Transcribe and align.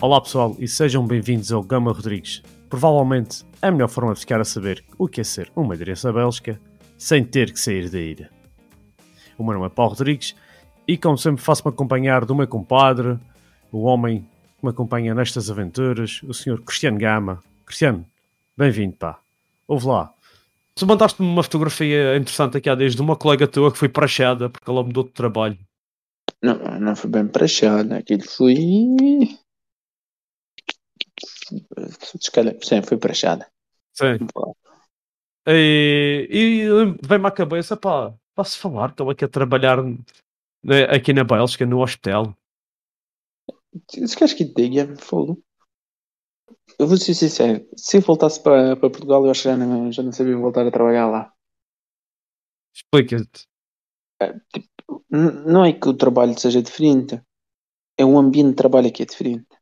Olá 0.00 0.20
pessoal 0.20 0.54
e 0.60 0.68
sejam 0.68 1.04
bem-vindos 1.04 1.50
ao 1.50 1.60
Gama 1.60 1.90
Rodrigues. 1.90 2.40
Provavelmente 2.70 3.44
a 3.60 3.68
melhor 3.68 3.88
forma 3.88 4.14
de 4.14 4.20
ficar 4.20 4.40
a 4.40 4.44
saber 4.44 4.84
o 4.96 5.08
que 5.08 5.22
é 5.22 5.24
ser 5.24 5.50
uma 5.56 5.74
aderência 5.74 6.12
bélgica 6.12 6.60
sem 6.96 7.24
ter 7.24 7.52
que 7.52 7.58
sair 7.58 7.90
da 7.90 7.98
ilha. 7.98 8.30
O 9.36 9.42
meu 9.42 9.54
nome 9.54 9.66
é 9.66 9.68
Paulo 9.68 9.94
Rodrigues 9.94 10.36
e 10.86 10.96
como 10.96 11.18
sempre 11.18 11.42
faço-me 11.42 11.70
acompanhar 11.70 12.24
do 12.24 12.32
meu 12.32 12.46
compadre, 12.46 13.18
o 13.72 13.82
homem 13.82 14.20
que 14.20 14.64
me 14.64 14.70
acompanha 14.70 15.16
nestas 15.16 15.50
aventuras, 15.50 16.22
o 16.22 16.32
senhor 16.32 16.62
Cristiano 16.62 16.96
Gama. 16.96 17.42
Cristiano, 17.66 18.06
bem-vindo 18.56 18.94
pá. 18.94 19.18
Ouve 19.66 19.88
lá. 19.88 20.14
Tu 20.76 20.86
mandaste-me 20.86 21.28
uma 21.28 21.42
fotografia 21.42 22.16
interessante 22.16 22.56
aqui 22.56 22.70
há 22.70 22.76
dias 22.76 22.94
de 22.94 23.02
uma 23.02 23.16
colega 23.16 23.48
tua 23.48 23.72
que 23.72 23.78
foi 23.78 23.88
prachada 23.88 24.48
porque 24.48 24.70
ela 24.70 24.84
mudou 24.84 25.02
de 25.02 25.10
trabalho. 25.10 25.58
Não, 26.40 26.54
não 26.78 26.94
foi 26.94 27.10
bem 27.10 27.26
prachada, 27.26 27.96
aquilo 27.96 28.22
foi 28.22 28.54
se 32.20 32.30
calhar, 32.30 32.54
sim, 32.62 32.82
foi 32.82 32.96
prachada. 32.96 33.50
Sim. 33.92 34.18
E, 35.46 36.28
e 36.30 37.06
vem-me 37.06 37.26
à 37.26 37.30
cabeça, 37.30 37.76
pá, 37.76 38.14
posso 38.34 38.58
falar, 38.58 38.90
estou 38.90 39.10
aqui 39.10 39.24
a 39.24 39.28
trabalhar 39.28 39.82
né, 40.62 40.84
aqui 40.84 41.12
na 41.12 41.24
Bélgica, 41.24 41.64
no 41.64 41.82
hospital. 41.82 42.36
Se 43.88 44.16
queres 44.16 44.34
que 44.34 44.44
te 44.44 44.54
diga, 44.54 44.96
fogo. 44.96 45.42
Eu 46.78 46.86
vou 46.86 46.96
ser 46.96 47.14
sincero, 47.14 47.66
se 47.76 47.96
eu 47.96 48.00
voltasse 48.02 48.40
para, 48.42 48.76
para 48.76 48.90
Portugal, 48.90 49.24
eu 49.24 49.30
acho 49.30 49.42
que 49.42 49.48
já 49.48 49.56
não, 49.56 49.90
já 49.90 50.02
não 50.02 50.12
sabia 50.12 50.36
voltar 50.36 50.66
a 50.66 50.70
trabalhar 50.70 51.08
lá. 51.08 51.32
Explica-te. 52.74 53.48
É, 54.20 54.32
tipo, 54.52 55.04
não 55.10 55.64
é 55.64 55.72
que 55.72 55.88
o 55.88 55.94
trabalho 55.94 56.38
seja 56.38 56.62
diferente, 56.62 57.20
é 57.96 58.04
o 58.04 58.18
ambiente 58.18 58.50
de 58.50 58.56
trabalho 58.56 58.92
que 58.92 59.02
é 59.02 59.06
diferente. 59.06 59.57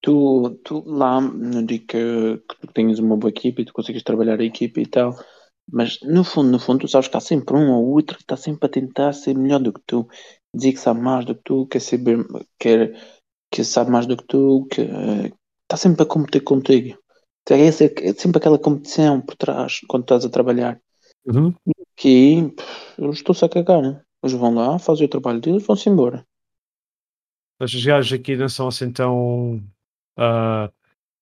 Tu, 0.00 0.50
tu 0.64 0.84
lá, 0.86 1.20
não 1.20 1.64
digo 1.64 1.86
que, 1.86 2.38
que 2.48 2.60
tu 2.60 2.72
tenhas 2.72 2.98
uma 2.98 3.16
boa 3.16 3.30
equipe 3.30 3.62
e 3.62 3.64
tu 3.64 3.72
consegues 3.72 4.02
trabalhar 4.02 4.40
a 4.40 4.44
equipe 4.44 4.80
e 4.80 4.86
tal, 4.86 5.14
mas 5.70 6.00
no 6.02 6.24
fundo, 6.24 6.50
no 6.50 6.58
fundo, 6.58 6.80
tu 6.80 6.88
sabes 6.88 7.08
que 7.08 7.16
há 7.16 7.20
sempre 7.20 7.56
um 7.56 7.72
ou 7.72 7.90
outro 7.90 8.16
que 8.16 8.22
está 8.22 8.36
sempre 8.36 8.66
a 8.66 8.70
tentar 8.70 9.12
ser 9.12 9.36
melhor 9.36 9.60
do 9.60 9.72
que 9.72 9.80
tu, 9.86 10.08
dizer 10.54 10.72
que 10.72 10.78
sabe 10.78 11.00
mais 11.00 11.24
do 11.24 11.34
que 11.34 11.42
tu, 11.44 11.66
quer 11.66 11.80
saber, 11.80 12.24
quer, 12.58 12.96
que 13.50 13.62
sabe 13.64 13.90
mais 13.90 14.06
do 14.06 14.16
que 14.16 14.24
tu, 14.24 14.66
que 14.70 14.82
está 15.62 15.76
sempre 15.76 16.02
a 16.02 16.06
competir 16.06 16.42
contigo. 16.42 16.98
Então, 17.42 17.56
é, 17.56 17.68
é 17.68 18.12
sempre 18.14 18.38
aquela 18.38 18.58
competição 18.58 19.20
por 19.20 19.36
trás 19.36 19.80
quando 19.88 20.02
estás 20.02 20.24
a 20.24 20.30
trabalhar. 20.30 20.80
Uhum. 21.26 21.54
Que 21.96 22.54
eu 22.96 23.10
estou-se 23.10 23.44
a 23.44 23.48
cagar, 23.48 23.82
né? 23.82 24.00
Eles 24.22 24.34
vão 24.34 24.54
lá, 24.54 24.78
fazem 24.78 25.06
o 25.06 25.10
trabalho 25.10 25.40
deles, 25.40 25.66
vão-se 25.66 25.88
embora. 25.88 26.26
Os 27.60 27.74
gajos 27.84 28.18
aqui 28.18 28.36
não 28.36 28.48
são 28.48 28.68
assim 28.68 28.90
tão 28.92 29.62
Uh, 30.18 30.72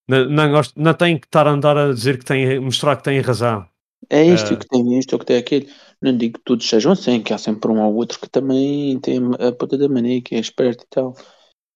não, 0.08 0.28
não, 0.30 0.50
gosto, 0.50 0.80
não 0.80 0.94
tem 0.94 1.18
que 1.18 1.26
estar 1.26 1.46
a 1.46 1.50
andar 1.50 1.76
a 1.76 1.92
dizer 1.92 2.18
que 2.18 2.24
tem, 2.24 2.58
mostrar 2.58 2.96
que 2.96 3.04
tem 3.04 3.20
razão. 3.20 3.68
É 4.08 4.24
isto 4.24 4.54
uh, 4.54 4.58
que 4.58 4.66
tem 4.66 4.98
isto, 4.98 5.12
ou 5.12 5.18
que 5.18 5.26
tem 5.26 5.36
aquilo. 5.36 5.66
Não 6.00 6.16
digo 6.16 6.38
que 6.38 6.44
todos 6.44 6.68
sejam 6.68 6.92
assim, 6.92 7.22
que 7.22 7.32
há 7.32 7.38
sempre 7.38 7.70
um 7.70 7.80
ou 7.80 7.94
outro 7.94 8.20
que 8.20 8.28
também 8.28 8.98
tem 9.00 9.18
a 9.38 9.52
ponta 9.52 9.76
da 9.76 9.88
mania, 9.88 10.22
que 10.22 10.34
é 10.34 10.38
esperto 10.38 10.84
e 10.84 10.88
tal. 10.88 11.14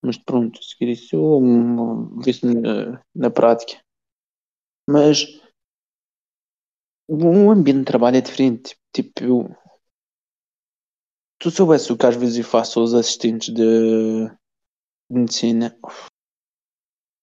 Mas 0.02 0.16
pronto, 0.16 0.62
seguir 0.62 0.92
isso, 0.92 1.16
um, 1.16 2.18
isso 2.26 2.46
na, 2.46 3.02
na 3.14 3.30
prática. 3.30 3.82
Mas 4.88 5.26
o 7.08 7.50
ambiente 7.50 7.80
de 7.80 7.84
trabalho 7.84 8.16
é 8.16 8.20
diferente. 8.20 8.76
Tipo, 8.92 9.24
eu, 9.24 9.56
tu 11.38 11.50
soubesse 11.50 11.92
o 11.92 11.96
que 11.96 12.06
às 12.06 12.16
vezes 12.16 12.38
eu 12.38 12.44
faço 12.44 12.80
aos 12.80 12.94
assistentes 12.94 13.52
de, 13.52 14.26
de 14.28 14.30
medicina, 15.10 15.76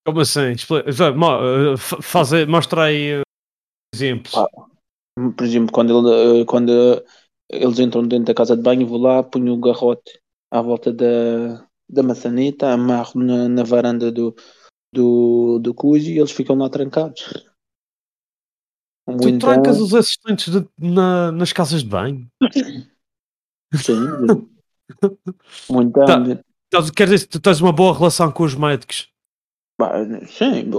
como 0.07 0.22
assim? 0.22 0.53
Eh, 0.53 1.78
fazer, 1.78 2.47
mostra 2.47 2.85
aí 2.85 3.19
eh, 3.19 3.22
exemplos. 3.94 4.34
Ah, 4.35 4.47
por 5.35 5.44
exemplo, 5.44 5.73
quando, 5.73 6.07
ele, 6.07 6.41
eh, 6.41 6.45
quando 6.45 6.72
eles 7.51 7.78
entram 7.78 8.07
dentro 8.07 8.28
da 8.28 8.34
casa 8.34 8.56
de 8.56 8.63
banho, 8.63 8.88
vou 8.88 9.00
lá, 9.00 9.22
ponho 9.22 9.53
o 9.53 9.59
garrote 9.59 10.18
à 10.50 10.62
volta 10.62 10.94
da, 10.94 11.68
da 11.90 12.03
maçaneta, 12.03 12.72
amarro 12.72 13.19
na, 13.19 13.50
na 13.50 13.63
varanda 13.63 14.09
do, 14.09 14.34
do, 14.94 15.59
do 15.59 15.73
cujo 15.73 16.09
e 16.09 16.19
eles 16.19 16.31
ficam 16.31 16.57
lá 16.57 16.69
trancados. 16.69 17.45
Um 19.06 19.18
tu 19.18 19.28
então... 19.28 19.50
trancas 19.50 19.81
os 19.81 19.94
assistentes 19.94 20.53
de, 20.53 20.66
na, 20.78 21.34
nas 21.34 21.51
casas 21.51 21.84
de 21.84 21.89
banho? 21.89 22.25
Sim. 23.75 23.97
Muito 25.69 26.00
tá, 26.00 26.24
Quer 26.95 27.09
dizer, 27.09 27.28
tu 27.28 27.41
tens 27.41 27.59
uma 27.59 27.74
boa 27.74 27.94
relação 27.94 28.31
com 28.31 28.44
os 28.44 28.56
médicos? 28.56 29.09
Sim, 30.28 30.70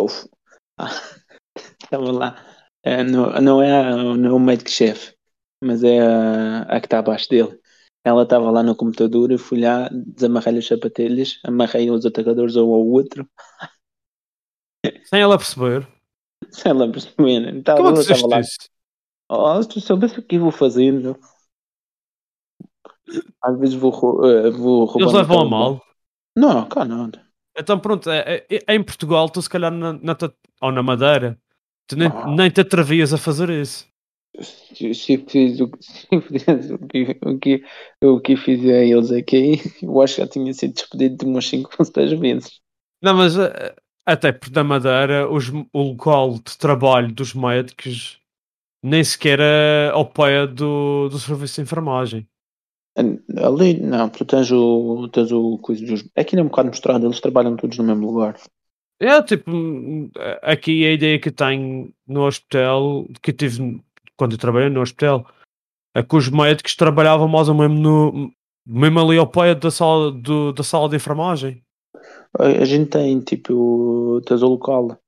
estava 1.82 2.12
lá. 2.12 2.44
É, 2.82 3.02
não, 3.02 3.30
não 3.40 3.62
é, 3.62 3.94
não 4.16 4.24
é 4.24 4.32
o 4.32 4.38
médico-chefe, 4.38 5.14
mas 5.62 5.82
é 5.82 6.00
a, 6.00 6.62
a 6.62 6.80
que 6.80 6.86
está 6.86 6.98
abaixo 6.98 7.28
dele. 7.28 7.58
Ela 8.04 8.22
estava 8.22 8.50
lá 8.50 8.62
no 8.62 8.76
computador, 8.76 9.30
eu 9.30 9.38
fui 9.38 9.60
lá, 9.60 9.88
desamarrei-lhe 9.92 10.60
as 10.60 10.66
sapatilhas, 10.66 11.40
amarrei 11.44 11.90
os 11.90 12.06
atacadores 12.06 12.56
um 12.56 12.72
ao 12.72 12.86
outro. 12.86 13.28
Sem 15.04 15.20
ela 15.20 15.36
perceber. 15.36 15.86
Sem 16.50 16.70
ela 16.70 16.90
perceber. 16.90 17.56
Estava, 17.56 17.82
Como 17.82 17.96
é 17.96 18.00
estava 18.00 18.26
lá. 18.26 18.40
Oh, 19.30 19.62
se 19.62 19.68
tu 19.68 19.80
soubesse 19.80 20.18
o 20.18 20.22
que 20.22 20.36
eu 20.36 20.40
vou 20.40 20.50
fazendo. 20.50 21.18
Às 23.42 23.58
vezes 23.58 23.74
vou, 23.74 23.92
uh, 23.92 24.50
vou 24.52 24.84
roubar. 24.84 25.00
Eles 25.00 25.12
levam 25.12 25.40
a 25.40 25.44
mal? 25.44 25.82
Não, 26.36 26.68
cá 26.68 26.84
nada. 26.84 27.27
Então 27.58 27.78
pronto, 27.78 28.08
é, 28.08 28.44
é, 28.48 28.64
é, 28.66 28.74
em 28.74 28.82
Portugal 28.82 29.28
tu 29.28 29.42
se 29.42 29.50
calhar 29.50 29.72
na, 29.72 29.92
na 29.94 30.16
ou 30.60 30.72
na 30.72 30.82
Madeira, 30.82 31.38
tu 31.86 31.96
nem, 31.96 32.08
ah. 32.08 32.26
nem 32.28 32.50
te 32.50 32.60
atrevias 32.60 33.12
a 33.12 33.18
fazer 33.18 33.50
isso. 33.50 33.88
Se, 34.40 35.18
fiz 35.18 35.60
o, 35.60 35.70
se 35.80 36.06
o, 36.72 36.86
que, 36.86 37.18
o, 37.24 37.38
que, 37.38 37.64
o 38.04 38.20
que 38.20 38.36
fiz 38.36 38.64
a 38.64 38.84
eles 38.84 39.10
aqui, 39.10 39.60
eu 39.82 40.00
acho 40.00 40.16
que 40.16 40.20
já 40.20 40.28
tinha 40.28 40.52
sido 40.54 40.74
despedido 40.74 41.16
de 41.16 41.24
umas 41.24 41.48
5 41.48 41.70
ou 41.78 41.84
6 41.84 42.12
vezes. 42.20 42.60
Não, 43.02 43.14
mas 43.14 43.36
eh, 43.36 43.74
até 44.06 44.32
porque 44.32 44.54
na 44.54 44.62
Madeira 44.62 45.28
os, 45.28 45.48
o 45.48 45.82
local 45.82 46.34
de 46.34 46.56
trabalho 46.56 47.12
dos 47.12 47.34
médicos 47.34 48.20
nem 48.82 49.02
sequer 49.02 49.40
é 49.40 49.90
ao 49.92 50.06
pé 50.06 50.46
do, 50.46 51.08
do 51.08 51.18
serviço 51.18 51.56
de 51.56 51.62
enfermagem. 51.62 52.28
Ali, 53.36 53.80
não, 53.80 54.08
tu 54.08 54.24
tens 54.24 54.50
o, 54.50 55.08
tens 55.12 55.30
o 55.30 55.58
coisa 55.58 55.84
dos. 55.86 56.04
Aqui 56.16 56.34
não 56.34 56.42
é 56.42 56.46
um 56.46 56.48
bocado 56.48 56.68
mostrado, 56.68 57.06
eles 57.06 57.20
trabalham 57.20 57.56
todos 57.56 57.78
no 57.78 57.84
mesmo 57.84 58.06
lugar. 58.10 58.36
É, 59.00 59.22
tipo, 59.22 59.50
aqui 60.42 60.84
a 60.84 60.92
ideia 60.92 61.20
que 61.20 61.30
tenho 61.30 61.92
no 62.06 62.26
hospital, 62.26 63.06
que 63.22 63.32
tive 63.32 63.80
quando 64.16 64.32
eu 64.32 64.38
trabalhei 64.38 64.68
no 64.68 64.80
hospital, 64.80 65.24
é 65.94 66.02
que 66.02 66.16
os 66.16 66.28
médicos 66.28 66.74
trabalhavam 66.74 67.28
mais 67.28 67.48
ou 67.48 67.54
menos 67.54 67.78
no, 67.78 68.32
mesmo 68.66 69.00
ali 69.00 69.16
ao 69.16 69.26
pé 69.26 69.54
da 69.54 69.70
sala, 69.70 70.10
do, 70.10 70.52
da 70.52 70.64
sala 70.64 70.88
de 70.88 70.96
enfermagem. 70.96 71.62
A 72.36 72.64
gente 72.64 72.90
tem, 72.90 73.20
tipo, 73.20 74.20
tens 74.26 74.42
o 74.42 74.48
local, 74.48 74.98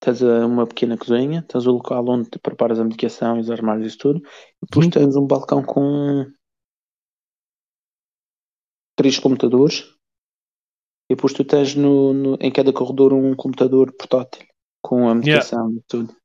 tens 0.00 0.22
uma 0.22 0.66
pequena 0.66 0.96
cozinha, 0.96 1.44
tens 1.46 1.66
o 1.66 1.72
local 1.72 2.08
onde 2.08 2.30
te 2.30 2.38
preparas 2.38 2.80
a 2.80 2.84
medicação 2.84 3.36
e 3.36 3.40
os 3.40 3.50
armários 3.50 3.94
e 3.94 3.98
tudo, 3.98 4.18
e 4.18 4.66
depois 4.66 4.86
hum. 4.86 4.90
tens 4.90 5.16
um 5.16 5.26
balcão 5.26 5.62
com 5.62 6.26
três 9.00 9.18
computadores 9.18 9.94
e 11.08 11.14
depois 11.14 11.32
tu 11.32 11.42
tens 11.42 11.74
no, 11.74 12.12
no, 12.12 12.38
em 12.38 12.52
cada 12.52 12.70
corredor 12.70 13.14
um 13.14 13.34
computador 13.34 13.90
portátil 13.92 14.46
com 14.82 15.08
a 15.08 15.14
medicação 15.14 15.68
yeah. 15.68 15.78
e 15.78 15.82
tudo. 15.88 16.16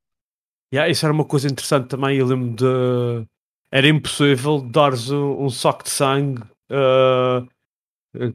Yeah, 0.74 0.92
isso 0.92 1.06
era 1.06 1.14
uma 1.14 1.24
coisa 1.24 1.48
interessante 1.48 1.88
também. 1.88 2.18
Eu 2.18 2.26
lembro 2.26 2.54
de. 2.54 3.26
Era 3.72 3.88
impossível 3.88 4.60
dares 4.60 5.10
um, 5.10 5.46
um 5.46 5.50
saco 5.50 5.84
de 5.84 5.90
sangue 5.90 6.42
uh, 6.70 7.48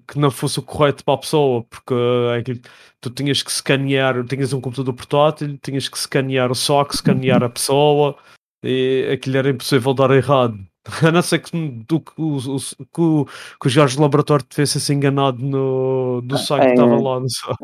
que 0.09 0.19
não 0.19 0.31
fosse 0.31 0.59
o 0.59 0.63
correto 0.63 1.05
para 1.05 1.15
a 1.15 1.19
pessoa, 1.19 1.63
porque 1.65 1.93
uh, 1.93 2.61
tu 2.99 3.11
tinhas 3.11 3.43
que 3.43 3.51
escanear, 3.51 4.25
tinhas 4.25 4.55
um 4.55 4.61
computador 4.61 4.95
portátil, 4.95 5.59
tinhas 5.59 5.87
que 5.87 5.99
escanear 5.99 6.51
o 6.51 6.55
saco, 6.55 6.95
escanear 6.95 7.43
a 7.43 7.51
pessoa 7.51 8.17
e 8.65 9.07
aquilo 9.13 9.37
era 9.37 9.51
impossível 9.51 9.93
dar 9.93 10.11
errado. 10.13 10.59
A 11.07 11.13
não 11.13 11.23
ser 11.23 11.41
que, 11.41 11.51
do, 11.87 12.01
que, 12.01 12.13
o, 12.17 12.39
que, 12.39 13.01
o, 13.01 13.25
que 13.27 13.67
o 13.67 13.71
Jorge 13.71 14.01
Laboratório 14.01 14.45
tivesse 14.45 14.81
se 14.81 14.93
enganado 14.95 15.43
no, 15.43 16.23
do 16.23 16.39
site 16.39 16.65
que 16.65 16.71
estava 16.71 17.01
lá 17.01 17.21
no 17.21 17.29
site. 17.29 17.59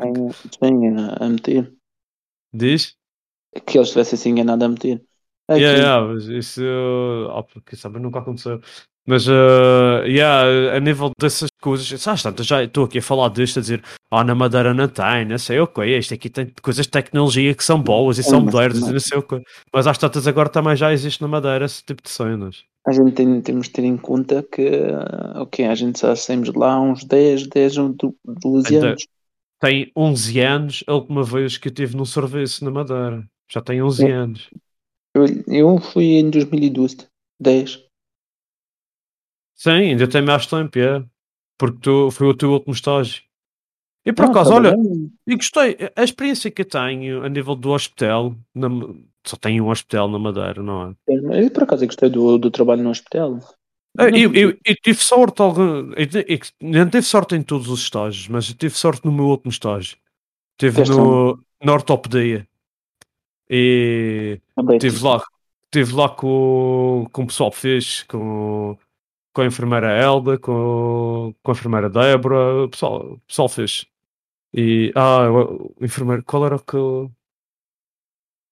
Sim, 0.63 0.95
a 1.19 1.27
meter. 1.27 1.73
Diz? 2.53 2.95
Que 3.65 3.77
eles 3.77 3.89
tivessem 3.89 4.17
se 4.17 4.29
enganado 4.29 4.65
a 4.65 4.69
meter. 4.69 5.03
Aqui. 5.47 5.61
Yeah, 5.61 5.79
yeah, 5.79 6.07
mas 6.07 6.25
isso, 6.25 6.61
oh, 7.31 7.43
que 7.61 7.75
sabe, 7.75 7.99
nunca 7.99 8.19
aconteceu. 8.19 8.61
Mas, 9.07 9.25
uh, 9.25 10.03
yeah, 10.05 10.75
a 10.75 10.79
nível 10.81 11.11
dessas 11.17 11.49
coisas, 11.61 12.01
sabes, 12.01 12.21
tanto, 12.21 12.43
já 12.43 12.61
estou 12.65 12.83
aqui 12.83 12.97
a 12.97 13.01
falar 13.01 13.29
disto, 13.29 13.57
a 13.57 13.61
dizer, 13.61 13.81
ah, 14.11 14.21
na 14.21 14.35
Madeira 14.35 14.73
não 14.73 14.89
tem, 14.89 15.23
não 15.23 15.37
sei 15.37 15.61
o 15.61 15.67
que, 15.67 15.81
este 15.81 16.13
aqui 16.13 16.29
tem 16.29 16.51
coisas 16.61 16.85
de 16.85 16.91
tecnologia 16.91 17.55
que 17.55 17.63
são 17.63 17.81
boas 17.81 18.17
e 18.17 18.23
são 18.23 18.41
modernas 18.41 18.85
e 18.85 18.91
não 18.91 18.99
sei 18.99 19.17
o 19.17 19.23
que. 19.23 19.41
Mas 19.73 19.87
às 19.87 19.97
tantas 19.97 20.27
agora 20.27 20.49
também 20.49 20.75
já 20.75 20.91
existe 20.91 21.21
na 21.21 21.29
Madeira 21.29 21.63
esse 21.63 21.81
tipo 21.85 22.03
de 22.03 22.09
cenas. 22.09 22.65
A 22.85 22.91
gente 22.91 23.13
tem, 23.13 23.41
temos 23.41 23.67
de 23.67 23.73
ter 23.73 23.85
em 23.85 23.95
conta 23.95 24.43
que, 24.43 24.69
ok, 25.35 25.65
a 25.65 25.75
gente 25.75 26.01
já 26.01 26.13
saímos 26.13 26.53
lá 26.53 26.77
uns 26.79 27.05
10, 27.05 27.47
10, 27.47 27.75
12 28.25 28.75
anos. 28.75 29.07
Tem 29.59 29.89
11 29.95 30.39
anos 30.41 30.83
a 30.85 30.93
última 30.93 31.23
vez 31.23 31.57
que 31.57 31.69
eu 31.69 31.71
estive 31.71 31.95
num 31.95 32.05
serviço 32.05 32.65
na 32.65 32.71
Madeira. 32.71 33.25
Já 33.49 33.61
tem 33.61 33.81
11 33.81 34.05
é. 34.05 34.11
anos. 34.11 34.49
Eu, 35.15 35.25
eu 35.47 35.77
fui 35.79 36.17
em 36.17 36.29
2012, 36.29 37.07
10. 37.39 37.86
Sim, 39.57 39.71
ainda 39.71 40.07
tem 40.07 40.21
mais 40.21 40.45
tempo, 40.45 40.77
é. 40.77 41.03
Porque 41.57 41.79
tu, 41.81 42.11
foi 42.11 42.27
o 42.27 42.33
teu 42.35 42.51
último 42.51 42.73
estágio. 42.73 43.23
E 44.05 44.13
por 44.13 44.25
acaso, 44.25 44.53
olha, 44.53 44.73
e 45.25 45.35
gostei, 45.35 45.75
a 45.93 46.03
experiência 46.03 46.49
que 46.49 46.61
eu 46.61 46.65
tenho 46.65 47.23
a 47.23 47.27
nível 47.27 47.55
do 47.55 47.71
hospital, 47.71 48.33
na, 48.55 48.69
só 49.25 49.35
tenho 49.35 49.65
um 49.65 49.69
hospital 49.69 50.07
na 50.07 50.17
Madeira, 50.17 50.63
não 50.63 50.95
é? 51.09 51.43
Eu 51.43 51.51
por 51.51 51.63
acaso 51.63 51.83
eu 51.83 51.87
gostei 51.87 52.09
do, 52.09 52.37
do 52.37 52.49
trabalho 52.49 52.83
no 52.83 52.89
hospital. 52.89 53.39
Eu, 53.97 54.09
eu, 54.09 54.33
eu, 54.33 54.57
eu 54.63 54.75
tive 54.75 55.03
sorte, 55.03 55.41
eu, 55.41 56.39
não 56.61 56.89
tive 56.89 57.01
sorte 57.01 57.35
em 57.35 57.41
todos 57.41 57.67
os 57.67 57.81
estágios, 57.81 58.27
mas 58.29 58.47
eu 58.47 58.55
tive 58.55 58.75
sorte 58.75 59.03
no 59.03 59.11
meu 59.11 59.25
último 59.25 59.51
estágio. 59.51 59.97
Tive 60.57 60.85
no, 60.85 61.43
no 61.61 61.73
ortopedia. 61.73 62.47
E 63.49 64.39
estive 64.73 65.03
lá, 65.03 65.21
tive 65.71 65.93
lá 65.93 66.09
com, 66.09 67.07
com 67.11 67.23
o 67.23 67.27
pessoal 67.27 67.51
fez, 67.51 68.03
com, 68.03 68.77
com 69.37 69.43
a 69.43 69.45
enfermeira 69.45 69.91
Elda, 69.91 70.39
com, 70.39 71.31
com 71.43 71.51
a 71.51 71.53
enfermeira 71.53 71.87
Débora, 71.91 72.63
o 72.63 72.69
pessoal, 72.69 73.13
o 73.13 73.19
pessoal 73.27 73.47
fez. 73.47 73.85
E, 74.51 74.91
ah, 74.95 75.29
o, 75.29 75.75
o 75.79 75.85
enfermeiro, 75.85 76.23
qual 76.23 76.47
era 76.47 76.55
o 76.55 76.59
que 76.59 76.75
eu... 76.75 77.13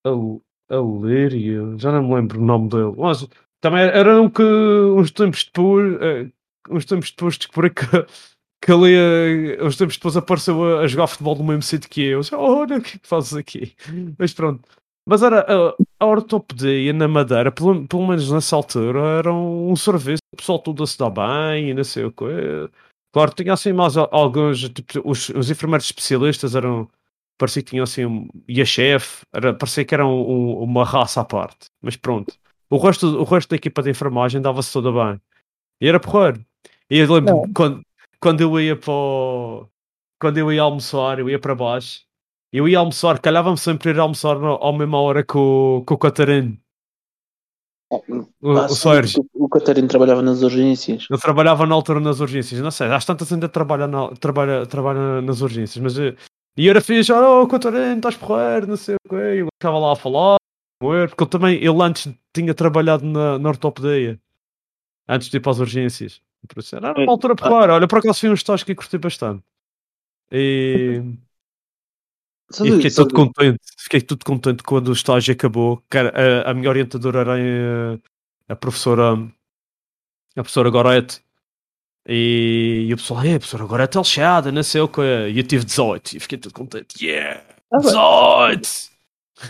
A, 0.05 0.75
a 0.75 0.77
Lírio, 0.77 1.75
já 1.79 1.91
não 1.91 2.07
me 2.07 2.13
lembro 2.13 2.39
o 2.39 2.45
nome 2.45 2.69
dele, 2.69 2.93
mas 2.97 3.27
também 3.59 3.81
era 3.81 4.21
um 4.21 4.29
que 4.29 4.43
uns 4.43 5.09
tempos 5.09 5.45
depois, 5.45 5.99
eh, 6.01 6.31
uns 6.69 6.85
tempos 6.85 7.09
depois 7.09 7.35
descobri 7.35 7.71
que, 7.71 7.81
que 8.61 8.71
ali, 8.71 8.93
eh, 8.95 9.63
uns 9.63 9.77
tempos 9.77 9.95
depois 9.97 10.15
apareceu 10.15 10.63
a, 10.63 10.81
a 10.81 10.87
jogar 10.87 11.07
futebol 11.07 11.35
no 11.35 11.43
mesmo 11.45 11.63
sítio 11.63 11.89
que 11.89 12.01
eu. 12.03 12.21
Oh, 12.33 12.63
o 12.63 12.67
que 12.67 12.73
é 12.73 12.81
que 12.81 12.99
fazes 13.01 13.33
aqui? 13.33 13.75
Mas 14.19 14.33
pronto. 14.35 14.69
Mas 15.07 15.21
era 15.21 15.41
a, 15.41 15.75
a 15.99 16.05
ortopedia 16.05 16.91
na 16.91 17.07
Madeira, 17.07 17.51
pelo, 17.51 17.87
pelo 17.87 18.07
menos 18.07 18.31
nessa 18.31 18.55
altura, 18.55 18.99
era 19.19 19.31
um 19.31 19.75
serviço, 19.75 20.21
o 20.33 20.37
pessoal 20.37 20.57
tudo 20.57 20.83
a 20.83 20.87
se 20.87 20.97
dar 20.97 21.11
bem 21.11 21.69
e 21.69 21.73
não 21.73 21.83
sei 21.83 22.05
o 22.05 22.11
que. 22.11 22.25
Claro, 23.13 23.31
tinha 23.33 23.53
assim 23.53 23.71
mais 23.71 23.95
alguns, 23.95 24.67
tipo, 24.69 25.01
os, 25.05 25.29
os 25.29 25.49
enfermeiros 25.49 25.85
especialistas 25.85 26.55
eram, 26.55 26.89
parecia 27.37 27.61
que 27.61 27.69
tinham 27.69 27.83
assim, 27.83 28.05
um, 28.05 28.27
e 28.47 28.61
a 28.61 28.65
chefe, 28.65 29.21
era, 29.31 29.53
parecia 29.53 29.85
que 29.85 29.93
era 29.93 30.05
um, 30.05 30.09
um, 30.09 30.63
uma 30.63 30.83
raça 30.83 31.21
à 31.21 31.25
parte, 31.25 31.67
mas 31.81 31.95
pronto. 31.95 32.33
O 32.69 32.77
resto, 32.77 33.07
o 33.07 33.23
resto 33.23 33.51
da 33.51 33.55
equipa 33.57 33.83
de 33.83 33.91
enfermagem 33.91 34.41
dava-se 34.41 34.73
toda 34.73 34.91
bem. 34.91 35.21
E 35.79 35.87
era 35.87 35.99
porreiro. 35.99 36.43
E 36.89 36.97
eu 36.97 37.13
lembro 37.13 37.43
quando, 37.55 37.81
quando 38.19 38.41
eu 38.41 38.59
ia 38.59 38.75
para 38.75 38.91
o, 38.91 39.67
quando 40.19 40.39
eu 40.39 40.51
ia 40.51 40.63
almoçar, 40.63 41.19
eu 41.19 41.29
ia 41.29 41.39
para 41.39 41.53
baixo 41.53 42.05
eu 42.51 42.67
ia 42.67 42.79
almoçar, 42.79 43.19
calhava-me 43.19 43.57
sempre 43.57 43.89
ir 43.89 43.99
almoçar 43.99 44.37
à 44.37 44.71
mesma 44.71 44.99
hora 44.99 45.23
com, 45.23 45.83
com 45.85 45.93
o 45.93 45.97
Catarino. 45.97 46.57
O, 48.41 48.51
ah, 48.51 48.65
o 48.65 48.69
Sérgio. 48.69 49.25
O, 49.33 49.47
Catarino 49.47 49.87
trabalhava 49.87 50.21
nas 50.21 50.41
urgências. 50.41 51.05
Eu 51.09 51.19
trabalhava 51.19 51.65
na 51.65 51.75
altura 51.75 51.99
nas 51.99 52.19
urgências. 52.19 52.59
Não 52.59 52.71
sei, 52.71 52.87
às 52.87 53.05
tantas 53.05 53.31
ainda 53.31 53.47
trabalha, 53.47 53.87
na, 53.87 54.09
trabalha, 54.15 54.65
trabalha 54.65 55.21
nas 55.21 55.41
urgências. 55.41 55.81
Mas 55.81 55.97
eu, 55.97 56.15
e 56.57 56.69
era 56.69 56.81
fixe, 56.81 57.11
oh 57.11 57.47
Catarino, 57.47 57.97
estás 57.97 58.15
porreiro, 58.15 58.67
não 58.67 58.77
sei 58.77 58.95
o 58.95 59.09
quê. 59.09 59.15
Eu 59.15 59.47
estava 59.53 59.77
lá 59.77 59.93
a 59.93 59.95
falar, 59.95 60.37
porque 60.79 61.23
eu 61.23 61.27
também, 61.27 61.55
ele 61.57 61.81
antes 61.81 62.11
tinha 62.33 62.53
trabalhado 62.53 63.05
na, 63.05 63.37
na 63.37 63.49
ortopedia. 63.49 64.19
Antes 65.07 65.29
de 65.29 65.37
ir 65.37 65.39
para 65.39 65.51
as 65.51 65.59
urgências. 65.59 66.21
Era 66.73 66.93
uma 66.93 67.03
é, 67.03 67.09
altura 67.09 67.35
porreira. 67.35 67.73
Olha, 67.73 67.87
por 67.87 67.99
acaso 67.99 68.19
foi 68.19 68.29
um 68.29 68.33
estágio 68.33 68.65
que 68.65 68.75
curti 68.75 68.97
bastante. 68.97 69.43
E. 70.31 71.01
E 72.63 72.71
fiquei 72.71 72.91
todo 72.91 73.13
contente, 73.13 73.59
fiquei 73.77 74.01
tudo 74.01 74.23
contente 74.23 74.63
quando 74.63 74.89
o 74.89 74.93
estágio 74.93 75.33
acabou. 75.33 75.83
Cara, 75.89 76.13
a, 76.45 76.51
a 76.51 76.53
minha 76.53 76.69
orientadora 76.69 77.19
era 77.19 77.33
a, 77.33 77.39
eh, 77.39 77.99
a 78.47 78.55
professora 78.55 79.13
a 80.35 80.43
professora 80.43 80.69
Gorete. 80.69 81.23
E, 82.07 82.85
e 82.87 82.93
o 82.93 82.97
pessoal, 82.97 83.23
é, 83.23 83.35
a 83.35 83.39
professora 83.39 83.65
Gorete 83.65 83.97
é 83.97 84.01
lixada, 84.01 84.51
não 84.51 84.63
sei 84.63 84.81
o 84.81 84.87
que. 84.87 85.01
E 85.01 85.37
eu 85.37 85.43
tive 85.47 85.65
18 85.65 86.17
e 86.17 86.19
fiquei 86.19 86.37
todo 86.37 86.53
contente. 86.53 87.03
Yeah! 87.03 87.41
18! 87.79 88.69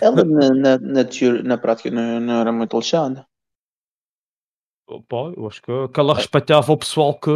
Ela 0.02 0.24
na, 0.24 0.50
na, 0.50 0.78
na, 0.78 1.04
teoria, 1.04 1.44
na 1.44 1.58
prática 1.58 1.92
não, 1.92 2.20
não 2.20 2.40
era 2.40 2.52
muito 2.52 2.78
lixada. 2.78 3.28
Pá, 4.86 5.34
eu 5.36 5.48
acho 5.48 5.62
que, 5.64 5.88
que 5.88 6.00
ela 6.00 6.14
respeitava 6.14 6.72
o 6.72 6.78
pessoal 6.78 7.20
que 7.20 7.32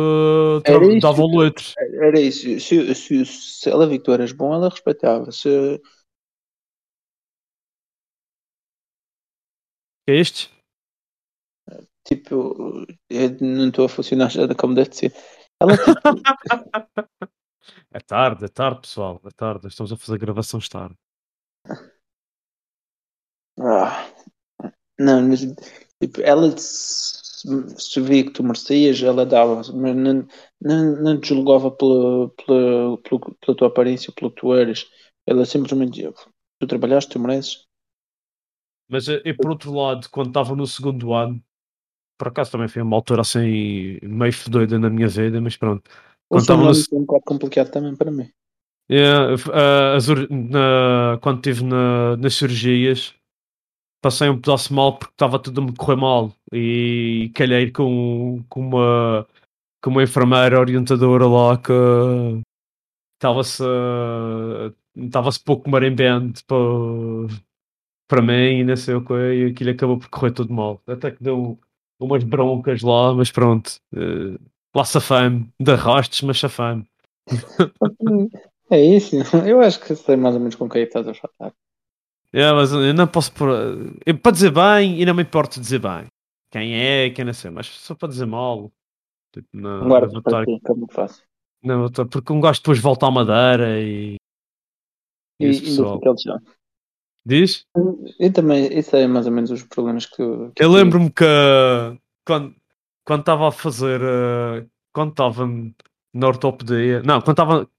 dava 1.02 1.26
letras. 1.26 1.74
Era 1.78 2.20
isso. 2.20 2.60
Se, 2.60 2.94
se, 2.94 3.26
se 3.26 3.70
ela 3.70 3.88
viu 3.88 3.98
que 3.98 4.06
tu 4.06 4.12
eras 4.12 4.32
bom, 4.32 4.54
ela 4.54 4.70
respeitava. 4.70 5.32
Se... 5.32 5.82
É 10.08 10.16
este? 10.16 10.52
Tipo, 12.04 12.86
eu 13.10 13.38
não 13.42 13.70
estou 13.70 13.86
a 13.86 13.90
funcionar 13.90 14.30
já 14.30 14.48
como 14.56 14.76
deve 14.76 14.96
ser. 14.96 15.14
Ela, 15.60 15.76
tipo... 15.76 15.92
é 17.92 18.00
tarde, 18.00 18.46
é 18.46 18.48
tarde, 18.48 18.82
pessoal. 18.82 19.20
É 19.26 19.30
tarde. 19.32 19.68
Estamos 19.68 19.92
a 19.92 19.98
fazer 19.98 20.20
gravações 20.20 20.70
tarde. 20.70 20.96
Ah, 23.60 24.10
não, 24.98 25.28
mas 25.28 25.42
tipo, 26.02 26.22
ela 26.22 26.56
se 27.78 28.02
via 28.02 28.26
que 28.26 28.32
tu 28.32 28.44
merecias, 28.44 29.02
ela 29.02 29.26
dava, 29.26 29.56
mas 29.56 29.96
não, 29.96 30.28
não, 30.62 31.02
não 31.02 31.20
te 31.20 31.30
julgava 31.30 31.72
pela, 31.72 32.30
pela, 32.30 32.98
pela, 32.98 33.58
tua 33.58 33.68
aparência, 33.68 34.14
pelo 34.14 34.32
que 34.32 34.42
tu 34.42 34.54
eras. 34.54 34.86
Ela 35.26 35.46
simplesmente 35.46 35.92
dizia, 35.92 36.14
tu 36.60 36.68
trabalhaste, 36.68 37.12
tu 37.12 37.20
mereces. 37.20 37.66
Mas 38.90 39.08
e 39.08 39.22
eh, 39.24 39.34
por 39.34 39.52
outro 39.52 39.74
lado, 39.74 40.10
quando 40.10 40.30
estava 40.30 40.56
no 40.56 40.66
segundo 40.66 41.14
ano, 41.14 41.42
por 42.18 42.28
acaso 42.28 42.52
também 42.52 42.68
foi 42.68 42.82
uma 42.82 42.96
altura 42.96 43.22
assim 43.22 44.00
meio 44.02 44.34
fedida 44.34 44.78
na 44.78 44.90
minha 44.90 45.08
vida, 45.08 45.40
mas 45.40 45.56
pronto. 45.56 45.90
Quando 46.28 46.42
estava 46.42 46.64
no... 46.64 46.72
um 46.94 47.06
bocado 47.06 47.24
complicado 47.26 47.72
também 47.72 47.96
para 47.96 48.12
mim. 48.12 48.30
Yeah, 48.92 49.36
uh, 49.36 49.96
as, 49.96 50.08
na, 50.08 51.20
quando 51.22 51.38
estive 51.38 51.64
na, 51.64 52.18
nas 52.18 52.34
cirurgias, 52.34 53.14
passei 54.02 54.30
um 54.30 54.40
pedaço 54.40 54.74
mal 54.74 54.98
porque 54.98 55.14
estava 55.14 55.40
tudo 55.40 55.62
a 55.62 55.66
me 55.66 55.76
correr 55.76 55.96
mal 55.96 56.34
e 56.54 57.32
calhei 57.36 57.72
com, 57.72 58.44
com 58.50 58.62
uma 58.62 59.28
com 59.82 59.92
uma 59.92 60.04
enfermeira 60.04 60.60
orientadora 60.60 61.28
lá 61.28 61.58
que 61.58 61.72
estava-se 63.18 63.64
estava-se 64.96 65.40
pouco 65.44 65.70
marimbente 65.70 66.44
para, 66.46 66.58
para 68.08 68.22
mim 68.22 68.60
e 68.60 68.64
não 68.64 68.76
sei 68.76 68.96
o 68.96 69.06
que 69.06 69.14
e 69.14 69.46
aquilo 69.48 69.72
acabou 69.72 70.00
por 70.00 70.10
correr 70.10 70.32
tudo 70.32 70.54
mal. 70.54 70.82
Até 70.88 71.12
que 71.12 71.24
deu 71.24 71.60
umas 72.00 72.24
broncas 72.24 72.82
lá 72.82 73.14
mas 73.14 73.32
pronto 73.32 73.80
uh, 73.94 74.40
lá 74.76 74.86
safame 74.86 75.50
de 75.60 75.72
arrastes 75.72 76.22
mas 76.22 76.40
safame 76.40 76.86
é 78.72 78.82
isso. 78.82 79.16
Eu 79.48 79.62
acho 79.62 79.80
que 79.80 79.96
sei 79.96 80.16
mais 80.16 80.36
ou 80.36 80.42
menos 80.42 80.56
com 80.56 80.70
quem 80.70 80.84
estás 80.84 81.08
a 81.08 81.14
falar 81.14 81.54
é, 82.34 82.52
mas 82.54 82.72
eu 82.72 82.94
não 82.94 83.08
posso 83.08 83.32
pôr. 83.34 83.50
Para 84.22 84.32
dizer 84.32 84.52
bem, 84.52 85.02
e 85.02 85.06
não 85.06 85.14
me 85.14 85.24
importa 85.24 85.60
dizer 85.60 85.80
bem. 85.80 86.06
Quem 86.52 86.76
é, 86.76 87.10
quem 87.10 87.26
não 87.26 87.34
sei, 87.34 87.52
mas 87.52 87.68
só 87.68 87.96
para 87.96 88.10
dizer 88.10 88.26
mal. 88.26 88.72
Tipo, 89.34 89.48
não, 89.54 89.88
Guarda 89.88 90.14
não 90.14 90.22
para 90.22 90.46
ti, 90.46 90.60
como 90.64 90.88
faço. 90.92 91.24
Não, 91.64 91.90
porque 91.90 92.34
um 92.34 92.42
gajo 92.42 92.60
depois 92.60 92.80
volta 92.80 93.08
à 93.08 93.12
madeira 93.12 93.80
e. 93.80 94.16
E, 95.40 95.46
e 95.46 95.62
pessoal. 95.62 96.00
Diz? 97.26 97.66
Eu 98.20 98.34
também, 98.34 98.78
isso 98.78 98.96
é 98.96 99.06
mais 99.08 99.26
ou 99.26 99.32
menos 99.32 99.52
os 99.52 99.64
problemas 99.64 100.06
que. 100.06 100.24
que 100.56 100.64
eu 100.64 100.72
lembro-me 100.72 101.12
que 101.12 101.26
quando 102.26 102.56
quando 103.06 103.22
estava 103.22 103.48
a 103.48 103.52
fazer. 103.52 104.02
Uh, 104.02 104.70
quando 104.94 105.12
estava 105.12 105.48
na 106.14 106.28
ortopedia. 106.28 107.02
Não, 107.02 107.20
quando 107.22 107.32
estava 107.32 107.70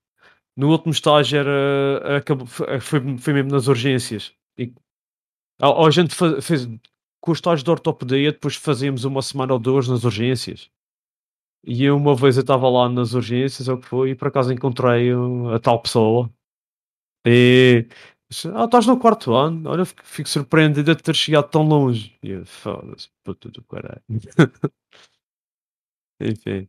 no 0.57 0.71
último 0.71 0.93
estágio 0.93 1.39
era, 1.39 2.17
acabou, 2.19 2.47
foi, 2.47 2.81
foi 3.19 3.33
mesmo 3.33 3.51
nas 3.51 3.69
urgências. 3.69 4.33
E, 5.61 5.65
a, 5.65 5.87
a 5.87 5.91
gente 5.91 6.15
fez, 6.43 6.67
com 7.21 7.33
os 7.33 7.39
estágios 7.39 7.63
de 7.63 7.71
ortopedia, 7.71 8.33
depois 8.33 8.57
fazíamos 8.57 9.05
uma 9.05 9.23
semana 9.23 9.53
ou 9.53 9.59
duas 9.59 9.89
nas 9.89 10.05
urgências. 10.05 10.71
E 11.65 11.91
uma 11.91 12.15
vez 12.15 12.37
eu 12.37 12.41
estava 12.41 12.69
lá 12.69 12.89
nas 12.89 13.13
urgências, 13.13 13.69
ou 13.69 13.77
o 13.77 13.81
que 13.81 13.87
foi, 13.87 14.11
e 14.11 14.15
por 14.15 14.29
acaso 14.29 14.53
encontrei 14.53 15.11
a 15.55 15.59
tal 15.59 15.81
pessoa. 15.81 16.31
E 17.27 17.87
ah, 18.55 18.65
estás 18.65 18.87
no 18.87 18.99
quarto 18.99 19.35
ano? 19.35 19.69
Olha, 19.69 19.85
fico, 19.85 20.07
fico 20.07 20.29
surpreendido 20.29 20.95
de 20.95 21.03
ter 21.03 21.15
chegado 21.15 21.51
tão 21.51 21.63
longe. 21.63 22.17
E 22.23 22.31
eu, 22.31 22.47
foda-se, 22.47 23.09
puta 23.25 23.51
do 23.51 23.63
caralho. 23.65 24.03
Enfim. 26.23 26.69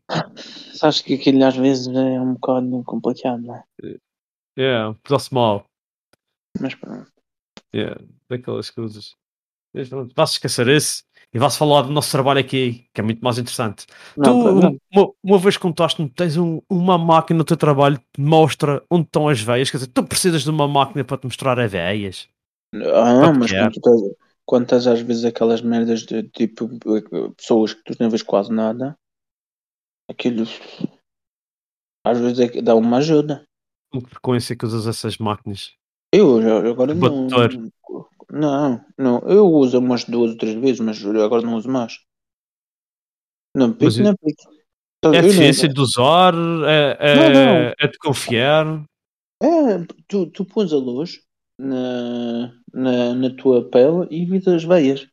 Acho 0.82 1.04
que 1.04 1.14
aquilo 1.16 1.44
às 1.46 1.56
vezes 1.56 1.88
é 1.88 2.22
um 2.22 2.34
bocado 2.34 2.84
complicado, 2.84 3.42
não 3.42 3.56
é? 3.56 3.64
É, 3.84 3.98
yeah, 4.58 4.98
dá-se 5.08 5.34
mal. 5.34 5.66
Mas 6.60 6.74
pronto. 6.76 7.12
Yeah, 7.74 8.02
daquelas 8.30 8.70
coisas. 8.70 9.16
Vá-se 10.16 10.34
esquecer 10.34 10.68
isso 10.68 11.04
e 11.34 11.40
vá-se 11.40 11.58
falar 11.58 11.84
do 11.84 11.92
nosso 11.92 12.12
trabalho 12.12 12.40
aqui, 12.42 12.86
que 12.94 13.00
é 13.00 13.04
muito 13.04 13.22
mais 13.22 13.38
interessante. 13.38 13.86
Não, 14.18 14.44
tu, 14.44 14.56
não. 14.56 14.78
Uma, 14.94 15.14
uma, 15.24 15.38
vez 15.38 15.56
contaste-me, 15.56 16.10
tens 16.10 16.36
um, 16.36 16.62
uma 16.70 16.98
máquina 16.98 17.38
no 17.38 17.46
teu 17.46 17.56
trabalho 17.56 17.98
que 18.12 18.20
mostra 18.20 18.84
onde 18.90 19.06
estão 19.06 19.30
as 19.30 19.40
veias, 19.40 19.72
quer 19.72 19.78
dizer, 19.78 19.92
tu 19.92 20.04
precisas 20.04 20.44
de 20.44 20.50
uma 20.50 20.68
máquina 20.68 21.06
para 21.06 21.18
te 21.18 21.26
mostrar 21.26 21.58
as 21.58 21.72
veias. 21.72 22.28
Ah, 22.76 23.32
mas 23.34 23.52
quando 23.52 23.72
estás, 23.78 24.02
quando 24.46 24.64
estás 24.64 24.88
às 24.88 25.02
vezes 25.02 25.24
aquelas 25.24 25.62
merdas 25.62 26.02
de 26.02 26.24
tipo 26.24 26.70
pessoas 27.38 27.74
que 27.74 27.84
tu 27.84 27.96
não 27.98 28.10
vês 28.10 28.24
quase 28.24 28.52
nada, 28.52 28.98
aquilo 30.10 30.46
às 32.06 32.20
vezes 32.20 32.40
é, 32.40 32.62
dá 32.62 32.76
uma 32.76 32.98
ajuda. 32.98 33.46
Com 33.92 34.02
que 34.02 34.10
frequência 34.10 34.56
que 34.56 34.66
usas 34.66 34.88
essas 34.88 35.18
máquinas? 35.18 35.74
Eu 36.14 36.40
agora 36.70 36.94
não, 36.94 37.28
não, 38.30 38.86
não. 38.98 39.20
Eu 39.20 39.48
uso 39.48 39.80
umas 39.80 40.04
duas 40.06 40.32
ou 40.32 40.38
três 40.38 40.56
vezes, 40.56 40.80
mas 40.80 41.04
agora 41.06 41.42
não 41.42 41.56
uso 41.56 41.70
mais. 41.70 41.94
Não 43.56 43.74
pico, 43.74 44.00
não 44.00 44.16
pico. 44.16 44.62
É 45.14 45.22
difícil 45.22 45.74
de 45.74 45.80
usar? 45.80 46.34
É, 46.68 46.98
é, 47.00 47.16
não, 47.16 47.30
não. 47.30 47.74
é 47.80 47.88
de 47.88 47.98
confiar? 47.98 48.86
É, 49.42 49.86
tu, 50.08 50.28
tu 50.28 50.46
pões 50.46 50.72
a 50.72 50.78
luz 50.78 51.20
na, 51.58 52.54
na, 52.74 53.16
na 53.16 53.36
tua 53.36 53.68
pele 53.70 54.08
e 54.12 54.26
vês 54.26 54.48
as 54.48 54.64
veias. 54.64 55.08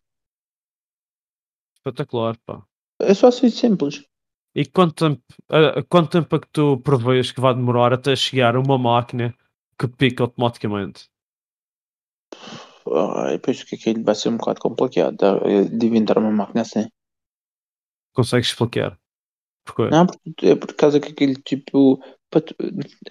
Espetacular, 1.77 2.37
pá. 2.45 2.63
É 3.01 3.15
só 3.15 3.29
assim 3.29 3.49
simples. 3.49 4.05
E 4.55 4.67
quanto 4.67 4.95
tempo, 4.95 5.23
uh, 5.51 5.85
quanto 5.89 6.11
tempo 6.11 6.37
é 6.37 6.41
que 6.41 6.49
tu 6.53 6.79
prevês 6.79 7.31
que 7.33 7.41
vai 7.41 7.55
demorar 7.55 7.93
até 7.93 8.15
chegar 8.15 8.57
uma 8.57 8.77
máquina 8.77 9.35
que 9.79 9.89
pica 9.89 10.25
automaticamente? 10.25 11.09
Ah, 12.91 13.33
eu 13.33 13.39
penso 13.39 13.67
que 13.67 13.75
aquilo 13.75 14.03
vai 14.03 14.15
ser 14.15 14.31
um 14.31 14.37
bocado 14.37 14.61
complicado 14.61 15.17
de 15.71 15.87
inventar 15.87 16.19
uma 16.19 16.31
máquina 16.31 16.63
assim. 16.63 16.89
Consegues 18.15 18.49
explicar? 18.49 18.99
Porquê? 19.65 19.91
Não, 19.91 20.07
porque, 20.07 20.47
é 20.47 20.57
por 20.57 20.75
causa 20.75 20.99
que 20.99 21.13
aquele 21.13 21.37
tipo. 21.37 22.03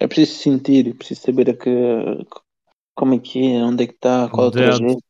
É 0.00 0.06
preciso 0.06 0.38
sentir, 0.38 0.88
é 0.88 0.92
preciso 0.92 1.22
saber 1.22 1.50
a 1.50 1.56
que, 1.56 1.70
como 2.94 3.14
é 3.14 3.18
que 3.18 3.52
é, 3.52 3.64
onde 3.64 3.84
é 3.84 3.86
que 3.86 3.94
está, 3.94 4.28
qual 4.28 4.46
é 4.46 4.48
o 4.48 4.52
trajeto, 4.52 5.02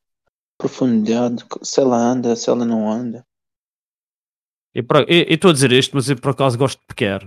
profundidade, 0.57 1.45
se 1.63 1.81
ela 1.81 1.97
anda, 1.97 2.37
se 2.37 2.49
ela 2.49 2.65
não 2.65 2.91
anda. 2.91 3.27
E 4.75 4.85
estou 5.35 5.51
a 5.51 5.53
dizer 5.53 5.73
isto, 5.73 5.95
mas 5.95 6.09
eu 6.09 6.17
por 6.17 6.31
acaso 6.31 6.57
gosto 6.57 6.79
de 6.81 6.87
pequer. 6.87 7.21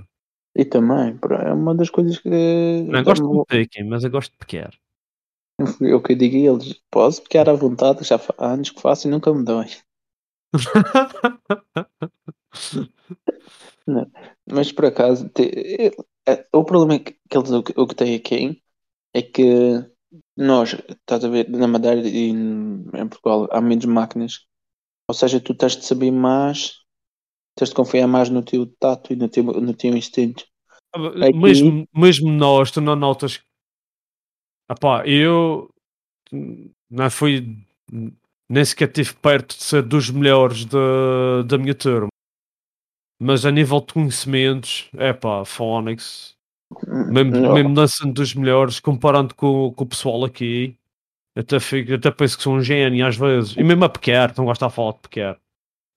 E 0.56 0.66
também, 0.66 1.18
é 1.46 1.54
uma 1.54 1.74
das 1.74 1.90
coisas 1.90 2.20
que. 2.20 2.86
Não, 2.88 3.04
gosto 3.04 3.26
de 3.26 3.46
pequer, 3.46 3.86
mas 3.86 4.04
eu 4.04 4.12
gosto 4.12 4.32
de 4.32 4.38
pequer. 4.38 4.78
É 5.82 5.94
o 5.94 6.02
que 6.02 6.14
eu 6.14 6.18
digo 6.18 6.36
a 6.36 6.54
eles, 6.54 6.82
posso 6.90 7.22
pequer 7.24 7.48
à 7.48 7.54
vontade, 7.54 8.04
já 8.04 8.20
há 8.38 8.54
anos 8.54 8.72
que 8.72 8.82
faço 8.82 9.08
e 9.08 9.12
nunca 9.12 9.34
me 9.34 9.46
dói. 9.46 9.68
Mas 14.52 14.72
por 14.72 14.86
acaso, 14.86 15.30
te, 15.30 15.92
é, 16.28 16.46
o 16.54 16.64
problema 16.64 17.00
que, 17.00 17.16
que 17.30 17.38
eles 17.38 17.52
o, 17.52 17.60
o 17.60 17.88
que 17.88 17.96
têm 17.96 18.16
aqui 18.16 18.62
é 19.14 19.22
que 19.22 19.86
nós, 20.36 20.74
estás 20.74 21.24
a 21.24 21.30
ver, 21.30 21.50
na 21.50 21.68
Madeira 21.68 22.08
e 22.08 22.30
em 22.30 23.10
Portugal 23.10 23.48
há 23.52 23.62
menos 23.62 23.86
máquinas, 23.86 24.46
ou 25.08 25.16
seja, 25.16 25.40
tu 25.40 25.54
tens 25.54 25.78
de 25.78 25.86
saber 25.86 26.12
mais, 26.12 26.81
tens 27.62 27.70
de 27.70 27.76
confiar 27.76 28.08
mais 28.08 28.28
no 28.28 28.42
teu 28.42 28.66
tato 28.66 29.14
e 29.14 29.16
no 29.16 29.30
teu, 29.30 29.44
no 29.44 29.74
teu 29.74 29.96
instinto. 29.96 30.44
Aqui, 30.96 31.38
mesmo, 31.38 31.88
mesmo 31.96 32.32
nós, 32.32 32.72
tu 32.72 32.82
não 32.82 32.96
notas. 32.96 33.40
Epá, 34.70 35.06
eu 35.06 35.70
não 36.90 37.10
fui 37.12 37.56
nem 38.50 38.66
sequer 38.66 38.88
estive 38.88 39.14
perto 39.14 39.56
de 39.56 39.64
ser 39.64 39.84
dos 39.84 40.10
melhores 40.10 40.66
da, 40.66 41.44
da 41.46 41.58
minha 41.58 41.76
turma. 41.76 42.08
Mas 43.22 43.46
a 43.46 43.52
nível 43.52 43.80
de 43.80 43.94
conhecimentos, 43.94 44.90
é 44.98 45.14
pá, 45.14 45.46
Phonics, 45.46 46.36
mesmo, 47.12 47.54
mesmo 47.54 47.76
dançando 47.76 48.14
dos 48.14 48.34
melhores, 48.34 48.80
comparando 48.80 49.36
com, 49.36 49.72
com 49.72 49.84
o 49.84 49.88
pessoal 49.88 50.26
aqui, 50.26 50.76
até, 51.38 51.60
fico, 51.60 51.94
até 51.94 52.10
penso 52.10 52.38
que 52.38 52.44
sou 52.44 52.56
um 52.56 52.62
gênio 52.62 53.06
às 53.06 53.16
vezes. 53.16 53.56
E 53.56 53.64
mesmo 53.64 53.86
a 53.86 53.90
Pequer, 53.90 54.34
não 54.36 54.46
gosto 54.46 54.68
de 54.68 54.74
falar 54.74 54.94
de 54.94 55.00
Pequer. 55.00 55.40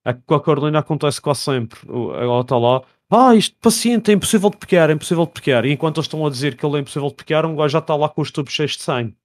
É 0.05 0.13
que 0.13 0.21
com 0.21 0.35
a 0.35 0.43
Carolina 0.43 0.79
acontece 0.79 1.19
quase 1.19 1.41
sempre. 1.41 1.79
Ela 1.89 2.41
está 2.41 2.57
lá, 2.57 2.83
ah, 3.09 3.35
isto 3.35 3.57
paciente 3.59 4.11
é 4.11 4.13
impossível 4.13 4.49
de 4.49 4.57
pequer, 4.57 4.89
é 4.89 4.93
impossível 4.93 5.25
de 5.25 5.31
pequer. 5.33 5.65
E 5.65 5.71
enquanto 5.71 5.97
eles 5.97 6.05
estão 6.05 6.25
a 6.25 6.29
dizer 6.29 6.55
que 6.55 6.65
ele 6.65 6.77
é 6.77 6.79
impossível 6.79 7.09
de 7.09 7.15
pequer, 7.15 7.45
um 7.45 7.55
gajo 7.55 7.71
já 7.71 7.79
está 7.79 7.95
lá 7.95 8.07
com 8.07 8.21
os 8.21 8.31
tubos 8.31 8.53
cheios 8.53 8.73
de 8.73 8.83
sangue. 8.83 9.15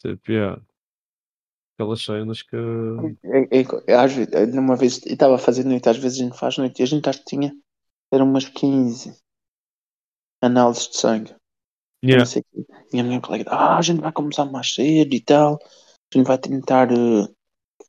Tipo, 0.00 0.30
yeah. 0.30 0.62
Aquelas 1.74 2.02
cenas 2.02 2.42
que. 2.42 2.56
É, 3.24 3.60
é, 3.86 3.94
às 3.94 4.12
vezes, 4.12 4.54
uma 4.54 4.76
vez, 4.76 5.00
estava 5.06 5.36
a 5.36 5.38
fazer 5.38 5.64
noite, 5.64 5.88
às 5.88 5.96
vezes 5.96 6.20
a 6.20 6.24
gente 6.24 6.38
faz 6.38 6.58
noite, 6.58 6.80
e 6.80 6.82
a 6.82 6.86
gente 6.86 7.08
acho 7.08 7.20
que 7.20 7.24
tinha, 7.26 7.56
eram 8.12 8.26
umas 8.26 8.48
15 8.48 9.16
análises 10.42 10.88
de 10.88 10.96
sangue. 10.96 11.34
Yeah. 12.04 12.24
E 12.92 13.00
a 13.00 13.04
minha 13.04 13.20
colega, 13.20 13.50
ah, 13.50 13.78
a 13.78 13.82
gente 13.82 14.00
vai 14.00 14.12
começar 14.12 14.44
mais 14.44 14.72
cedo 14.74 15.14
e 15.14 15.20
tal, 15.20 15.56
a 15.56 16.16
gente 16.18 16.26
vai 16.26 16.38
tentar 16.38 16.90
uh, 16.92 17.28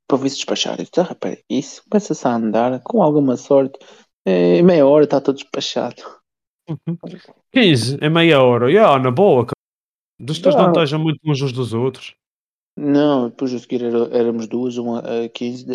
para 0.09 0.29
se 0.29 0.37
despachar. 0.37 0.73
Eu 0.73 0.85
disse, 0.85 0.99
ah, 0.99 1.03
rapaz, 1.03 1.41
isso 1.47 1.83
começa-se 1.87 2.27
a 2.27 2.35
andar, 2.35 2.81
com 2.81 3.03
alguma 3.03 3.37
sorte, 3.37 3.77
é, 4.25 4.61
meia 4.63 4.85
hora 4.85 5.03
está 5.03 5.21
todo 5.21 5.35
despachado. 5.35 6.01
15 7.53 7.97
é 8.01 8.09
meia 8.09 8.41
hora, 8.41 8.69
yeah, 8.69 9.01
na 9.01 9.11
boa, 9.11 9.45
dos 10.19 10.39
teus 10.39 10.55
não 10.55 10.67
estejam 10.67 10.99
muito 10.99 11.19
uns 11.25 11.51
dos 11.51 11.73
outros. 11.73 12.15
Não, 12.75 13.29
depois 13.29 13.53
a 13.53 13.59
seguir 13.59 13.83
era, 13.83 14.05
éramos 14.15 14.47
duas, 14.47 14.77
uma 14.77 14.99
a 14.99 15.29
15. 15.29 15.65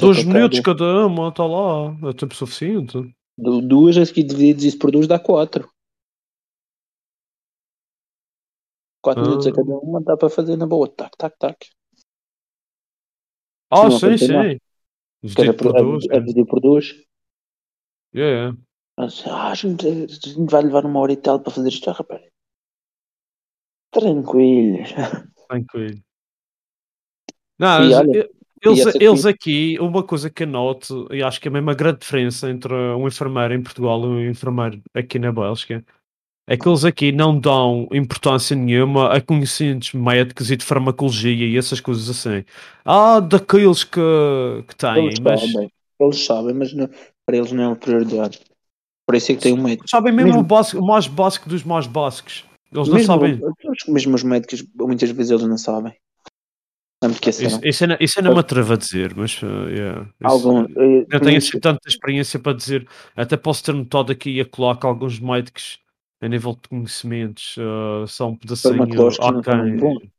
Dois 0.00 0.24
minutos 0.24 0.60
cada 0.60 1.06
uma, 1.06 1.28
está 1.28 1.44
lá, 1.44 1.96
é 2.08 2.12
tempo 2.12 2.34
suficiente. 2.34 2.98
duas 3.36 3.96
a 3.96 4.04
seguir 4.04 4.24
divididos 4.24 4.64
isso 4.64 4.78
por 4.78 4.90
duas 4.90 5.06
dá 5.06 5.18
quatro. 5.18 5.68
Quatro 9.02 9.22
ah. 9.22 9.26
minutos 9.26 9.46
a 9.46 9.52
cada 9.52 9.72
uma 9.78 10.00
dá 10.00 10.16
para 10.16 10.30
fazer 10.30 10.56
na 10.56 10.66
boa, 10.66 10.88
tac, 10.88 11.16
tac, 11.16 11.36
tac. 11.38 11.66
Ah, 13.74 13.90
sim, 13.90 14.16
sim. 14.16 14.58
Dividido 15.22 15.54
por, 15.54 15.72
duas. 15.72 16.04
É 16.10 16.20
dividido 16.20 16.46
por 16.46 16.60
duas. 16.60 16.94
Yeah, 18.14 18.56
ah, 18.96 19.50
a 19.50 19.54
gente, 19.54 19.86
a 19.86 20.06
gente 20.06 20.50
vai 20.50 20.62
levar 20.62 20.84
uma 20.84 21.00
hora 21.00 21.12
e 21.12 21.16
tal 21.16 21.40
para 21.40 21.52
fazer 21.52 21.68
isto, 21.68 21.90
ah, 21.90 21.94
rapaz. 21.94 22.22
Tranquilo. 23.90 24.78
Tranquilo. 25.48 26.00
Não, 27.58 27.80
olha, 27.80 28.28
eles, 28.62 28.86
aqui... 28.86 29.04
eles 29.04 29.26
aqui, 29.26 29.78
uma 29.80 30.04
coisa 30.04 30.30
que 30.30 30.44
eu 30.44 30.46
noto, 30.46 31.08
e 31.12 31.22
acho 31.22 31.40
que 31.40 31.48
é 31.48 31.50
mesmo 31.50 31.70
a 31.70 31.74
grande 31.74 32.00
diferença 32.00 32.48
entre 32.48 32.72
um 32.72 33.06
enfermeiro 33.06 33.54
em 33.54 33.62
Portugal 33.62 34.00
e 34.02 34.06
um 34.06 34.30
enfermeiro 34.30 34.80
aqui 34.94 35.18
na 35.18 35.32
Bélgica, 35.32 35.84
é 36.46 36.56
que 36.56 36.68
eles 36.68 36.84
aqui 36.84 37.10
não 37.10 37.38
dão 37.38 37.88
importância 37.92 38.54
nenhuma 38.54 39.12
a 39.12 39.20
conhecimentos 39.20 39.92
médicos 39.94 40.50
e 40.50 40.56
de 40.56 40.64
farmacologia 40.64 41.46
e 41.46 41.56
essas 41.56 41.80
coisas 41.80 42.08
assim. 42.10 42.44
Há 42.84 43.20
daqueles 43.20 43.84
que, 43.84 44.00
que 44.68 44.76
têm, 44.76 45.06
eles 45.06 45.18
mas. 45.20 45.40
Sabem, 45.40 45.72
eles 46.00 46.24
sabem, 46.24 46.54
mas 46.54 46.72
não, 46.74 46.88
para 47.24 47.36
eles 47.36 47.52
não 47.52 47.64
é 47.64 47.66
uma 47.68 47.76
prioridade. 47.76 48.40
Por 49.06 49.14
isso 49.14 49.32
é 49.32 49.34
que 49.34 49.42
tem 49.42 49.54
um 49.54 49.62
médico. 49.62 49.88
Sabem 49.88 50.12
mesmo, 50.12 50.28
mesmo. 50.28 50.40
O, 50.40 50.44
básico, 50.44 50.82
o 50.82 50.86
mais 50.86 51.06
básico 51.06 51.48
dos 51.48 51.64
mais 51.64 51.86
básicos. 51.86 52.44
Eles 52.72 52.88
mesmo, 52.88 52.98
não 52.98 53.04
sabem. 53.04 53.40
Mesmo 53.88 54.14
os 54.14 54.22
médicos, 54.22 54.64
muitas 54.74 55.10
vezes 55.10 55.30
eles 55.30 55.46
não 55.46 55.58
sabem. 55.58 55.94
Isso, 57.28 57.60
isso, 57.62 57.84
é, 57.84 57.98
isso 58.00 58.18
é 58.18 58.22
não 58.22 58.32
me 58.32 58.40
atrevo 58.40 58.72
a 58.72 58.76
dizer, 58.76 59.14
mas 59.14 59.42
uh, 59.42 59.68
yeah, 59.68 60.08
Algum, 60.22 60.64
eu, 60.74 61.06
eu 61.10 61.20
tenho 61.20 61.36
assim 61.36 61.60
tanta 61.60 61.86
experiência 61.86 62.40
para 62.40 62.56
dizer, 62.56 62.88
até 63.14 63.36
posso 63.36 63.62
ter 63.62 63.74
notado 63.74 64.10
aqui 64.10 64.30
e 64.30 64.40
acolá 64.40 64.74
que 64.74 64.86
alguns 64.86 65.20
médicos 65.20 65.78
a 66.20 66.28
nível 66.28 66.54
de 66.54 66.68
conhecimentos 66.68 67.56
uh, 67.56 68.06
são 68.06 68.36
pedacinho 68.36 68.82
aquém. 68.82 70.12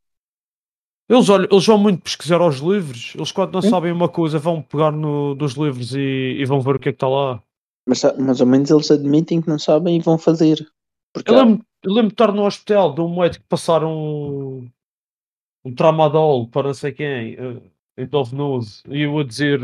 Eles, 1.08 1.30
olha, 1.30 1.48
eles 1.52 1.66
vão 1.66 1.78
muito 1.78 2.02
pesquisar 2.02 2.42
aos 2.42 2.58
livros, 2.58 3.14
eles 3.16 3.32
quando 3.32 3.54
não 3.54 3.62
Sim. 3.62 3.70
sabem 3.70 3.92
uma 3.92 4.10
coisa 4.10 4.40
vão 4.40 4.62
pegar 4.62 4.92
no, 4.92 5.36
dos 5.36 5.54
livros 5.54 5.94
e, 5.94 6.38
e, 6.40 6.46
vão 6.46 6.60
ver 6.60 6.76
o 6.78 6.80
que 6.80 6.90
é 6.90 6.92
que 6.92 6.96
está 6.96 7.08
lá. 7.08 7.42
Mas 7.88 8.02
mais 8.18 8.42
ou 8.42 8.48
menos 8.48 8.72
eles 8.72 8.90
admitem 8.90 9.40
que 9.40 9.48
não 9.48 9.60
sabem 9.60 9.98
e 9.98 10.00
vão 10.00 10.18
fazer. 10.18 10.68
Porque 11.14 11.30
eu 11.30 11.36
lembro, 11.36 11.66
eu 11.84 11.94
lembro 11.94 12.08
de 12.08 12.14
estar 12.16 12.32
no 12.32 12.44
hospital 12.44 12.96
de 12.96 13.02
um 13.02 13.20
médico 13.20 13.46
passar 13.48 13.84
um, 13.84 14.68
um 15.64 15.76
tramadol 15.76 16.48
para 16.48 16.70
não 16.70 16.74
sei 16.74 16.92
quem. 16.92 17.38
endovenoso. 17.96 18.82
E 18.90 19.02
eu 19.04 19.20
a 19.20 19.24
dizer, 19.24 19.60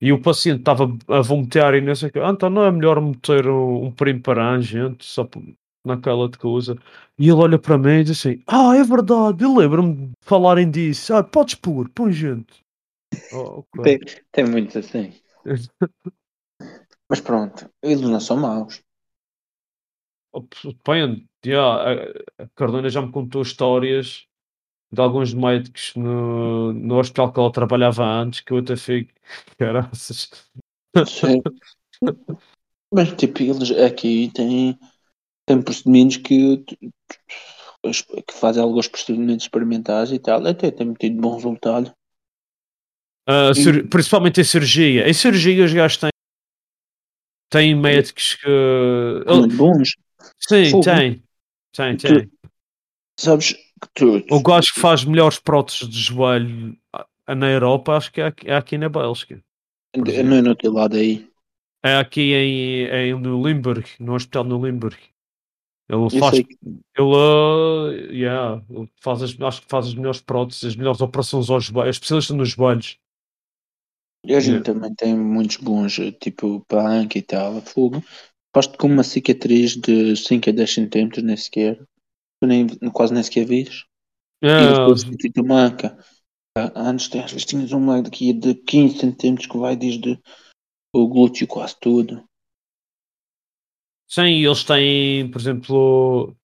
e 0.00 0.12
o 0.12 0.20
paciente 0.20 0.60
estava 0.60 0.84
a 1.08 1.20
vomitar 1.20 1.74
e 1.74 1.80
não 1.80 1.94
sei 1.94 2.08
o 2.08 2.12
que. 2.12 2.18
Ah, 2.18 2.30
então 2.30 2.48
não 2.48 2.64
é 2.64 2.70
melhor 2.70 3.00
meter 3.00 3.46
um, 3.46 3.90
primo 3.92 4.22
para 4.22 4.52
a 4.52 4.60
gente, 4.60 5.04
só 5.04 5.28
naquela 5.84 6.28
de 6.28 6.38
coisa. 6.38 6.76
E 7.18 7.24
ele 7.24 7.32
olha 7.32 7.58
para 7.58 7.76
mim 7.76 8.00
e 8.00 8.04
diz 8.04 8.18
assim: 8.18 8.42
Ah, 8.46 8.74
é 8.76 8.82
verdade, 8.82 9.44
eu 9.44 9.54
lembro-me 9.54 9.94
de 9.94 10.12
falarem 10.22 10.70
disso. 10.70 11.14
Ah, 11.14 11.22
podes 11.22 11.54
pôr, 11.54 11.88
põe 11.90 12.12
gente. 12.12 12.64
Oh, 13.32 13.64
okay. 13.76 13.98
tem, 13.98 14.22
tem 14.32 14.44
muitos 14.46 14.76
assim. 14.76 15.12
Mas 17.08 17.20
pronto, 17.20 17.68
eles 17.82 18.00
não 18.00 18.20
são 18.20 18.36
maus. 18.36 18.82
Depende. 20.64 21.26
Yeah, 21.44 22.12
a 22.38 22.46
Carolina 22.54 22.88
já 22.88 23.02
me 23.02 23.10
contou 23.10 23.42
histórias 23.42 24.28
de 24.92 25.00
alguns 25.00 25.32
médicos 25.32 25.92
no, 25.94 26.72
no 26.72 26.98
hospital 26.98 27.32
que 27.32 27.38
ela 27.38 27.52
trabalhava 27.52 28.04
antes 28.04 28.40
que 28.40 28.52
eu 28.52 28.58
até 28.58 28.76
fico. 28.76 29.12
Caraças. 29.58 30.30
Mas 32.92 33.12
tipo, 33.12 33.42
eles 33.42 33.70
aqui 33.70 34.30
têm, 34.34 34.78
têm 35.46 35.62
procedimentos 35.62 36.16
que, 36.16 36.64
que 37.86 38.34
fazem 38.34 38.62
alguns 38.62 38.88
procedimentos 38.88 39.44
experimentais 39.44 40.10
e 40.10 40.18
tal, 40.18 40.44
até 40.44 40.70
tem 40.70 40.92
tido 40.94 41.20
bom 41.20 41.36
resultado. 41.36 41.94
Uh, 43.28 43.52
e... 43.56 43.88
Principalmente 43.88 44.40
em 44.40 44.44
cirurgia. 44.44 45.08
Em 45.08 45.14
cirurgia 45.14 45.64
os 45.64 45.72
gajos 45.72 45.98
têm, 45.98 46.10
têm 47.48 47.74
médicos 47.76 48.34
que. 48.34 49.24
Muito 49.28 49.56
bons. 49.56 49.90
Sim, 50.40 50.70
Fogo. 50.70 50.84
tem. 50.84 51.22
Tem, 51.72 51.96
tem. 51.96 52.28
Tu, 52.28 52.38
sabes. 53.18 53.54
O 54.30 54.42
gajo 54.42 54.74
que 54.74 54.80
faz 54.80 55.04
melhores 55.04 55.38
próteses 55.38 55.88
de 55.88 55.98
joelho 55.98 56.76
na 57.26 57.50
Europa, 57.50 57.96
acho 57.96 58.12
que 58.12 58.20
é 58.20 58.26
aqui, 58.26 58.48
é 58.48 58.54
aqui 58.54 58.78
na 58.78 58.88
Bélgica. 58.88 59.42
Não 59.96 60.36
é 60.36 60.42
no 60.42 60.54
teu 60.54 60.72
lado 60.72 60.96
aí. 60.96 61.28
É 61.82 61.96
aqui 61.96 62.32
em, 62.34 62.84
em, 62.84 63.20
no 63.20 63.46
Limburg, 63.46 63.88
no 63.98 64.14
hospital 64.14 64.44
no 64.44 64.64
Limburg. 64.64 64.98
Ele 65.88 66.20
faz. 66.20 66.38
Ele, 66.38 66.48
uh, 66.98 67.90
yeah, 68.12 68.62
ele 68.70 68.88
faz 69.00 69.22
as, 69.22 69.40
acho 69.40 69.62
que 69.62 69.68
faz 69.68 69.86
as 69.86 69.94
melhores 69.94 70.20
próteses, 70.20 70.64
as 70.64 70.76
melhores 70.76 71.00
operações 71.00 71.50
aos 71.50 71.64
joelhos, 71.64 71.86
é 71.86 71.90
especialista 71.90 72.34
nos 72.34 72.50
joelhos. 72.50 72.98
E 74.24 74.34
a 74.34 74.40
gente 74.40 74.50
yeah. 74.52 74.72
também 74.72 74.94
tem 74.94 75.16
muitos 75.16 75.56
bons, 75.56 75.98
tipo 76.20 76.64
punk 76.68 77.16
e 77.16 77.22
tal, 77.22 77.60
fogo. 77.62 78.04
Faz-te 78.54 78.76
com 78.76 78.86
uma 78.86 79.02
cicatriz 79.02 79.76
de 79.76 80.14
5 80.14 80.50
a 80.50 80.52
10 80.52 80.70
centímetros, 80.70 81.24
nem 81.24 81.36
sequer. 81.36 81.80
Tu 82.40 82.46
nem, 82.46 82.66
quase 82.92 83.12
nem 83.12 83.22
sequer 83.22 83.44
vês. 83.44 83.84
E 84.42 84.48
depois 84.48 85.04
tu 85.04 85.44
manca. 85.44 85.98
Antes, 86.74 87.14
às 87.14 87.32
vezes, 87.32 87.72
um 87.72 87.86
lag 87.86 88.02
daqui 88.02 88.32
de 88.32 88.54
15 88.54 88.98
centímetros 88.98 89.46
que 89.46 89.58
vai 89.58 89.76
desde 89.76 90.18
o 90.92 91.06
glúteo 91.06 91.46
quase 91.46 91.78
tudo. 91.80 92.24
Sim, 94.08 94.44
eles 94.44 94.64
têm, 94.64 95.30
por 95.30 95.40
exemplo, 95.40 96.36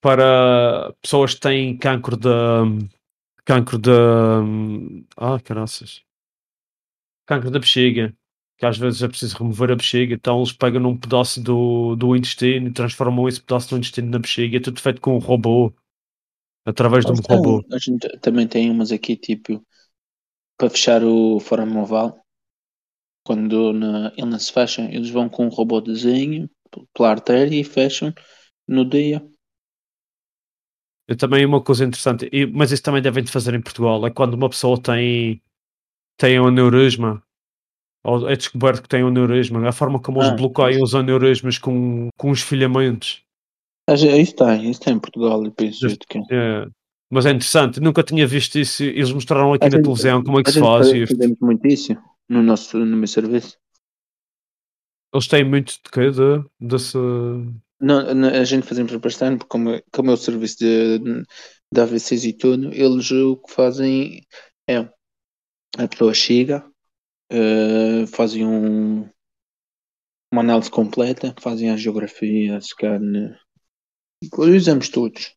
para 0.00 0.94
pessoas 1.02 1.34
que 1.34 1.40
têm 1.40 1.76
cancro 1.76 2.16
de. 2.16 2.28
cancro 3.44 3.78
de. 3.78 3.90
Ah, 5.16 5.38
caraças. 5.40 6.02
Cancro 7.26 7.50
da 7.50 7.58
bexiga, 7.58 8.16
que 8.58 8.66
às 8.66 8.76
vezes 8.76 9.02
é 9.02 9.08
preciso 9.08 9.38
remover 9.38 9.70
a 9.70 9.76
bexiga, 9.76 10.14
então 10.14 10.38
eles 10.38 10.52
pegam 10.52 10.80
num 10.80 10.96
pedaço 10.96 11.40
do, 11.40 11.94
do 11.94 12.16
intestino 12.16 12.66
e 12.66 12.72
transformam 12.72 13.28
esse 13.28 13.40
pedaço 13.40 13.70
do 13.70 13.78
intestino 13.78 14.10
na 14.10 14.18
bexiga, 14.18 14.56
é 14.56 14.60
tudo 14.60 14.80
feito 14.80 15.00
com 15.00 15.14
um 15.14 15.20
robô, 15.20 15.72
através 16.66 17.06
de 17.06 17.12
um 17.12 17.14
robô. 17.14 17.64
A 17.72 17.78
gente 17.78 18.08
também 18.18 18.48
tem 18.48 18.68
umas 18.68 18.90
aqui, 18.90 19.16
tipo, 19.16 19.64
para 20.58 20.68
fechar 20.68 21.04
o 21.04 21.38
forame 21.38 21.76
oval, 21.76 22.20
quando 23.24 23.72
na, 23.72 24.12
ele 24.16 24.26
não 24.26 24.38
se 24.40 24.52
fecha, 24.52 24.82
eles 24.82 25.10
vão 25.10 25.28
com 25.28 25.46
um 25.46 25.50
robô 25.50 25.80
de 25.80 25.92
desenho 25.92 26.50
pela 26.92 27.10
artéria 27.10 27.54
e 27.54 27.62
fecham 27.62 28.12
no 28.66 28.84
dia. 28.84 29.24
Eu 31.06 31.16
também 31.16 31.46
uma 31.46 31.62
coisa 31.62 31.84
interessante, 31.84 32.28
mas 32.52 32.72
isso 32.72 32.82
também 32.82 33.00
devem 33.00 33.22
de 33.22 33.30
fazer 33.30 33.54
em 33.54 33.62
Portugal, 33.62 34.04
é 34.04 34.10
quando 34.10 34.34
uma 34.34 34.50
pessoa 34.50 34.82
tem, 34.82 35.40
tem 36.16 36.40
um 36.40 36.48
aneurisma, 36.48 37.22
é 38.28 38.36
descoberto 38.36 38.82
que 38.82 38.88
tem 38.88 39.04
um 39.04 39.08
aneurisma, 39.08 39.68
a 39.68 39.72
forma 39.72 39.98
como 39.98 40.20
ah, 40.20 40.26
eles 40.26 40.36
bloqueiam 40.36 40.82
os 40.82 40.94
aneurismas 40.94 41.58
com, 41.58 42.08
com 42.16 42.30
os 42.30 42.40
filamentos. 42.40 43.22
Isso 43.88 44.34
tem, 44.34 44.70
isso 44.70 44.80
tem 44.80 44.94
em 44.94 44.98
Portugal 44.98 45.44
e 45.44 45.50
que 45.50 46.18
é. 46.30 46.66
Mas 47.10 47.24
é 47.24 47.30
interessante, 47.30 47.80
nunca 47.80 48.02
tinha 48.02 48.26
visto 48.26 48.58
isso, 48.58 48.82
eles 48.82 49.10
mostraram 49.10 49.54
aqui 49.54 49.64
a 49.64 49.70
na 49.70 49.76
gente, 49.76 49.84
televisão 49.84 50.22
como 50.22 50.40
é 50.40 50.42
que 50.42 50.52
se 50.52 50.60
faz. 50.60 50.88
Fazemos 50.88 51.38
muito 51.40 51.66
isso 51.66 51.96
no, 52.28 52.42
nosso, 52.42 52.78
no 52.78 52.96
meu 52.96 53.06
serviço. 53.06 53.56
Eles 55.14 55.26
têm 55.26 55.42
muito 55.42 55.72
de 55.72 55.90
cada 55.90 56.44
dessa. 56.60 56.98
Não, 57.80 58.14
não, 58.14 58.28
a 58.28 58.44
gente 58.44 58.66
fazemos 58.66 58.94
bastante, 58.96 59.38
porque 59.38 59.48
como, 59.48 59.82
como 59.90 60.10
é 60.10 60.14
o 60.14 60.18
serviço 60.18 60.58
de, 60.58 60.98
de 61.72 61.80
AVCs 61.80 62.24
e 62.24 62.32
tudo, 62.34 62.74
eles 62.74 63.10
o 63.10 63.36
que 63.36 63.54
fazem 63.54 64.20
é 64.68 64.78
a 65.78 65.88
pessoa 65.88 66.12
chega, 66.12 66.64
uh, 67.32 68.06
fazem 68.06 68.44
um, 68.46 69.08
uma 70.32 70.42
análise 70.42 70.70
completa, 70.70 71.34
fazem 71.40 71.70
a 71.70 71.76
geografia, 71.76 72.60
scan, 72.60 73.36
exames 74.54 74.88
todos, 74.88 75.34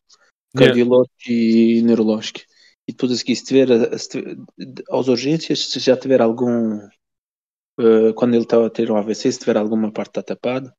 cardiológico 0.56 1.14
yeah. 1.26 1.78
e 1.78 1.82
neurológico. 1.82 2.40
E 2.88 2.92
depois 2.92 3.12
a 3.12 3.16
seguir, 3.16 3.36
se 3.36 3.44
tiver, 3.44 3.98
se 3.98 4.08
tiver 4.08 4.36
aos 4.90 5.08
urgências, 5.08 5.70
se 5.70 5.78
já 5.78 5.96
tiver 5.96 6.20
algum 6.20 6.78
uh, 7.78 8.12
quando 8.14 8.34
ele 8.34 8.42
está 8.42 8.64
a 8.64 8.70
ter 8.70 8.90
um 8.90 8.96
AVC, 8.96 9.32
se 9.32 9.38
tiver 9.38 9.56
alguma 9.56 9.92
parte 9.92 10.10
está 10.10 10.22
tapada, 10.22 10.74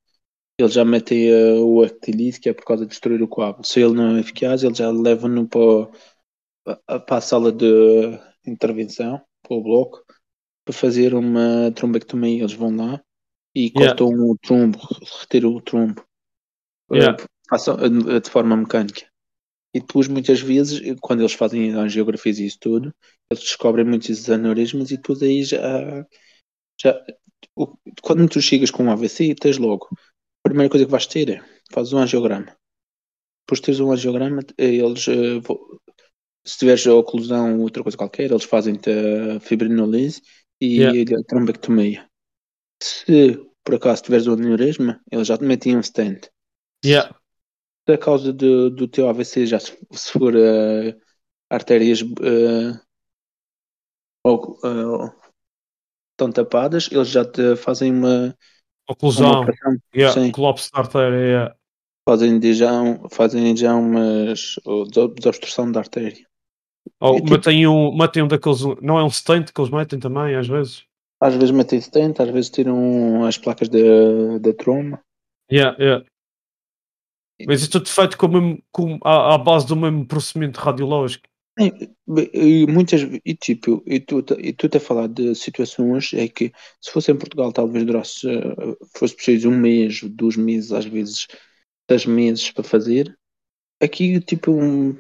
ele 0.58 0.70
já 0.70 0.86
mete 0.86 1.32
uh, 1.32 1.66
o 1.66 1.82
actilite, 1.82 2.40
que 2.40 2.50
é 2.50 2.54
por 2.54 2.66
causa 2.66 2.84
de 2.84 2.90
destruir 2.90 3.22
o 3.22 3.28
coágulo. 3.28 3.66
Se 3.66 3.80
ele 3.82 3.94
não 3.94 4.16
é 4.16 4.20
eficaz, 4.20 4.64
ele 4.64 4.76
já 4.76 4.92
leva-no 4.92 5.48
para, 5.48 7.00
para 7.00 7.18
a 7.18 7.22
sala 7.22 7.52
de 7.52 8.20
intervenção, 8.46 9.22
para 9.42 9.58
o 9.58 9.64
bloco, 9.64 10.04
para 10.66 10.74
fazer 10.74 11.14
uma 11.14 11.72
trombectomia. 11.72 12.42
Eles 12.42 12.54
vão 12.54 12.76
lá 12.76 13.02
e 13.56 13.72
yeah. 13.76 13.96
cortam 13.96 14.10
o 14.30 14.38
trombo, 14.38 14.80
retiram 15.22 15.56
o 15.56 15.62
trombo 15.62 16.04
yeah. 16.92 17.18
uh, 17.52 18.20
de 18.20 18.30
forma 18.30 18.58
mecânica. 18.58 19.06
E 19.76 19.80
depois, 19.80 20.08
muitas 20.08 20.40
vezes, 20.40 20.80
quando 21.02 21.22
eles 21.22 21.34
fazem 21.34 21.72
angiografias 21.72 22.38
e 22.38 22.46
isso 22.46 22.60
tudo, 22.60 22.94
eles 23.30 23.44
descobrem 23.44 23.86
muitos 23.86 24.30
aneurismas 24.30 24.92
e 24.92 24.98
depois 24.98 25.22
aí 25.24 25.44
já 25.44 26.06
já, 26.80 27.02
quando 28.02 28.28
tu 28.28 28.42
chegas 28.42 28.72
com 28.72 28.84
um 28.84 28.92
AVC, 28.92 29.36
tens 29.36 29.58
logo. 29.58 29.88
A 30.46 30.50
primeira 30.50 30.70
coisa 30.70 30.86
que 30.86 30.92
vais 30.92 31.08
ter 31.08 31.30
é 31.30 31.42
fazes 31.72 31.94
um 31.94 32.00
angiograma. 32.00 32.56
Depois 33.46 33.60
de 33.60 33.62
teres 33.62 33.80
um 33.80 33.92
angiograma, 33.92 34.42
eles 34.58 35.08
eh, 35.08 35.42
se 36.46 36.58
tiveres 36.58 36.86
a 36.88 36.94
oclusão 36.94 37.56
ou 37.56 37.62
outra 37.62 37.84
coisa 37.84 37.98
qualquer, 37.98 38.32
eles 38.32 38.44
fazem-te 38.44 38.90
a 38.90 39.40
fibrinolise 39.40 40.22
e 40.64 40.78
yeah. 40.78 41.20
a 41.20 41.24
trombectomia. 41.24 42.10
Se 42.82 43.38
por 43.64 43.76
acaso 43.76 44.04
tiveres 44.04 44.28
um 44.28 44.34
aneurisma, 44.34 45.02
eles 45.12 45.28
já 45.28 45.38
te 45.38 45.44
metem 45.44 45.78
um 45.78 45.84
stent. 45.84 46.30
Yeah. 46.86 47.14
Se 47.88 47.94
a 47.94 47.98
causa 47.98 48.32
do, 48.32 48.70
do 48.70 48.88
teu 48.88 49.10
AVC 49.10 49.46
já 49.46 49.60
se, 49.60 49.78
se 49.92 50.12
for 50.12 50.34
uh, 50.34 51.02
artérias 51.50 52.02
uh, 52.02 52.80
ou, 54.24 54.58
uh, 54.64 55.14
estão 56.12 56.32
tapadas, 56.32 56.90
eles 56.92 57.10
já 57.10 57.26
te 57.26 57.56
fazem 57.58 57.92
uma 57.92 58.38
oclusão, 58.90 59.42
uma 59.42 59.78
yeah, 59.94 60.32
colapso 60.32 60.70
da 60.72 60.80
artéria. 60.80 61.18
Yeah. 61.18 61.56
Fazem 62.08 62.54
já, 62.54 62.70
fazem 63.12 63.56
já 63.56 63.76
umas 63.76 64.56
desobstrução 65.18 65.72
da 65.72 65.80
artéria. 65.80 66.26
Ou 67.04 67.18
tipo, 67.18 67.32
metem, 67.32 67.68
um, 67.68 67.94
metem 67.94 68.24
um 68.24 68.28
daqueles, 68.30 68.62
não 68.82 68.98
é 68.98 69.04
um 69.04 69.10
stent 69.10 69.52
que 69.52 69.60
eles 69.60 69.70
metem 69.70 70.00
também, 70.00 70.36
às 70.36 70.48
vezes. 70.48 70.86
Às 71.20 71.36
vezes 71.36 71.52
metem 71.52 71.82
stent, 71.82 72.22
às 72.22 72.30
vezes 72.30 72.50
tiram 72.50 73.26
as 73.26 73.38
placas 73.38 73.68
da, 73.68 74.54
troma. 74.58 75.02
Yeah, 75.52 75.76
yeah. 75.78 76.06
Mas 77.46 77.62
isso 77.62 77.70
é 77.70 77.72
tudo 77.72 77.90
feito 77.90 78.18
com, 78.18 78.58
com, 78.72 79.00
à, 79.04 79.36
à 79.36 79.38
base 79.38 79.68
do 79.68 79.76
mesmo 79.76 80.06
procedimento 80.06 80.62
radiológico. 80.62 81.28
E 81.60 82.66
muitas 82.68 83.02
e 83.02 83.36
tipo, 83.36 83.84
e 83.86 84.00
tu, 84.00 84.26
e 84.40 84.54
tu 84.54 84.70
a 84.74 84.80
falar 84.80 85.08
de 85.08 85.36
situações 85.36 86.12
é 86.14 86.28
que 86.28 86.52
se 86.82 86.90
fosse 86.90 87.12
em 87.12 87.18
Portugal 87.18 87.52
talvez 87.52 87.86
durasse, 87.86 88.28
fosse 88.98 89.14
preciso 89.14 89.50
um 89.50 89.58
mês, 89.58 90.02
dois 90.04 90.36
meses, 90.36 90.72
às 90.72 90.86
vezes 90.86 91.28
dez 91.88 92.06
meses 92.06 92.50
para 92.50 92.64
fazer. 92.64 93.16
Aqui 93.82 94.20
tipo 94.22 94.52
um, 94.52 94.98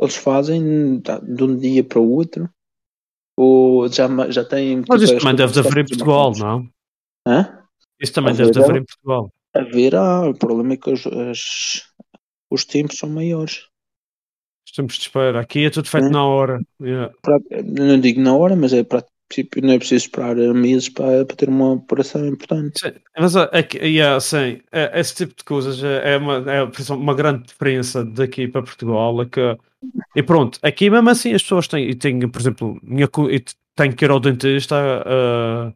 eles 0.00 0.16
fazem 0.16 0.98
de 1.00 1.44
um 1.44 1.56
dia 1.58 1.82
para 1.84 1.98
o 2.00 2.10
outro 2.10 2.48
ou 3.36 3.88
já, 3.88 4.06
já 4.30 4.44
têm. 4.44 4.82
Mas 4.88 5.02
isso 5.02 5.18
também 5.18 5.34
deve 5.36 5.58
haver 5.58 5.78
em 5.78 5.86
Portugal, 5.86 6.32
não? 6.36 6.68
Hã? 7.26 7.62
Isso 8.00 8.12
também 8.12 8.34
deve 8.34 8.50
haver 8.58 8.76
em 8.76 8.84
Portugal. 8.84 9.30
Haver, 9.54 9.94
ah, 9.96 10.28
o 10.28 10.34
problema 10.34 10.74
é 10.74 10.76
que 10.76 10.90
os, 10.90 11.06
as, 11.06 11.82
os 12.50 12.64
tempos 12.64 12.98
são 12.98 13.08
maiores. 13.08 13.66
Tempos 14.74 14.96
de 14.96 15.02
espera. 15.02 15.40
Aqui 15.40 15.64
é 15.64 15.70
tudo 15.70 15.88
feito 15.88 16.08
Hum. 16.08 16.10
na 16.10 16.26
hora. 16.26 16.60
Yeah. 16.82 17.10
Pra- 17.22 17.38
Não 17.64 17.98
digo 17.98 18.20
na 18.20 18.36
hora, 18.36 18.54
mas 18.54 18.74
é 18.74 18.84
para 18.84 19.02
tipo, 19.28 19.60
não 19.60 19.72
é 19.74 19.78
preciso 19.78 20.06
esperar 20.06 20.36
meses 20.36 20.88
para, 20.88 21.24
para 21.24 21.36
ter 21.36 21.48
uma 21.48 21.72
operação 21.72 22.26
importante. 22.26 22.80
Sim, 22.80 22.92
mas 23.18 23.34
é, 23.36 23.62
que- 23.62 23.78
yeah, 23.78 24.20
sim, 24.20 24.60
é- 24.70 24.98
esse 25.00 25.14
tipo 25.14 25.34
de 25.36 25.44
coisas 25.44 25.82
é, 25.82 26.14
é 26.14 26.16
uma, 26.16 26.34
é 26.50 26.62
uma 26.92 27.14
grande 27.14 27.44
diferença 27.44 28.04
daqui 28.04 28.46
para 28.48 28.62
Portugal. 28.62 29.22
É 29.22 29.26
que, 29.26 29.40
e 30.14 30.22
pronto, 30.22 30.58
aqui 30.62 30.90
mesmo 30.90 31.08
assim 31.10 31.32
as 31.34 31.42
pessoas 31.42 31.68
têm, 31.68 31.90
e 31.90 31.94
têm 31.94 32.28
por 32.28 32.40
exemplo, 32.40 32.78
minha, 32.82 33.08
tenho 33.74 33.94
que 33.96 34.04
ir 34.04 34.10
ao 34.10 34.20
dentista, 34.20 34.76
ah, 35.06 35.72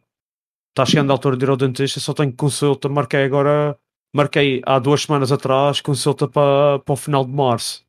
está 0.71 0.87
chegando 0.87 1.11
a 1.11 1.15
altura 1.15 1.37
de 1.37 1.45
ir 1.45 1.51
ao 1.51 1.57
dentista, 1.57 2.01
só 2.01 2.15
tenho 2.15 2.33
consulta, 2.35 2.89
marquei 2.89 3.25
agora, 3.25 3.79
marquei 4.15 4.63
há 4.67 4.79
duas 4.79 5.03
semanas 5.03 5.33
atrás, 5.33 5.81
consulta 5.81 6.29
para, 6.29 6.79
para 6.81 6.93
o 6.93 6.97
final 6.97 7.25
de 7.25 7.33
março. 7.33 7.85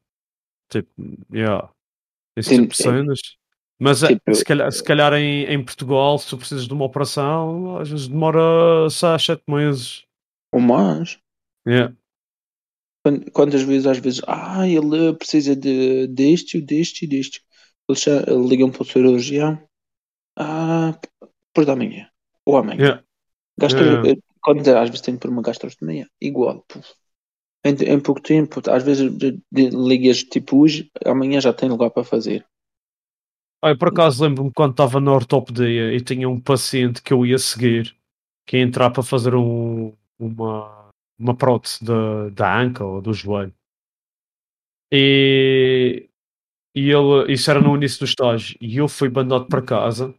Tipo, 0.70 0.90
yeah, 1.34 1.70
esse 2.38 2.50
Sim, 2.50 2.62
tipo 2.64 2.70
de 2.70 2.78
sim. 2.78 2.84
cenas. 2.84 3.20
Mas 3.82 4.04
é, 4.04 4.10
Tipo, 4.10 4.36
se 4.36 4.46
calhar, 4.46 4.72
se 4.72 4.84
calhar 4.84 5.14
em, 5.14 5.46
em 5.46 5.64
Portugal, 5.64 6.18
se 6.20 6.30
tu 6.30 6.38
precisas 6.38 6.68
de 6.68 6.74
uma 6.74 6.86
operação, 6.86 7.78
às 7.78 7.90
vezes 7.90 8.08
demora 8.08 8.88
6, 8.90 9.24
7 9.26 9.44
meses. 9.48 10.06
Ou 10.54 10.60
mais. 10.60 11.18
Yeah. 11.68 11.96
Quan- 13.04 13.22
Quantas 13.34 13.64
vezes, 13.64 13.88
às 13.88 13.98
vezes, 13.98 14.22
ah, 14.28 14.68
ele 14.68 15.14
precisa 15.16 15.56
de, 15.56 16.08
deste, 16.08 16.62
deste 16.62 17.06
e 17.06 17.08
deste. 17.08 17.42
Eles 17.90 18.06
ligam 18.48 18.70
para 18.72 18.84
o 18.84 18.86
cirurgião. 18.86 19.60
Ah, 20.38 20.98
depois 21.48 21.66
da 21.68 21.76
manhã. 21.76 22.08
Ou 22.46 22.58
amanhã. 22.58 22.82
Yeah. 22.82 23.04
Gastro, 23.60 23.84
Yeah. 23.84 24.10
eh, 24.12 24.16
Quando 24.42 24.68
às 24.70 24.90
vezes 24.90 25.02
tenho 25.02 25.20
por 25.20 25.30
uma 25.30 25.42
gastrostomia, 25.42 26.08
igual. 26.20 26.66
Em, 27.64 27.74
em 27.94 28.00
pouco 28.00 28.22
tempo, 28.22 28.60
às 28.72 28.84
vezes 28.84 29.12
de- 29.16 29.40
de- 29.52 29.70
ligas 29.70 30.24
tipo 30.24 30.58
hoje, 30.62 30.90
amanhã 31.06 31.40
já 31.40 31.54
tem 31.54 31.70
lugar 31.70 31.92
para 31.92 32.04
fazer. 32.04 32.46
Eu 33.64 33.78
por 33.78 33.90
acaso 33.90 34.24
lembro-me 34.24 34.52
quando 34.52 34.72
estava 34.72 35.00
na 35.00 35.12
ortopedia 35.14 35.94
e 35.94 36.02
tinha 36.02 36.28
um 36.28 36.40
paciente 36.40 37.02
que 37.02 37.14
eu 37.14 37.26
ia 37.26 37.38
seguir, 37.38 37.96
que 38.48 38.58
ia 38.58 38.64
entrar 38.64 38.90
para 38.92 39.04
fazer 39.04 39.36
um, 39.36 39.94
uma, 40.20 40.90
uma 41.20 41.36
prótese 41.36 41.84
da, 41.84 42.30
da 42.30 42.60
anca 42.60 42.84
ou 42.84 43.02
do 43.02 43.14
joelho. 43.14 43.54
E, 44.94 46.10
e 46.76 46.90
ele, 46.92 47.34
isso 47.34 47.50
era 47.52 47.62
no 47.62 47.76
início 47.76 48.00
do 48.02 48.06
estágio, 48.06 48.58
e 48.62 48.78
eu 48.78 48.88
fui 48.90 49.10
mandado 49.10 49.48
para 49.48 49.62
casa. 49.62 50.16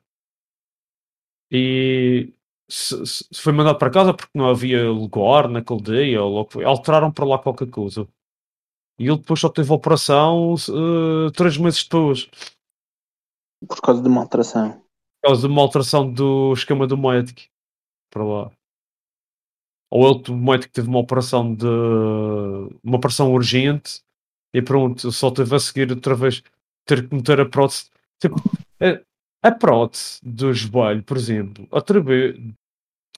E 1.51 2.33
se, 2.69 3.05
se- 3.07 3.25
foi 3.35 3.53
mandado 3.53 3.79
para 3.79 3.91
casa 3.91 4.15
porque 4.15 4.31
não 4.35 4.49
havia 4.49 4.91
lugar 4.91 5.49
naquele 5.49 5.83
dia, 5.83 6.23
ou 6.23 6.31
logo 6.33 6.51
foi, 6.53 6.65
alteraram 6.65 7.13
para 7.13 7.25
lá 7.27 7.39
qualquer 7.39 7.69
coisa. 7.71 8.09
E 8.99 9.07
ele 9.09 9.19
depois 9.19 9.41
só 9.41 9.49
teve 9.51 9.71
a 9.73 9.77
operação 9.77 10.55
eh, 10.57 11.31
três 11.37 11.57
meses 11.59 11.85
depois. 11.85 12.29
Por 13.69 13.81
causa 13.81 14.03
de 14.03 14.09
uma 14.09 14.21
alteração. 14.23 14.73
por 14.73 15.29
causa 15.29 15.47
de 15.47 15.53
uma 15.53 15.63
alteração 15.63 16.13
do 16.13 16.53
esquema 16.53 16.87
do 16.87 16.97
médico 16.99 17.43
para 18.13 18.25
lá. 18.25 18.51
Ou 19.91 20.09
ele, 20.11 20.23
o 20.31 20.59
teve 20.71 20.89
uma 20.89 20.99
operação 20.99 21.55
de 21.55 21.67
uma 22.83 22.97
operação 22.97 23.33
urgente 23.33 24.01
e 24.55 24.63
pronto, 24.63 25.13
só 25.13 25.31
teve 25.31 25.55
a 25.55 25.61
seguir 25.61 25.91
outra 25.91 26.15
vez 26.15 26.43
ter 26.87 27.07
que 27.09 27.15
meter 27.15 27.41
a 27.41 27.47
prótese. 27.47 27.91
Tipo, 28.21 28.37
a, 28.81 29.49
a 29.49 29.53
prótese 29.53 30.19
do 30.23 30.53
joelho, 30.53 31.03
por 31.03 31.17
exemplo, 31.17 31.69
atribui, 31.71 32.55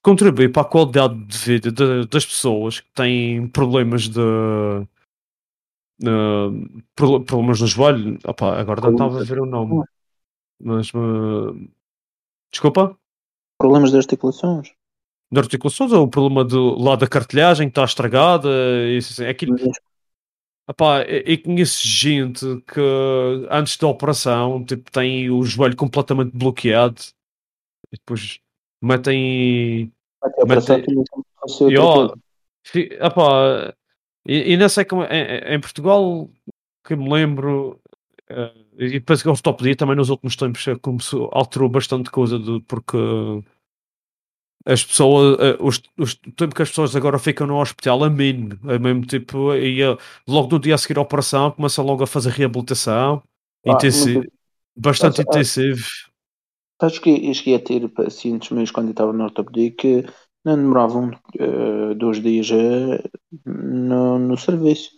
contribui 0.03 0.49
para 0.49 0.63
a 0.63 0.65
qualidade 0.69 1.15
de 1.25 1.39
vida 1.39 1.71
de- 1.73 2.07
das 2.07 2.27
pessoas 2.27 2.81
que 2.81 2.91
têm 2.93 3.47
problemas 3.49 4.09
de. 4.09 4.21
pro- 6.97 7.23
problemas 7.25 7.61
no 7.61 7.67
joelho. 7.67 8.19
Opá, 8.25 8.59
agora 8.59 8.81
não 8.81 8.93
estava 8.93 9.21
a 9.21 9.25
ver 9.25 9.41
o 9.41 9.47
nome. 9.47 9.85
Mas. 10.61 10.89
eh, 10.89 11.69
desculpa? 12.53 12.97
Problemas 13.59 13.91
de 13.91 13.99
articulações. 13.99 14.73
de 15.31 15.41
articulações 15.41 15.93
ou 15.93 16.05
o 16.05 16.11
problema 16.11 16.45
do 16.45 16.79
lado 16.79 17.01
da 17.01 17.09
cartilhagem 17.09 17.69
que 17.69 17.73
está 17.73 17.85
estragada 17.85 18.49
isso 18.97 19.13
assim, 19.13 19.29
aquilo, 19.29 19.57
Epá, 20.69 21.03
e 21.03 21.33
e 21.33 21.39
conheço 21.39 21.87
gente 21.87 22.47
que 22.67 22.81
antes 23.51 23.77
da 23.77 23.87
operação 23.87 24.65
tipo, 24.65 24.91
tem 24.91 25.31
o 25.31 25.43
joelho 25.43 25.77
completamente 25.77 26.35
bloqueado 26.35 27.03
e 27.93 27.97
depois 27.99 28.41
metem 28.83 29.93
fazer 30.49 30.85
e, 31.71 31.79
ó, 31.79 32.15
epá, 32.75 33.75
e, 34.27 34.53
e 34.53 34.57
não 34.57 34.69
sei 34.71 34.87
como 34.87 35.05
em, 35.05 35.55
em 35.55 35.61
Portugal 35.61 36.31
que 36.83 36.97
me 36.97 37.11
lembro 37.11 37.79
e 38.79 38.91
depois 38.91 39.23
que 39.23 39.29
a 39.29 39.33
ortopedia 39.33 39.77
também 39.77 39.97
nos 39.97 40.11
últimos 40.11 40.37
tempos 40.37 40.67
eh, 40.69 40.77
começou, 40.77 41.31
alterou 41.33 41.69
bastante 41.69 42.11
coisa 42.11 42.39
do, 42.39 42.61
porque 42.63 42.97
as 44.67 44.83
pessoas, 44.83 45.39
eh, 45.41 45.57
os, 45.61 45.83
os, 45.99 46.13
o 46.27 46.33
tempo 46.33 46.55
que 46.55 46.63
as 46.63 46.71
pessoas 46.71 46.97
agora 46.97 47.19
ficam 47.19 47.47
no 47.47 47.61
hospital 47.61 48.05
é 48.07 48.11
mínimo, 48.11 48.59
é 48.71 48.79
mesmo 48.79 49.03
tipo, 49.05 49.55
e 49.55 49.83
eh, 49.83 49.97
logo 50.27 50.49
no 50.51 50.59
dia 50.59 50.75
a 50.75 50.79
seguir 50.79 50.99
à 50.99 51.03
operação 51.03 51.51
começa 51.51 51.83
logo 51.83 52.03
a 52.03 52.07
fazer 52.07 52.31
reabilitação, 52.31 53.23
Ah, 53.67 53.71
intensivo, 53.73 54.25
muito- 54.25 54.33
bastante 54.77 55.21
Ah, 55.21 55.23
intensivo. 55.23 55.85
Acho 56.81 57.01
que 57.01 57.11
eu 57.29 57.35
cheguei 57.35 57.55
a 57.57 57.61
ter 57.65 57.89
pacientes 57.89 58.51
meus 58.51 58.71
quando 58.71 58.89
eu 58.89 58.91
estava 58.93 59.13
na 59.13 59.25
ortopedia 59.25 59.71
que 59.71 60.05
não 60.45 60.57
demoravam 60.57 61.11
eh, 61.39 61.95
dois 61.95 62.21
dias 62.21 62.51
eh, 62.51 63.03
no, 63.47 64.19
no 64.19 64.37
serviço. 64.37 64.91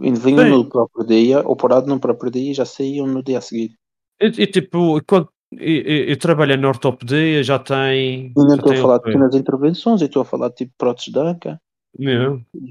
E 0.00 0.12
Vinham 0.12 0.44
Sim. 0.44 0.50
no 0.50 0.68
próprio 0.68 1.06
dia, 1.06 1.40
operado 1.40 1.86
no 1.86 2.00
próprio 2.00 2.30
dia 2.30 2.50
e 2.50 2.54
já 2.54 2.64
saíam 2.64 3.06
no 3.06 3.22
dia 3.22 3.38
a 3.38 3.40
seguir. 3.40 3.76
E, 4.20 4.26
e, 4.26 4.46
tipo, 4.46 5.00
quando 5.06 5.28
eu, 5.52 5.82
eu, 5.82 6.04
eu 6.06 6.18
trabalhei 6.18 6.56
na 6.56 6.68
ortopedia, 6.68 7.42
já 7.42 7.58
tem. 7.58 8.26
E 8.26 8.32
não 8.36 8.54
estou 8.54 8.72
a 8.72 8.76
falar 8.76 8.98
de 8.98 9.04
pequenas 9.04 9.34
intervenções, 9.34 10.00
eu 10.00 10.06
estou 10.06 10.22
a 10.22 10.24
falar 10.24 10.48
de 10.48 10.56
tipo 10.56 10.72
próteses 10.76 11.12
de 11.12 11.18
anca, 11.18 11.60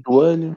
joelho. 0.06 0.56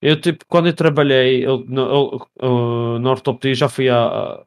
Eu, 0.00 0.20
tipo, 0.20 0.44
quando 0.46 0.68
eu 0.68 0.74
trabalhei 0.74 1.44
eu, 1.44 1.64
na, 1.64 1.82
eu, 1.82 2.26
eu, 2.38 2.98
na 2.98 3.10
ortopedia, 3.10 3.54
já 3.54 3.68
fui 3.68 3.88
há. 3.88 4.44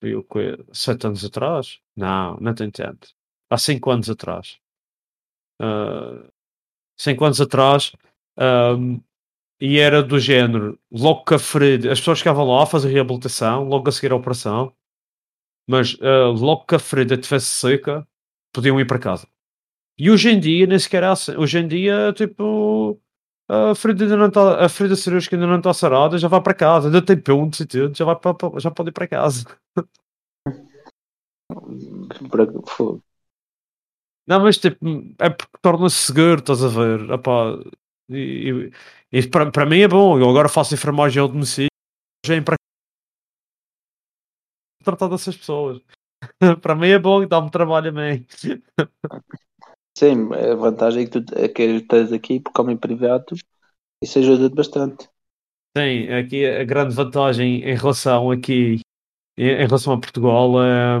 Fui 0.00 0.14
o 0.14 0.24
quê? 0.24 0.58
Sete 0.72 1.06
anos 1.06 1.24
atrás? 1.24 1.78
Não, 1.96 2.36
não 2.40 2.54
tem 2.54 2.70
tanto. 2.70 3.08
Há 3.50 3.58
cinco 3.58 3.90
anos 3.90 4.10
atrás. 4.10 4.58
Ah, 5.60 6.28
cinco 6.96 7.24
anos 7.24 7.40
atrás. 7.40 7.92
ahm, 8.36 9.00
e 9.60 9.78
era 9.78 10.02
do 10.02 10.18
género, 10.20 10.78
logo 10.90 11.24
que 11.24 11.34
a 11.34 11.38
ferida, 11.38 11.92
as 11.92 11.98
pessoas 12.00 12.18
ficavam 12.20 12.44
lá 12.46 12.62
a 12.62 12.66
fazer 12.66 12.90
reabilitação, 12.90 13.64
logo 13.64 13.88
a 13.88 13.92
seguir 13.92 14.12
a 14.12 14.16
operação, 14.16 14.72
mas 15.68 15.96
ah, 16.02 16.28
logo 16.28 16.64
que 16.66 16.74
a 16.76 16.78
ferida 16.78 17.14
estivesse 17.14 17.46
seca, 17.46 18.06
podiam 18.52 18.80
ir 18.80 18.86
para 18.86 18.98
casa. 18.98 19.26
E 19.98 20.10
hoje 20.10 20.30
em 20.30 20.40
dia, 20.40 20.66
nem 20.66 20.78
sequer 20.78 21.02
é 21.04 21.06
assim. 21.08 21.36
Hoje 21.36 21.58
em 21.60 21.68
dia, 21.68 22.12
tipo, 22.14 23.00
a 23.48 23.74
ferida, 23.74 24.04
ainda 24.04 24.16
não 24.16 24.30
tá, 24.30 24.64
a 24.64 24.68
ferida 24.68 24.96
cirúrgica 24.96 25.36
ainda 25.36 25.46
não 25.48 25.58
está 25.58 25.74
sarada, 25.74 26.18
já 26.18 26.28
vai 26.28 26.42
para 26.42 26.54
casa, 26.54 26.88
ainda 26.88 27.02
tem 27.02 27.18
pontos 27.20 27.60
e 27.60 27.66
tudo, 27.66 27.96
já, 27.96 28.04
vai 28.06 28.16
para- 28.16 28.60
já 28.60 28.70
pode 28.70 28.90
ir 28.90 28.92
para 28.92 29.08
casa. 29.08 29.46
Não, 34.26 34.40
mas 34.40 34.58
tipo, 34.58 34.78
é 35.18 35.30
porque 35.30 35.58
torna-se 35.62 35.96
seguro, 36.06 36.40
estás 36.40 36.62
a 36.62 36.68
ver? 36.68 37.10
Epá, 37.10 37.58
e 38.10 38.50
e, 38.50 38.72
e 39.12 39.26
para, 39.26 39.66
mim 39.66 39.80
é 39.80 39.88
bom, 39.88 40.18
eu 40.18 40.28
agora 40.28 40.48
faço 40.48 40.74
enfermagem 40.74 41.20
ao 41.20 41.28
domicílio, 41.28 41.68
em 42.28 42.42
para 42.42 42.56
tratar 44.84 45.08
dessas 45.08 45.36
pessoas. 45.36 45.80
para 46.62 46.74
mim 46.74 46.88
é 46.88 46.98
bom 46.98 47.22
e 47.22 47.26
dá-me 47.26 47.50
trabalho 47.50 47.88
a 47.88 47.92
mim. 47.92 48.26
Sim, 49.96 50.32
a 50.32 50.54
vantagem 50.54 51.02
é 51.02 51.06
que 51.06 51.20
tu 51.20 51.34
é 51.34 51.48
que 51.48 51.62
estás 51.62 52.12
aqui 52.12 52.40
por 52.40 52.52
homem 52.60 52.76
privado, 52.76 53.34
isso 54.02 54.18
ajuda-te 54.18 54.54
bastante. 54.54 55.08
Sim, 55.76 56.08
aqui 56.08 56.46
a 56.46 56.64
grande 56.64 56.94
vantagem 56.94 57.62
em 57.62 57.74
relação 57.74 58.30
aqui, 58.30 58.80
em, 59.36 59.48
em 59.48 59.66
relação 59.66 59.92
a 59.92 60.00
Portugal, 60.00 60.62
é 60.62 60.98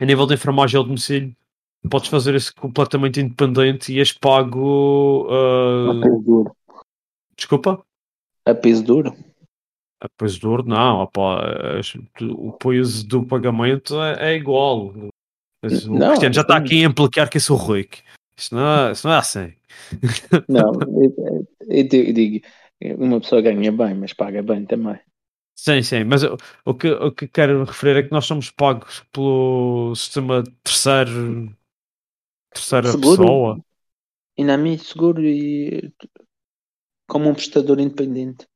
a 0.00 0.06
nível 0.06 0.26
de 0.26 0.34
enfermagem 0.34 0.78
ao 0.78 0.84
domicílio, 0.84 1.36
podes 1.90 2.08
fazer 2.08 2.34
isso 2.34 2.54
completamente 2.54 3.20
independente 3.20 3.92
e 3.92 3.98
és 3.98 4.12
pago. 4.12 5.26
Duro. 6.24 6.56
Desculpa? 7.40 7.82
A 8.44 8.54
peso 8.54 8.84
duro. 8.84 9.16
A 10.00 10.08
peso 10.08 10.40
duro, 10.40 10.64
não, 10.66 11.02
o 11.02 12.52
peso 12.52 13.06
do 13.06 13.26
pagamento 13.26 14.00
é, 14.00 14.32
é 14.32 14.36
igual. 14.36 14.94
Mas 15.62 15.86
o 15.86 15.92
Não, 15.92 16.08
Cristiano 16.08 16.34
já 16.34 16.40
está 16.42 16.56
aqui 16.56 16.84
a 16.84 16.88
implicar 16.88 17.28
que 17.28 17.36
eu 17.36 17.40
sou 17.40 17.56
rico. 17.56 17.96
Isso 18.36 18.54
não 18.54 18.66
é, 18.66 18.92
isso 18.92 19.06
não 19.06 19.14
é 19.14 19.18
assim. 19.18 19.52
Não, 20.48 20.72
eu, 21.68 21.88
eu 21.92 22.12
digo, 22.12 22.46
uma 22.98 23.20
pessoa 23.20 23.42
ganha 23.42 23.70
bem, 23.70 23.94
mas 23.94 24.12
paga 24.12 24.42
bem 24.42 24.64
também. 24.64 24.98
Sim, 25.54 25.82
sim, 25.82 26.04
mas 26.04 26.22
o, 26.24 26.38
o 26.64 26.74
que, 26.74 26.90
o 26.90 27.12
que 27.12 27.28
quero 27.28 27.64
referir 27.64 27.98
é 27.98 28.02
que 28.02 28.12
nós 28.12 28.24
somos 28.24 28.50
pagos 28.50 29.04
pelo 29.12 29.94
sistema 29.94 30.42
terceiro, 30.64 31.54
terceira 32.52 32.90
Seguro. 32.90 33.18
pessoa. 33.18 33.60
E 34.38 34.44
na 34.44 34.56
mim 34.56 34.78
seguro 34.78 35.22
e 35.22 35.92
como 37.10 37.28
um 37.28 37.34
prestador 37.34 37.80
independente. 37.80 38.46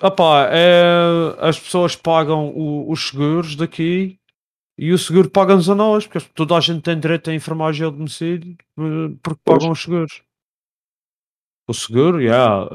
Opá, 0.00 0.48
é, 0.50 1.36
as 1.40 1.58
pessoas 1.58 1.96
pagam 1.96 2.50
o, 2.50 2.90
os 2.90 3.08
seguros 3.08 3.56
daqui 3.56 4.18
e 4.78 4.92
o 4.92 4.98
seguro 4.98 5.28
paga-nos 5.28 5.68
a 5.68 5.74
nós, 5.74 6.06
porque 6.06 6.26
toda 6.34 6.56
a 6.56 6.60
gente 6.60 6.82
tem 6.82 6.98
direito 6.98 7.28
a 7.28 7.34
enfermagem 7.34 7.84
ao 7.84 7.90
domicílio 7.90 8.56
eh, 8.78 9.16
porque 9.22 9.40
pagam 9.44 9.72
os 9.72 9.82
seguros. 9.82 10.22
O 11.68 11.74
seguro, 11.74 12.20
yeah, 12.20 12.68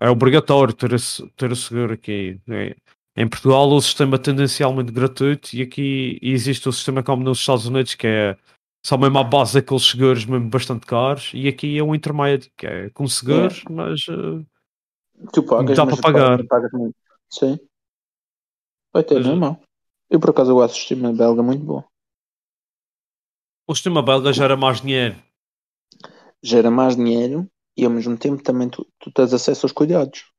é, 0.00 0.06
é 0.06 0.10
obrigatório 0.10 0.72
ter, 0.72 0.92
esse, 0.94 1.26
ter 1.36 1.52
o 1.52 1.56
seguro 1.56 1.92
aqui. 1.92 2.40
É. 2.48 2.74
Em 3.16 3.28
Portugal 3.28 3.68
o 3.68 3.80
sistema 3.80 4.16
é 4.16 4.18
tendencialmente 4.18 4.90
gratuito 4.90 5.54
e 5.54 5.62
aqui 5.62 6.18
existe 6.22 6.68
o 6.68 6.72
sistema 6.72 7.02
como 7.02 7.22
nos 7.22 7.38
Estados 7.38 7.66
Unidos 7.66 7.94
que 7.94 8.06
é 8.06 8.36
só 8.84 8.98
mesmo 8.98 9.18
à 9.18 9.24
base 9.24 9.54
daqueles 9.54 9.82
seguros 9.82 10.26
mesmo 10.26 10.50
bastante 10.50 10.86
caros 10.86 11.30
e 11.32 11.48
aqui 11.48 11.78
é 11.78 11.82
um 11.82 11.94
intermédio 11.94 12.50
que 12.56 12.66
é 12.66 12.90
com 12.90 13.08
seguros, 13.08 13.64
é. 13.66 13.72
mas 13.72 14.06
uh, 14.08 14.46
tu 15.32 15.42
pagas, 15.42 15.76
dá 15.76 15.86
para 15.86 15.96
pagar. 15.96 16.46
Pagas 16.46 16.72
muito. 16.72 16.94
Sim. 17.30 17.58
Vai 18.92 19.02
ter, 19.02 19.14
mas, 19.14 19.26
não 19.26 19.46
é 19.48 19.58
Eu 20.10 20.20
por 20.20 20.30
acaso 20.30 20.52
gosto 20.54 20.74
do 20.74 20.78
sistema 20.78 21.12
belga 21.12 21.42
muito 21.42 21.64
bom. 21.64 21.82
O 23.66 23.74
sistema 23.74 24.02
belga 24.02 24.32
gera 24.32 24.56
mais 24.56 24.82
dinheiro. 24.82 25.16
Gera 26.42 26.70
mais 26.70 26.94
dinheiro 26.94 27.48
e 27.74 27.84
ao 27.86 27.90
mesmo 27.90 28.16
tempo 28.18 28.42
também 28.42 28.68
tu, 28.68 28.86
tu 28.98 29.10
tens 29.10 29.32
acesso 29.32 29.64
aos 29.64 29.72
cuidados. 29.72 30.30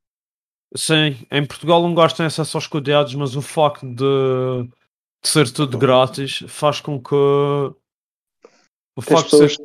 Sim, 0.76 1.18
em 1.32 1.46
Portugal 1.46 1.82
não 1.82 1.96
gostam 1.96 2.26
acesso 2.26 2.58
aos 2.58 2.68
cuidados, 2.68 3.16
mas 3.16 3.36
o 3.36 3.42
facto 3.42 3.88
de, 3.88 4.68
de 5.24 5.30
ser 5.30 5.52
tudo 5.52 5.78
grátis 5.78 6.44
faz 6.48 6.80
com 6.80 7.02
que 7.02 7.16
o 8.96 9.02
facto 9.02 9.32
de 9.32 9.50
ser, 9.50 9.58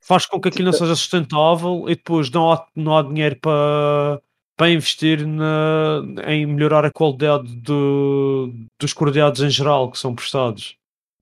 faz 0.00 0.24
com 0.24 0.40
que 0.40 0.48
aquilo 0.48 0.66
não 0.66 0.72
seja 0.72 0.96
sustentável 0.96 1.84
e 1.88 1.94
depois 1.94 2.30
não 2.30 2.52
há, 2.52 2.66
não 2.74 2.96
há 2.96 3.02
dinheiro 3.02 3.36
para, 3.36 4.20
para 4.56 4.70
investir 4.70 5.26
na, 5.26 6.02
em 6.26 6.46
melhorar 6.46 6.86
a 6.86 6.90
qualidade 6.90 7.54
do, 7.56 8.52
dos 8.80 8.94
cuidados 8.94 9.42
em 9.42 9.50
geral 9.50 9.90
que 9.90 9.98
são 9.98 10.14
prestados. 10.14 10.76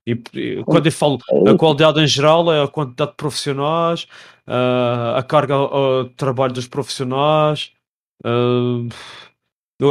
E, 0.06 0.12
e, 0.34 0.62
quando 0.64 0.86
eu 0.86 0.92
falo 0.92 1.18
a 1.48 1.58
qualidade 1.58 2.00
em 2.00 2.06
geral 2.06 2.52
é 2.52 2.62
a 2.62 2.68
quantidade 2.68 3.10
de 3.10 3.16
profissionais, 3.16 4.06
uh, 4.46 5.16
a 5.16 5.22
carga 5.24 5.56
de 6.04 6.10
trabalho 6.10 6.52
dos 6.52 6.68
profissionais, 6.68 7.72
uh, 8.24 8.88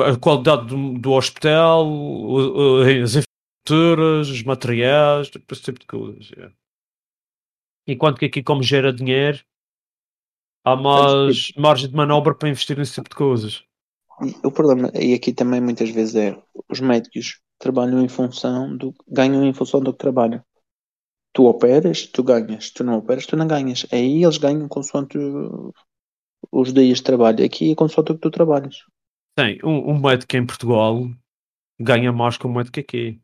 a 0.01 0.15
qualidade 0.17 0.67
do, 0.67 0.97
do 0.97 1.11
hospital, 1.11 1.85
as 3.03 3.15
infraestruturas, 3.17 4.29
os 4.29 4.43
materiais, 4.43 5.29
tipo, 5.29 5.53
esse 5.53 5.63
tipo 5.63 5.79
de 5.81 5.85
coisas. 5.85 6.31
Yeah. 6.31 6.53
Enquanto 7.87 8.17
que 8.17 8.25
aqui, 8.25 8.41
como 8.41 8.63
gera 8.63 8.91
dinheiro, 8.91 9.43
há 10.63 10.75
mais 10.75 11.51
margem 11.57 11.89
de 11.89 11.95
manobra 11.95 12.33
para 12.33 12.49
investir 12.49 12.77
nesse 12.77 12.93
tipo 12.93 13.09
de 13.09 13.15
coisas. 13.15 13.63
O 14.43 14.51
problema, 14.51 14.91
e 14.95 15.13
aqui 15.13 15.33
também 15.33 15.61
muitas 15.61 15.89
vezes 15.89 16.15
é, 16.15 16.41
os 16.69 16.79
médicos 16.79 17.41
trabalham 17.59 18.01
em 18.01 18.07
função 18.07 18.75
do, 18.75 18.93
ganham 19.07 19.45
em 19.45 19.53
função 19.53 19.81
do 19.81 19.91
que 19.91 19.99
trabalham. 19.99 20.43
Tu 21.33 21.45
operas, 21.45 22.07
tu 22.07 22.23
ganhas. 22.23 22.71
Tu 22.71 22.83
não 22.83 22.97
operas, 22.97 23.25
tu 23.25 23.35
não 23.35 23.45
ganhas. 23.45 23.85
Aí 23.91 24.23
eles 24.23 24.37
ganham 24.37 24.67
consoante 24.69 25.17
os 26.51 26.73
dias 26.73 26.99
de 26.99 27.03
trabalho. 27.03 27.43
Aqui 27.43 27.71
é 27.71 27.75
consoante 27.75 28.13
o 28.13 28.15
que 28.15 28.21
tu 28.21 28.31
trabalhas. 28.31 28.77
Tem, 29.35 29.59
um, 29.63 29.91
um 29.91 29.99
médico 29.99 30.37
em 30.37 30.45
Portugal 30.45 31.09
ganha 31.77 32.11
mais 32.13 32.37
que 32.37 32.47
um 32.47 32.53
médico 32.53 32.79
aqui. 32.79 33.19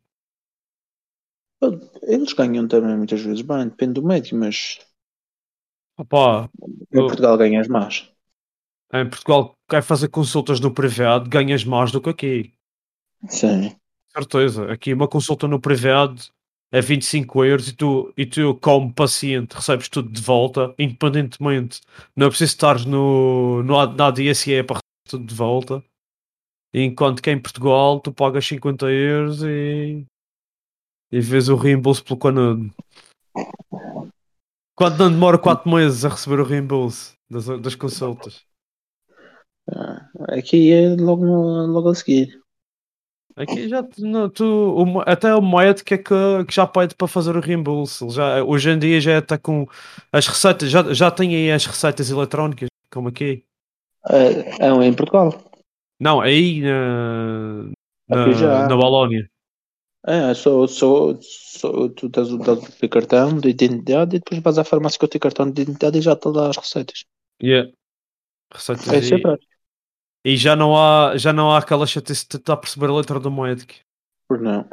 Eles 2.02 2.32
ganham 2.32 2.66
também 2.66 2.96
muitas 2.96 3.20
vezes 3.20 3.42
bem, 3.42 3.68
depende 3.68 3.94
do 3.94 4.02
médico, 4.02 4.36
mas 4.36 4.78
Opa, 5.96 6.50
em 6.92 6.98
Portugal 6.98 7.36
ganhas 7.36 7.68
mais. 7.68 8.10
Em 8.92 9.08
Portugal, 9.08 9.54
quer 9.68 9.82
fazer 9.82 10.08
consultas 10.08 10.60
no 10.60 10.72
privado, 10.72 11.30
ganhas 11.30 11.64
mais 11.64 11.92
do 11.92 12.00
que 12.00 12.10
aqui. 12.10 12.52
Sim. 13.28 13.74
Certeza. 14.12 14.70
Aqui 14.70 14.92
uma 14.92 15.08
consulta 15.08 15.48
no 15.48 15.60
privado 15.60 16.20
é 16.70 16.80
25 16.80 17.44
euros 17.44 17.68
e 17.68 17.72
tu, 17.74 18.12
e 18.16 18.26
tu 18.26 18.54
como 18.56 18.92
paciente, 18.92 19.54
recebes 19.54 19.88
tudo 19.88 20.10
de 20.10 20.20
volta, 20.20 20.74
independentemente. 20.78 21.80
Não 22.16 22.26
é 22.26 22.30
preciso 22.30 22.52
estar 22.52 22.84
no, 22.86 23.62
no, 23.62 23.86
na 23.86 24.10
DSE 24.10 24.62
para 24.64 24.80
receber 24.80 25.08
tudo 25.08 25.24
de 25.24 25.34
volta. 25.34 25.84
Enquanto 26.74 27.22
que 27.22 27.30
em 27.30 27.40
Portugal 27.40 28.00
tu 28.00 28.12
pagas 28.12 28.46
50 28.46 28.86
euros 28.90 29.42
e, 29.42 30.06
e 31.12 31.20
vês 31.20 31.50
o 31.50 31.56
reembolso 31.56 32.02
pelo 32.02 32.18
canudo. 32.18 32.74
Quando 34.74 34.98
não 34.98 35.10
demora 35.10 35.38
4 35.38 35.70
meses 35.70 36.04
a 36.04 36.08
receber 36.08 36.40
o 36.40 36.44
reembolso 36.44 37.12
das, 37.30 37.46
das 37.60 37.74
consultas. 37.74 38.42
Ah, 39.70 40.08
aqui 40.30 40.72
é 40.72 40.96
logo, 40.96 41.24
logo 41.24 41.90
a 41.90 41.94
seguir. 41.94 42.40
Aqui 43.36 43.68
já 43.68 43.86
não, 43.98 44.28
tu, 44.28 44.44
o, 44.44 45.00
até 45.02 45.34
o 45.34 45.40
Moed 45.40 45.82
que 45.84 45.94
é 45.94 45.98
que, 45.98 46.44
que 46.46 46.54
já 46.54 46.66
pede 46.66 46.94
para 46.94 47.08
fazer 47.08 47.36
o 47.36 47.40
reembolso. 47.40 48.10
Já, 48.10 48.42
hoje 48.42 48.70
em 48.70 48.78
dia 48.78 49.00
já 49.00 49.18
está 49.18 49.38
com 49.38 49.66
as 50.10 50.26
receitas, 50.26 50.70
já, 50.70 50.92
já 50.92 51.10
tem 51.10 51.34
aí 51.34 51.50
as 51.50 51.64
receitas 51.64 52.10
eletrónicas, 52.10 52.68
como 52.90 53.08
aqui. 53.08 53.44
É, 54.08 54.66
é 54.66 54.84
em 54.84 54.92
Portugal. 54.92 55.32
Não, 56.00 56.20
aí 56.20 56.60
na, 56.60 57.70
na, 58.08 58.68
na 58.68 58.76
Balónia. 58.76 59.31
É, 60.04 60.34
só, 60.34 60.66
só, 60.66 61.16
só 61.20 61.88
tu 61.90 62.10
tens 62.10 62.30
o 62.30 62.38
dado 62.38 62.60
de 62.60 62.88
cartão 62.88 63.38
de 63.38 63.50
identidade 63.50 64.16
e 64.16 64.18
depois 64.18 64.42
vais 64.42 64.58
à 64.58 64.64
farmácia 64.64 64.98
com 64.98 65.06
o 65.06 65.08
teu 65.08 65.20
cartão 65.20 65.48
de 65.48 65.62
identidade 65.62 65.98
e 65.98 66.02
já 66.02 66.16
te 66.16 66.32
dá 66.32 66.50
as 66.50 66.56
receitas. 66.56 67.04
Yeah. 67.40 67.70
Receitas 68.52 68.88
é, 68.88 68.98
e... 68.98 69.14
é 69.14 69.38
E 70.24 70.36
já 70.36 70.56
não 70.56 70.76
há, 70.76 71.16
já 71.16 71.32
não 71.32 71.52
há 71.52 71.58
aquela 71.58 71.86
chatice 71.86 72.22
de 72.22 72.30
tentar 72.30 72.56
perceber 72.56 72.86
a 72.86 72.94
letra 72.94 73.20
do 73.20 73.30
Moedic. 73.30 73.80
Por 74.26 74.40
não. 74.40 74.68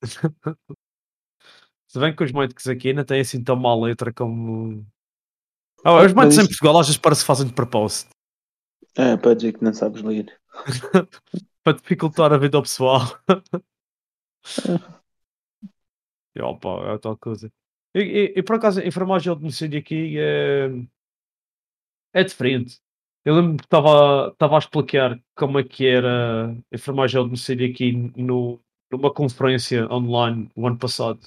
Se 1.86 1.98
bem 1.98 2.16
que 2.16 2.24
os 2.24 2.32
Moedics 2.32 2.66
aqui 2.66 2.94
não 2.94 3.04
têm 3.04 3.20
assim 3.20 3.44
tão 3.44 3.54
má 3.54 3.76
letra 3.76 4.10
como. 4.10 4.86
Oh, 5.84 5.98
os 6.02 6.14
Moedics 6.14 6.38
em 6.38 6.46
Portugal 6.46 6.78
às 6.78 6.86
vezes 6.86 6.98
parece 6.98 7.20
que 7.20 7.26
fazem 7.26 7.46
de 7.46 7.52
propósito. 7.52 8.08
É, 8.96 9.18
para 9.18 9.34
dizer 9.34 9.52
que 9.52 9.62
não 9.62 9.74
sabes 9.74 10.00
ler. 10.02 10.34
para 11.62 11.76
dificultar 11.76 12.32
a 12.32 12.38
vida 12.38 12.56
ao 12.56 12.62
pessoal. 12.62 13.02
e, 16.34 16.42
opa, 16.42 16.94
é 16.94 16.98
tal 16.98 17.16
coisa. 17.16 17.52
E, 17.94 18.00
e, 18.00 18.32
e 18.38 18.42
por 18.42 18.56
acaso, 18.56 18.80
a 18.80 18.86
enfermagem 18.86 19.30
ao 19.30 19.36
domicílio 19.36 19.78
aqui 19.78 20.18
é, 20.18 20.70
é 22.14 22.24
diferente. 22.24 22.80
Eu 23.24 23.36
lembro 23.36 23.58
que 23.58 23.64
estava 23.64 24.56
a 24.56 24.58
explicar 24.58 25.20
como 25.36 25.58
é 25.58 25.64
que 25.64 25.86
era 25.86 26.50
a 26.50 26.74
enfermagem 26.74 27.18
ao 27.18 27.24
domicílio 27.24 27.70
aqui 27.70 27.92
no, 28.16 28.58
numa 28.90 29.12
conferência 29.12 29.86
online 29.92 30.50
o 30.56 30.66
ano 30.66 30.78
passado. 30.78 31.20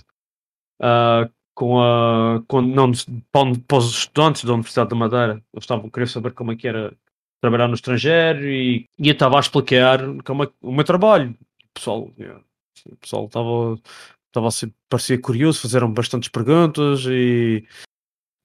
Uh, 0.82 1.32
com 1.56 1.82
a 1.82 2.44
com, 2.48 2.62
não, 2.62 2.92
para 3.32 3.78
os 3.78 3.98
estudantes 4.00 4.44
da 4.44 4.54
Universidade 4.54 4.90
da 4.90 4.96
Madeira. 4.96 5.34
Eles 5.54 5.64
estavam 5.64 5.90
querer 5.90 6.08
saber 6.08 6.34
como 6.34 6.52
é 6.52 6.56
que 6.56 6.68
era 6.68 6.94
trabalhar 7.42 7.68
no 7.68 7.76
estrangeiro 7.76 8.46
e, 8.46 8.88
e 9.00 9.08
eu 9.08 9.14
estava 9.14 9.38
a 9.38 9.40
explicar 9.40 10.00
como 10.24 10.44
é, 10.44 10.50
o 10.62 10.72
meu 10.72 10.84
trabalho. 10.84 11.36
Pessoal, 11.74 12.12
yeah, 12.20 12.42
o 12.90 12.96
pessoal 12.98 13.26
estava, 13.26 13.80
estava 14.28 14.48
assim, 14.48 14.74
parecia 14.90 15.20
curioso, 15.20 15.62
fizeram 15.62 15.92
bastantes 15.92 16.30
perguntas 16.30 17.06
e, 17.08 17.66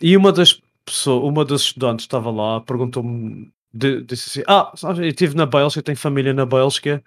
e 0.01 0.17
uma 0.17 0.33
das 0.33 0.61
pessoas, 0.85 1.25
uma 1.25 1.45
das 1.45 1.63
estudantes 1.63 2.05
estava 2.05 2.31
lá, 2.31 2.61
perguntou-me, 2.61 3.53
disse 3.73 4.41
assim, 4.41 4.43
ah, 4.47 4.73
eu 4.97 5.05
estive 5.05 5.37
na 5.37 5.47
Bélgica, 5.47 5.83
tenho 5.83 5.99
família 5.99 6.33
na 6.33 6.47
Bélgica 6.47 7.03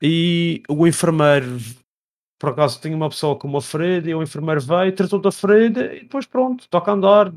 e 0.00 0.62
o 0.68 0.86
enfermeiro 0.86 1.58
por 2.42 2.50
acaso 2.50 2.80
tinha 2.80 2.96
uma 2.96 3.08
pessoa 3.08 3.38
com 3.38 3.46
uma 3.46 3.62
ferida 3.62 4.10
e 4.10 4.14
o 4.16 4.22
enfermeiro 4.22 4.60
veio, 4.60 4.92
tratou 4.92 5.20
da 5.20 5.30
ferida 5.30 5.94
e 5.94 6.00
depois 6.00 6.26
pronto, 6.26 6.68
toca 6.68 6.90
a 6.90 6.94
andar. 6.94 7.32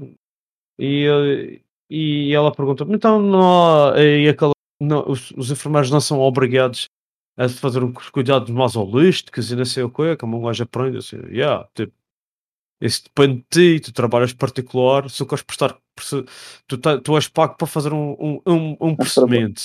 E, 0.79 1.61
e 1.87 2.33
ela 2.33 2.51
perguntou 2.51 2.87
então 2.89 3.21
não 3.21 3.91
há, 3.93 4.01
e 4.01 4.27
aquela, 4.27 4.53
não, 4.81 5.07
os, 5.07 5.29
os 5.37 5.51
enfermeiros 5.51 5.91
não 5.91 6.01
são 6.01 6.19
obrigados 6.19 6.89
a 7.37 7.49
fazer 7.49 7.83
um 7.83 7.91
cuidados 7.93 8.49
mais 8.49 8.75
holísticos 8.75 9.51
e 9.51 9.55
não 9.55 9.65
sei 9.65 9.83
o 9.83 9.89
que, 9.89 10.15
como 10.17 10.39
um 10.39 10.45
gajo 10.45 10.63
aprende, 10.63 10.97
assim, 10.97 11.17
yeah, 11.27 11.67
tipo, 11.73 11.93
isso 12.81 13.03
depende 13.05 13.45
de 13.51 13.79
ti, 13.79 13.85
tu 13.85 13.93
trabalhas 13.93 14.33
particular, 14.33 15.09
se 15.09 15.25
queres 15.25 15.43
prestar, 15.43 15.77
tu, 16.67 16.77
tu 16.77 17.15
és 17.15 17.27
pago 17.27 17.55
para 17.57 17.67
fazer 17.67 17.93
um, 17.93 18.11
um, 18.19 18.41
um, 18.45 18.77
um 18.81 18.95
procedimento. 18.95 19.63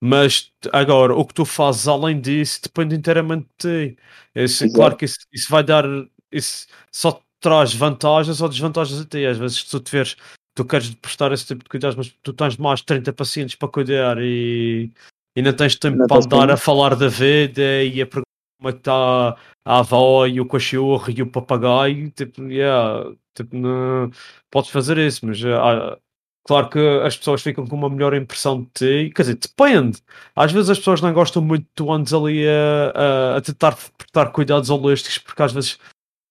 Mas 0.00 0.52
agora, 0.72 1.14
o 1.14 1.24
que 1.24 1.34
tu 1.34 1.44
fazes 1.44 1.88
além 1.88 2.20
disso 2.20 2.60
depende 2.62 2.94
inteiramente 2.94 3.48
de 3.58 3.94
ti. 3.94 3.98
Isso, 4.34 4.70
claro 4.72 4.96
que 4.96 5.06
isso, 5.06 5.18
isso 5.32 5.50
vai 5.50 5.64
dar, 5.64 5.84
isso 6.30 6.66
só 6.92 7.22
traz 7.40 7.72
vantagens 7.74 8.40
ou 8.40 8.48
desvantagens 8.48 9.00
a 9.00 9.04
ti. 9.06 9.24
Às 9.24 9.38
vezes, 9.38 9.60
se 9.60 9.70
tu 9.70 9.80
tiveres, 9.80 10.16
tu 10.54 10.64
queres 10.64 10.94
prestar 10.96 11.32
esse 11.32 11.46
tipo 11.46 11.64
de 11.64 11.70
cuidados, 11.70 11.96
mas 11.96 12.14
tu 12.22 12.32
tens 12.34 12.56
mais 12.58 12.82
30 12.82 13.12
pacientes 13.12 13.56
para 13.56 13.68
cuidar 13.68 14.18
e 14.20 14.92
e 15.36 15.42
não 15.42 15.52
tens 15.52 15.76
tempo 15.76 16.06
para 16.06 16.24
andar 16.24 16.50
a 16.50 16.56
falar 16.56 16.96
da 16.96 17.08
vida 17.08 17.84
e 17.84 18.00
a 18.00 18.06
perguntar 18.06 18.24
como 18.58 18.70
é 18.70 18.72
que 18.72 18.78
está 18.78 19.36
a 19.64 19.78
avó 19.78 20.26
e 20.26 20.40
o 20.40 20.48
cachorro 20.48 21.04
e 21.14 21.22
o 21.22 21.30
papagaio. 21.30 22.10
Tipo, 22.10 22.42
yeah, 22.44 23.12
tipo, 23.34 23.54
não, 23.54 24.10
podes 24.50 24.70
fazer 24.70 24.98
isso, 24.98 25.26
mas 25.26 25.40
uh, 25.42 26.00
Claro 26.46 26.68
que 26.68 26.78
as 27.04 27.16
pessoas 27.16 27.42
ficam 27.42 27.66
com 27.66 27.74
uma 27.74 27.90
melhor 27.90 28.14
impressão 28.14 28.62
de 28.62 28.68
ti, 29.08 29.12
quer 29.12 29.22
dizer, 29.22 29.34
depende. 29.34 30.00
Às 30.34 30.52
vezes 30.52 30.70
as 30.70 30.78
pessoas 30.78 31.00
não 31.00 31.12
gostam 31.12 31.42
muito 31.42 31.64
de 31.64 31.70
tu 31.74 31.92
andes 31.92 32.14
ali 32.14 32.46
a, 32.46 32.92
a, 32.94 33.36
a 33.38 33.40
tentar 33.40 33.76
prestar 33.98 34.30
cuidados 34.30 34.70
holísticos, 34.70 35.18
porque 35.18 35.42
às 35.42 35.52
vezes 35.52 35.72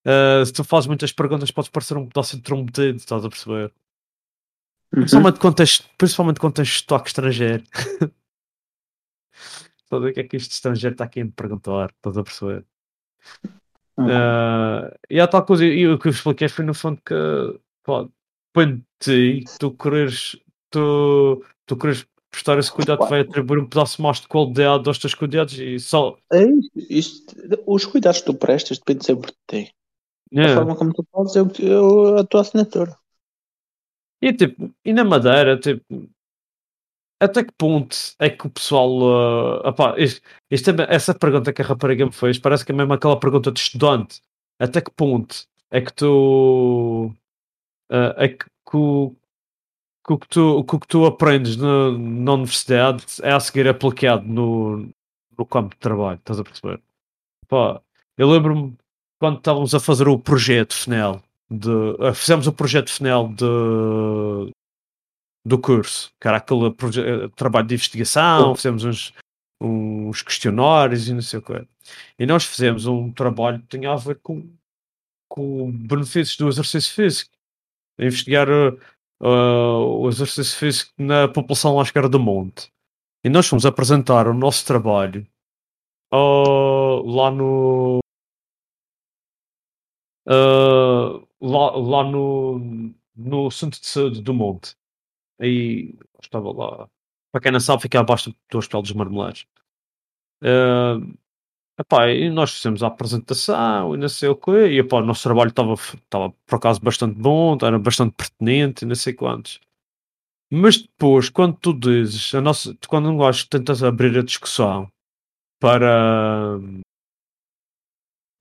uh, 0.07 0.45
se 0.45 0.53
tu 0.53 0.63
fazes 0.63 0.87
muitas 0.87 1.11
perguntas 1.11 1.51
podes 1.51 1.69
parecer 1.69 1.97
um 1.97 2.07
pedaço 2.07 2.37
intrometido, 2.37 2.95
estás 2.95 3.25
a 3.25 3.29
perceber? 3.29 3.73
Uhum. 4.93 5.01
Principalmente, 5.01 5.39
quando 5.39 5.55
tens, 5.55 5.81
principalmente 5.97 6.39
quando 6.39 6.53
tens 6.53 6.69
estoque 6.69 7.09
estrangeiro. 7.09 7.63
Estás 9.83 9.91
a 9.91 9.99
ver 9.99 10.11
o 10.11 10.13
que 10.13 10.19
é 10.19 10.23
que 10.23 10.37
este 10.37 10.51
estrangeiro 10.51 10.93
está 10.93 11.05
aqui 11.05 11.21
a 11.21 11.25
me 11.25 11.31
perguntar, 11.31 11.91
estás 11.91 12.17
a 12.17 12.23
perceber? 12.23 12.65
Uhum. 13.97 14.07
Uh, 14.07 14.91
e 15.09 15.19
há 15.19 15.27
tal 15.27 15.45
coisa, 15.45 15.65
e 15.65 15.87
o 15.87 15.97
que 15.97 16.07
eu 16.07 16.11
expliquei 16.11 16.49
foi 16.49 16.65
no 16.65 16.73
fundo 16.73 17.01
que 17.05 17.13
pá, 17.83 18.07
depende 18.53 18.83
ti, 18.99 19.43
tu 19.59 19.71
quereres, 19.71 20.37
tu, 20.69 21.43
tu 21.65 21.77
queres 21.77 22.05
prestar 22.29 22.59
esse 22.59 22.71
cuidado, 22.71 23.07
vai 23.07 23.21
atribuir 23.21 23.59
um 23.59 23.67
pedaço 23.67 24.01
mais 24.01 24.19
de 24.19 24.27
qualidade 24.27 24.87
aos 24.87 24.97
teus 24.97 25.13
cuidados 25.13 25.57
e 25.57 25.79
só. 25.79 26.17
É 26.33 26.43
isto, 26.43 26.71
isto, 26.89 27.35
os 27.65 27.85
cuidados 27.85 28.19
que 28.19 28.25
tu 28.25 28.33
prestas 28.33 28.77
dependem 28.77 29.03
sempre 29.03 29.31
de 29.31 29.37
ti. 29.65 29.75
Yeah. 30.33 30.53
A 30.53 30.57
forma 30.57 30.75
como 30.75 30.93
tu 30.93 31.05
fazes 31.11 31.35
é, 31.37 32.19
a 32.19 32.23
tua 32.25 32.41
assinatura. 32.41 32.97
E 34.21 34.33
tipo, 34.33 34.73
e 34.83 34.91
na 34.91 35.03
Madeira, 35.03 35.57
tipo, 35.57 36.09
até 37.19 37.43
que 37.43 37.51
ponto 37.57 37.95
é 38.19 38.29
que 38.29 38.45
o 38.47 38.49
pessoal. 38.49 38.89
Uh, 38.89 39.67
opá, 39.67 39.95
isto, 39.97 40.21
isto 40.51 40.69
é, 40.71 40.73
essa 40.89 41.13
pergunta 41.13 41.53
que 41.53 41.61
a 41.61 41.65
rapariga 41.65 42.05
me 42.05 42.11
fez 42.11 42.37
parece 42.37 42.65
que 42.65 42.71
é 42.71 42.75
mesmo 42.75 42.93
aquela 42.93 43.19
pergunta 43.19 43.51
de 43.51 43.59
estudante. 43.59 44.21
Até 44.59 44.81
que 44.81 44.91
ponto 44.91 45.47
é 45.71 45.81
que 45.81 45.93
tu. 45.93 47.13
Uh, 47.91 48.13
é 48.17 48.27
que, 48.29 48.45
que, 48.69 48.77
o, 48.77 49.15
que, 50.05 50.13
o 50.13 50.17
que, 50.19 50.27
tu, 50.27 50.63
que 50.65 50.79
que 50.79 50.87
tu 50.87 51.05
aprendes 51.05 51.55
no, 51.57 51.97
na 51.97 52.33
universidade 52.33 53.05
é 53.21 53.31
a 53.31 53.39
seguir 53.39 53.67
aplicado 53.67 54.25
no, 54.27 54.89
no 55.37 55.45
campo 55.45 55.75
de 55.75 55.79
trabalho, 55.79 56.17
estás 56.17 56.39
a 56.39 56.43
perceber? 56.43 56.81
Eu 58.17 58.29
lembro-me 58.29 58.75
quando 59.19 59.37
estávamos 59.37 59.73
a 59.75 59.79
fazer 59.79 60.07
o 60.07 60.19
projeto 60.19 60.73
FNEL, 60.73 61.21
de, 61.49 61.69
uh, 61.69 62.13
fizemos 62.13 62.47
o 62.47 62.53
projeto 62.53 62.89
FNEL 62.91 63.29
de, 63.29 64.51
do 65.45 65.59
curso, 65.59 66.11
que 66.19 66.27
era 66.27 66.37
aquele 66.37 66.67
eh, 66.67 67.29
trabalho 67.35 67.67
de 67.67 67.75
investigação, 67.75 68.55
fizemos 68.55 68.83
uns, 68.83 69.13
uns 69.61 70.21
questionários 70.23 71.07
e 71.07 71.13
não 71.13 71.21
sei 71.21 71.37
o 71.37 71.41
que. 71.41 71.67
E 72.17 72.25
nós 72.25 72.43
fizemos 72.45 72.87
um 72.87 73.11
trabalho 73.11 73.59
que 73.61 73.77
tinha 73.77 73.91
a 73.91 73.95
ver 73.95 74.19
com, 74.23 74.51
com 75.29 75.71
benefícios 75.71 76.35
do 76.37 76.49
exercício 76.49 76.93
físico. 76.93 77.31
investigar 77.99 78.49
uh, 78.49 78.79
o 79.21 80.09
exercício 80.09 80.57
físico 80.57 80.91
na 80.97 81.27
população 81.27 81.79
esquerda 81.79 82.09
do 82.09 82.19
monte. 82.19 82.71
E 83.23 83.29
nós 83.29 83.47
fomos 83.47 83.65
apresentar 83.65 84.27
o 84.27 84.33
nosso 84.33 84.65
trabalho 84.65 85.27
uh, 86.11 87.01
lá 87.05 87.29
no. 87.29 87.99
Uh, 90.27 91.27
lá, 91.39 91.71
lá 91.75 92.03
no, 92.03 92.93
no 93.15 93.51
Centro 93.51 93.79
de 93.79 93.85
Saúde 93.85 94.21
do 94.23 94.33
Monte. 94.33 94.75
Aí 95.39 95.95
estava 96.21 96.51
lá. 96.51 96.89
Para 97.31 97.41
quem 97.41 97.51
não 97.51 97.59
sabe, 97.59 97.81
fica 97.81 97.99
abaixo 97.99 98.33
do 98.49 98.57
Hospital 98.57 98.81
dos 98.81 98.93
Marmelares. 98.93 99.45
Uh, 100.41 101.13
epá, 101.79 102.09
e 102.09 102.29
nós 102.29 102.53
fizemos 102.53 102.83
a 102.83 102.87
apresentação 102.87 103.93
e 103.95 103.97
não 103.97 104.09
sei 104.09 104.29
o 104.29 104.35
quê. 104.35 104.69
E 104.69 104.79
epá, 104.79 104.97
o 104.97 105.05
nosso 105.05 105.23
trabalho 105.23 105.49
estava, 105.49 105.73
estava 105.73 106.33
por 106.45 106.55
acaso 106.55 106.79
bastante 106.81 107.15
bom, 107.15 107.57
era 107.61 107.77
bastante 107.79 108.13
pertinente 108.15 108.85
e 108.85 108.87
não 108.87 108.95
sei 108.95 109.13
quantos. 109.13 109.59
Mas 110.51 110.81
depois, 110.81 111.29
quando 111.29 111.57
tu 111.57 111.73
dizes, 111.73 112.33
a 112.33 112.41
nossa, 112.41 112.77
quando 112.87 113.09
um 113.09 113.17
gajo 113.17 113.47
tentas 113.49 113.83
abrir 113.83 114.17
a 114.17 114.23
discussão 114.23 114.89
para, 115.59 116.59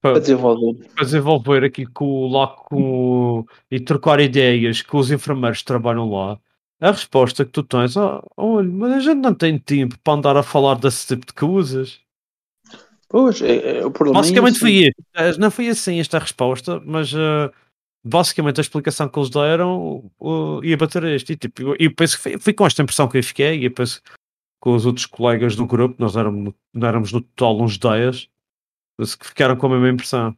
para, 0.00 0.20
desenvolver. 0.20 0.86
para 0.94 1.04
desenvolver 1.04 1.64
aqui 1.64 1.86
com, 1.86 2.28
lá 2.28 2.48
com, 2.48 3.46
e 3.70 3.80
trocar 3.80 4.20
ideias 4.20 4.82
com 4.82 4.98
os 4.98 5.10
enfermeiros 5.10 5.60
que 5.60 5.64
trabalham 5.64 6.10
lá, 6.10 6.38
a 6.84 6.90
resposta 6.90 7.46
que 7.46 7.50
tu 7.50 7.62
tens, 7.62 7.96
oh, 7.96 8.22
olha, 8.36 8.68
mas 8.68 8.92
a 8.92 9.00
gente 9.00 9.20
não 9.22 9.34
tem 9.34 9.58
tempo 9.58 9.98
para 10.00 10.12
andar 10.12 10.36
a 10.36 10.42
falar 10.42 10.74
desse 10.74 11.06
tipo 11.06 11.26
de 11.26 11.32
coisas. 11.32 11.98
Pois, 13.08 13.40
é, 13.40 13.78
é, 13.78 13.86
o 13.86 13.90
problema 13.90 14.18
é 14.18 14.22
Basicamente 14.22 14.56
é 14.56 14.60
foi 14.60 14.72
isso. 14.72 14.94
Eh, 15.14 15.38
não 15.38 15.50
foi 15.50 15.68
assim 15.68 15.98
esta 15.98 16.18
resposta, 16.18 16.80
mas 16.84 17.10
uh, 17.14 17.50
basicamente 18.04 18.60
a 18.60 18.62
explicação 18.62 19.08
que 19.08 19.18
eles 19.18 19.30
deram 19.30 20.10
uh, 20.20 20.62
ia 20.62 20.76
bater 20.76 21.04
este. 21.04 21.32
E 21.32 21.36
tipo, 21.36 21.62
eu, 21.62 21.76
eu 21.78 21.94
penso 21.94 22.16
que 22.16 22.22
foi, 22.22 22.38
foi, 22.38 22.52
com 22.52 22.66
esta 22.66 22.82
impressão 22.82 23.08
que 23.08 23.16
eu 23.16 23.22
fiquei, 23.22 23.60
e 23.60 23.64
eu 23.64 23.70
penso 23.70 24.02
com 24.60 24.74
os 24.74 24.84
outros 24.84 25.06
colegas 25.06 25.56
do 25.56 25.66
grupo, 25.66 25.96
nós 25.98 26.16
éramos, 26.16 26.52
não 26.74 26.88
éramos 26.88 27.12
no 27.12 27.22
total 27.22 27.62
uns 27.62 27.78
10, 27.78 28.28
que 29.18 29.26
ficaram 29.26 29.56
com 29.56 29.68
a 29.68 29.70
mesma 29.70 29.88
impressão. 29.88 30.36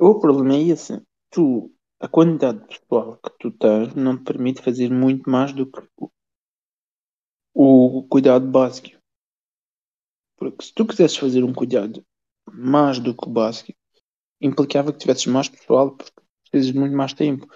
O 0.00 0.18
problema 0.18 0.54
é 0.54 0.62
esse. 0.62 1.00
Tu 1.30 1.70
a 2.00 2.08
quantidade 2.08 2.66
de 2.66 2.80
pessoal 2.80 3.18
que 3.18 3.30
tu 3.38 3.50
tens 3.50 3.94
não 3.94 4.16
te 4.16 4.24
permite 4.24 4.62
fazer 4.62 4.90
muito 4.90 5.28
mais 5.28 5.52
do 5.52 5.70
que 5.70 5.80
o, 7.54 7.98
o 7.98 8.08
cuidado 8.08 8.46
básico. 8.46 8.98
Porque 10.38 10.64
se 10.64 10.72
tu 10.72 10.86
quisesses 10.86 11.18
fazer 11.18 11.44
um 11.44 11.52
cuidado 11.52 12.02
mais 12.50 12.98
do 12.98 13.14
que 13.14 13.28
o 13.28 13.30
básico, 13.30 13.78
implicava 14.40 14.92
que 14.92 14.98
tivesses 14.98 15.26
mais 15.26 15.50
pessoal 15.50 15.94
porque 15.94 16.22
precisas 16.50 16.72
de 16.72 16.78
muito 16.78 16.96
mais 16.96 17.12
tempo. 17.12 17.46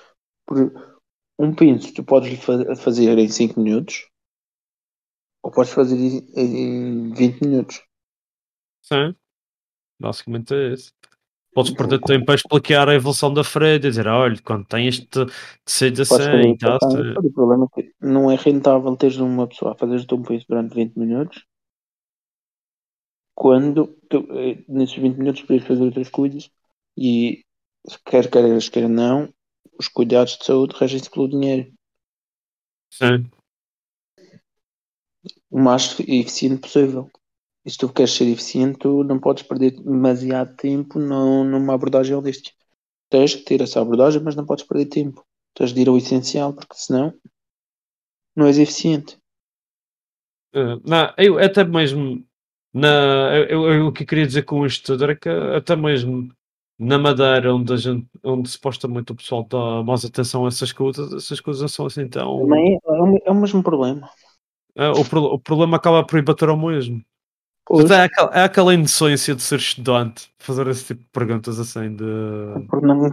Por 0.47 0.59
um 1.39 1.55
pinço 1.55 1.95
tu 1.95 2.05
podes 2.05 2.39
fazer 2.79 3.19
em 3.19 3.29
5 3.29 3.59
minutos 3.59 4.11
ou 5.43 5.51
podes 5.51 5.73
fazer 5.73 5.97
em 5.97 7.13
20 7.15 7.41
minutos. 7.41 7.83
Sim, 8.83 9.17
basicamente 9.99 10.55
é 10.55 10.75
isso. 10.75 10.93
Podes 11.55 11.73
perder 11.73 12.01
tempo 12.01 12.31
a 12.33 12.35
explicar 12.35 12.89
a 12.89 12.95
evolução 12.95 13.33
da 13.33 13.45
freira, 13.45 13.79
dizer, 13.79 14.09
olha, 14.09 14.37
quando 14.45 14.65
tem 14.67 14.89
este 14.89 15.07
tecido 15.65 16.03
assim, 16.03 16.57
tá, 16.59 16.79
o 17.23 17.33
problema 17.33 17.69
é 17.77 17.83
que 17.83 17.93
não 18.01 18.31
é 18.31 18.35
rentável 18.35 18.97
teres 18.97 19.17
uma 19.19 19.47
pessoa 19.47 19.73
a 19.73 19.77
fazer 19.77 20.05
um 20.13 20.35
isso 20.35 20.47
durante 20.49 20.75
20 20.75 20.97
minutos 20.97 21.45
quando 23.35 23.89
tu, 24.09 24.27
eh, 24.31 24.65
nesses 24.69 24.97
20 24.97 25.17
minutos 25.17 25.43
podes 25.43 25.67
fazer 25.67 25.83
outras 25.83 26.09
coisas 26.09 26.51
e 26.97 27.45
quer 28.07 28.31
queiras, 28.31 28.69
quer 28.69 28.89
não, 28.89 29.33
os 29.79 29.89
cuidados 29.89 30.39
de 30.39 30.45
saúde 30.45 30.77
regem-se 30.79 31.11
pelo 31.11 31.29
dinheiro. 31.29 31.73
Sim. 32.91 33.29
O 35.51 35.59
mais 35.59 35.99
eficiente 36.01 36.61
possível. 36.61 37.11
E 37.65 37.71
se 37.71 37.79
tu 37.79 37.89
queres 37.89 38.13
ser 38.13 38.29
eficiente, 38.29 38.79
tu 38.79 39.03
não 39.05 39.19
podes 39.19 39.43
perder 39.43 39.71
demasiado 39.73 40.55
tempo 40.57 40.99
numa 40.99 41.75
abordagem 41.75 42.15
holística. 42.15 42.57
Tens 43.09 43.35
que 43.35 43.43
ter 43.43 43.61
essa 43.61 43.81
abordagem, 43.81 44.23
mas 44.23 44.37
não 44.37 44.45
podes 44.45 44.65
perder 44.65 44.87
tempo. 44.87 45.25
Tens 45.55 45.73
de 45.73 45.81
ir 45.81 45.89
ao 45.89 45.97
essencial, 45.97 46.53
porque 46.53 46.75
senão 46.75 47.15
não 48.37 48.47
és 48.47 48.59
eficiente. 48.59 49.17
Uh, 50.55 50.81
não, 50.85 51.13
eu 51.17 51.39
até 51.39 51.65
mesmo 51.65 52.25
na, 52.75 53.37
eu, 53.49 53.73
eu, 53.73 53.87
o 53.87 53.93
que 53.93 54.03
eu 54.03 54.07
queria 54.07 54.27
dizer 54.27 54.43
com 54.43 54.67
isto 54.67 54.85
tudo 54.85 55.05
era 55.05 55.15
que 55.15 55.29
até 55.29 55.77
mesmo 55.77 56.29
na 56.77 56.99
Madeira, 56.99 57.55
onde, 57.55 57.73
a 57.73 57.77
gente, 57.77 58.05
onde 58.25 58.49
supostamente 58.51 59.13
o 59.13 59.15
pessoal 59.15 59.47
dá 59.49 59.83
mais 59.85 60.05
atenção 60.05 60.45
a 60.45 60.49
essas 60.49 60.73
coisas, 60.73 61.13
essas 61.13 61.41
coisas 61.41 61.73
são 61.73 61.87
assim 61.87 62.09
tão. 62.09 62.41
Também 62.41 62.75
é, 62.75 63.29
é 63.29 63.31
o 63.31 63.35
mesmo 63.35 63.63
problema. 63.63 64.11
É, 64.75 64.89
o, 64.89 65.03
o 65.03 65.39
problema 65.39 65.77
acaba 65.77 66.05
por 66.05 66.19
ir 66.19 66.25
bater 66.25 66.49
ao 66.49 66.57
mesmo. 66.57 67.01
É 67.71 68.03
aquela, 68.03 68.31
é 68.35 68.45
aquela 68.45 68.75
inocência 68.75 69.35
de 69.35 69.43
ser 69.43 69.59
estudante, 69.59 70.31
fazer 70.39 70.67
esse 70.69 70.85
tipo 70.85 71.01
de 71.03 71.09
perguntas 71.11 71.59
assim 71.59 71.97
de. 71.97 72.05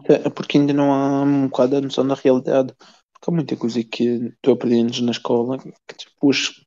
É 0.09 0.29
porque 0.29 0.57
ainda 0.57 0.73
não 0.73 0.91
há 0.91 1.21
um 1.21 1.47
bocado 1.47 1.77
a 1.77 1.81
noção 1.81 2.05
da 2.05 2.15
realidade. 2.15 2.73
Porque 3.13 3.29
há 3.29 3.33
muita 3.33 3.55
coisa 3.55 3.81
que 3.83 4.33
tu 4.41 4.51
aprendes 4.51 4.99
na 5.01 5.11
escola 5.11 5.57
que 5.57 5.71
depois 6.05 6.61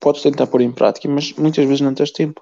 podes 0.00 0.22
tentar 0.22 0.46
pôr 0.46 0.60
em 0.60 0.72
prática, 0.72 1.08
mas 1.08 1.32
muitas 1.32 1.64
vezes 1.64 1.80
não 1.80 1.94
tens 1.94 2.12
tempo. 2.12 2.40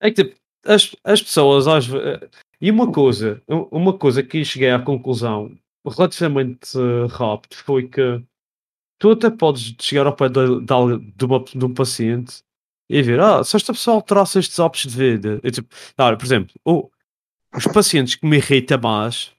É 0.00 0.10
que 0.10 0.24
tipo, 0.24 0.36
as, 0.64 0.94
as 1.04 1.22
pessoas 1.22 1.68
às 1.68 1.86
vezes. 1.86 2.20
E 2.60 2.70
uma 2.70 2.90
coisa, 2.90 3.42
uma 3.48 3.98
coisa 3.98 4.22
que 4.22 4.44
cheguei 4.44 4.70
à 4.70 4.78
conclusão 4.78 5.52
relativamente 5.84 6.78
uh, 6.78 7.06
rápido 7.08 7.56
foi 7.56 7.88
que 7.88 8.22
tu 9.00 9.10
até 9.10 9.28
podes 9.30 9.74
chegar 9.80 10.06
ao 10.06 10.14
pé 10.14 10.28
de, 10.28 10.60
de, 10.60 11.12
de, 11.16 11.24
uma, 11.24 11.44
de 11.44 11.64
um 11.64 11.74
paciente 11.74 12.42
e 12.88 13.02
ver, 13.02 13.20
ah, 13.20 13.42
se 13.44 13.56
esta 13.56 13.72
pessoa 13.72 13.96
alterasse 13.96 14.38
estes 14.38 14.58
hábitos 14.60 14.92
de 14.92 14.96
vida. 14.96 15.40
Eu, 15.42 15.50
tipo, 15.50 15.74
olha, 15.98 16.16
por 16.16 16.24
exemplo, 16.24 16.54
oh, 16.64 16.90
os 17.54 17.66
pacientes 17.66 18.14
que 18.14 18.26
me 18.26 18.36
irritam 18.36 18.80
mais, 18.80 19.32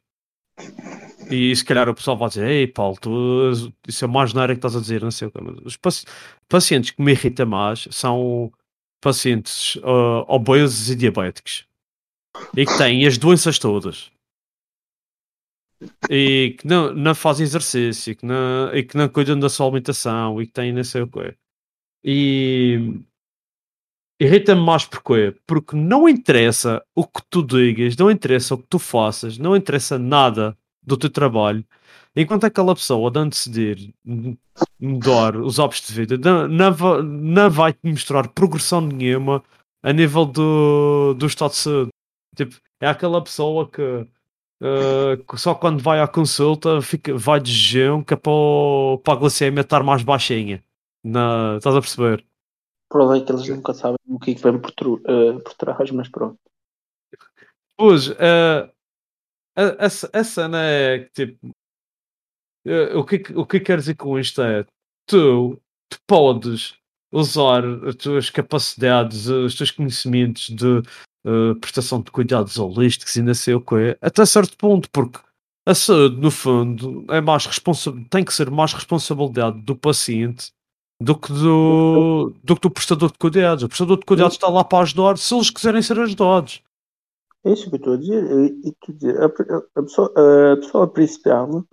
e 1.30 1.56
se 1.56 1.64
calhar 1.66 1.90
o 1.90 1.96
pessoal 1.96 2.18
vai 2.18 2.30
dizer, 2.30 2.48
ei 2.48 2.68
Paulo, 2.68 2.98
tu, 3.00 3.52
isso 3.88 4.06
é 4.06 4.08
mais 4.08 4.36
área 4.36 4.56
que 4.56 4.60
estás 4.60 4.76
a 4.76 4.80
dizer, 4.80 5.02
não 5.02 5.12
sei 5.12 5.28
o 5.28 5.32
que, 5.32 5.42
mas 5.42 5.58
os 5.66 5.78
paci 5.78 6.06
pacientes 6.48 6.92
que 6.92 7.02
me 7.02 7.12
irritam 7.12 7.46
mais 7.46 7.88
são 7.92 8.52
pacientes 9.02 9.76
uh, 9.78 10.26
obesos 10.28 10.90
e 10.90 10.96
diabéticos 10.96 11.66
e 12.56 12.66
que 12.66 12.78
têm 12.78 13.06
as 13.06 13.18
doenças 13.18 13.60
todas. 13.60 14.12
e 16.10 16.56
que 16.60 16.68
não, 16.68 16.94
não 16.94 17.16
fazem 17.16 17.44
exercício 17.44 18.16
que 18.16 18.26
não, 18.26 18.74
e 18.74 18.84
que 18.84 18.98
não 18.98 19.10
cuidam 19.10 19.40
da 19.40 19.50
sua 19.50 19.66
alimentação 19.68 20.42
e 20.42 20.48
que 20.48 20.54
têm 20.54 20.72
não 20.72 20.84
sei 20.84 21.02
o 21.02 21.08
quê. 21.08 21.36
E 22.04 23.02
irrita-me 24.24 24.62
mais 24.62 24.86
porquê? 24.86 25.36
Porque 25.46 25.76
não 25.76 26.08
interessa 26.08 26.84
o 26.96 27.06
que 27.06 27.22
tu 27.30 27.44
digas, 27.44 27.96
não 27.98 28.10
interessa 28.10 28.56
o 28.56 28.58
que 28.58 28.68
tu 28.70 28.80
faças, 28.80 29.38
não 29.38 29.56
interessa 29.56 30.00
nada 30.00 30.58
do 30.82 30.98
teu 30.98 31.10
trabalho. 31.10 31.66
Enquanto 32.16 32.46
aquela 32.46 32.76
pessoa 32.76 33.10
de 33.10 33.26
decidir 33.26 33.94
mudar 34.80 35.36
os 35.36 35.60
hábitos 35.60 35.88
de 35.88 35.94
vida, 35.94 36.18
não, 36.18 36.48
não, 36.48 37.50
vai 37.50 37.74
te 37.74 37.80
mostrar 37.84 38.28
progressão 38.30 38.82
nenhuma 38.82 39.44
a 39.82 39.92
nível 39.92 40.26
do, 40.26 41.14
do 41.16 41.26
estado 41.26 41.52
de 41.52 41.58
saúde. 41.58 41.90
Tipo, 42.36 42.56
é 42.82 42.88
aquela 42.88 43.22
pessoa 43.24 43.70
que 43.70 43.82
uh, 43.82 45.38
só 45.38 45.56
quando 45.56 45.82
vai 45.82 46.00
à 46.00 46.08
consulta 46.08 46.82
fica, 46.82 47.16
vai 47.16 47.40
de 47.40 47.52
jejum 47.52 48.04
que 48.04 48.14
é 48.14 48.18
para, 48.18 48.32
para 49.04 49.14
a 49.14 49.18
glicemia 49.18 49.62
estar 49.62 49.84
mais 49.84 50.04
baixinha. 50.04 50.64
Na, 51.04 51.58
estás 51.58 51.76
a 51.76 51.82
perceber? 51.82 52.26
Provavelmente 52.94 53.32
eles 53.32 53.50
nunca 53.50 53.74
sabem 53.74 53.98
o 54.08 54.20
que 54.20 54.32
é 54.32 54.36
vem 54.36 54.60
por, 54.60 54.72
uh, 54.88 55.40
por 55.40 55.54
trás, 55.56 55.90
mas 55.90 56.08
pronto. 56.10 56.38
Pois, 57.76 58.08
uh, 58.10 58.70
a, 59.58 59.64
a, 59.64 60.20
a 60.20 60.24
cena 60.24 60.62
é 60.64 61.00
que 61.00 61.26
tipo. 61.26 61.48
Uh, 62.68 63.00
o, 63.00 63.04
que, 63.04 63.16
o 63.36 63.48
que 63.48 63.60
quer 63.60 63.80
dizer 63.80 63.96
com 63.96 64.20
isto 64.20 64.44
é 64.44 64.64
tu, 65.08 65.60
tu 65.90 65.98
podes 66.06 66.76
usar 67.12 67.64
as 67.88 67.96
tuas 67.96 68.30
capacidades, 68.30 69.26
os 69.26 69.56
teus 69.56 69.72
conhecimentos 69.72 70.50
de 70.50 70.84
uh, 71.26 71.56
prestação 71.60 72.00
de 72.00 72.12
cuidados 72.12 72.60
holísticos 72.60 73.16
e 73.16 73.24
não 73.24 73.34
sei 73.34 73.56
o 73.56 73.62
que, 73.62 73.98
até 74.02 74.24
certo 74.24 74.56
ponto, 74.56 74.88
porque 74.92 75.18
a 75.66 75.74
saúde, 75.74 76.18
no 76.18 76.30
fundo, 76.30 77.08
é 77.10 77.20
mais 77.20 77.48
tem 78.12 78.24
que 78.24 78.34
ser 78.34 78.52
mais 78.52 78.72
responsabilidade 78.72 79.60
do 79.62 79.76
paciente 79.76 80.52
do 81.04 81.18
que 81.18 81.34
do, 81.34 82.34
do 82.44 82.56
que 82.56 82.62
do 82.62 82.72
prestador 82.72 83.12
de 83.12 83.18
cuidados. 83.18 83.64
O 83.64 83.68
prestador 83.68 84.00
de 84.00 84.06
cuidados 84.06 84.34
está 84.34 84.48
lá 84.48 84.64
para 84.64 84.84
ajudar 84.84 85.18
se 85.18 85.36
eles 85.36 85.50
quiserem 85.50 85.82
ser 85.82 86.00
ajudados. 86.00 86.64
É 87.46 87.52
isso 87.52 87.70
que 87.70 87.76
eu 87.76 87.78
estou 87.78 87.94
a 87.94 87.98
dizer. 87.98 89.22
a, 89.22 89.26
a, 89.80 89.84
pessoa, 89.84 90.14
a 90.54 90.58
pessoa 90.58 90.88
principal 90.88 91.66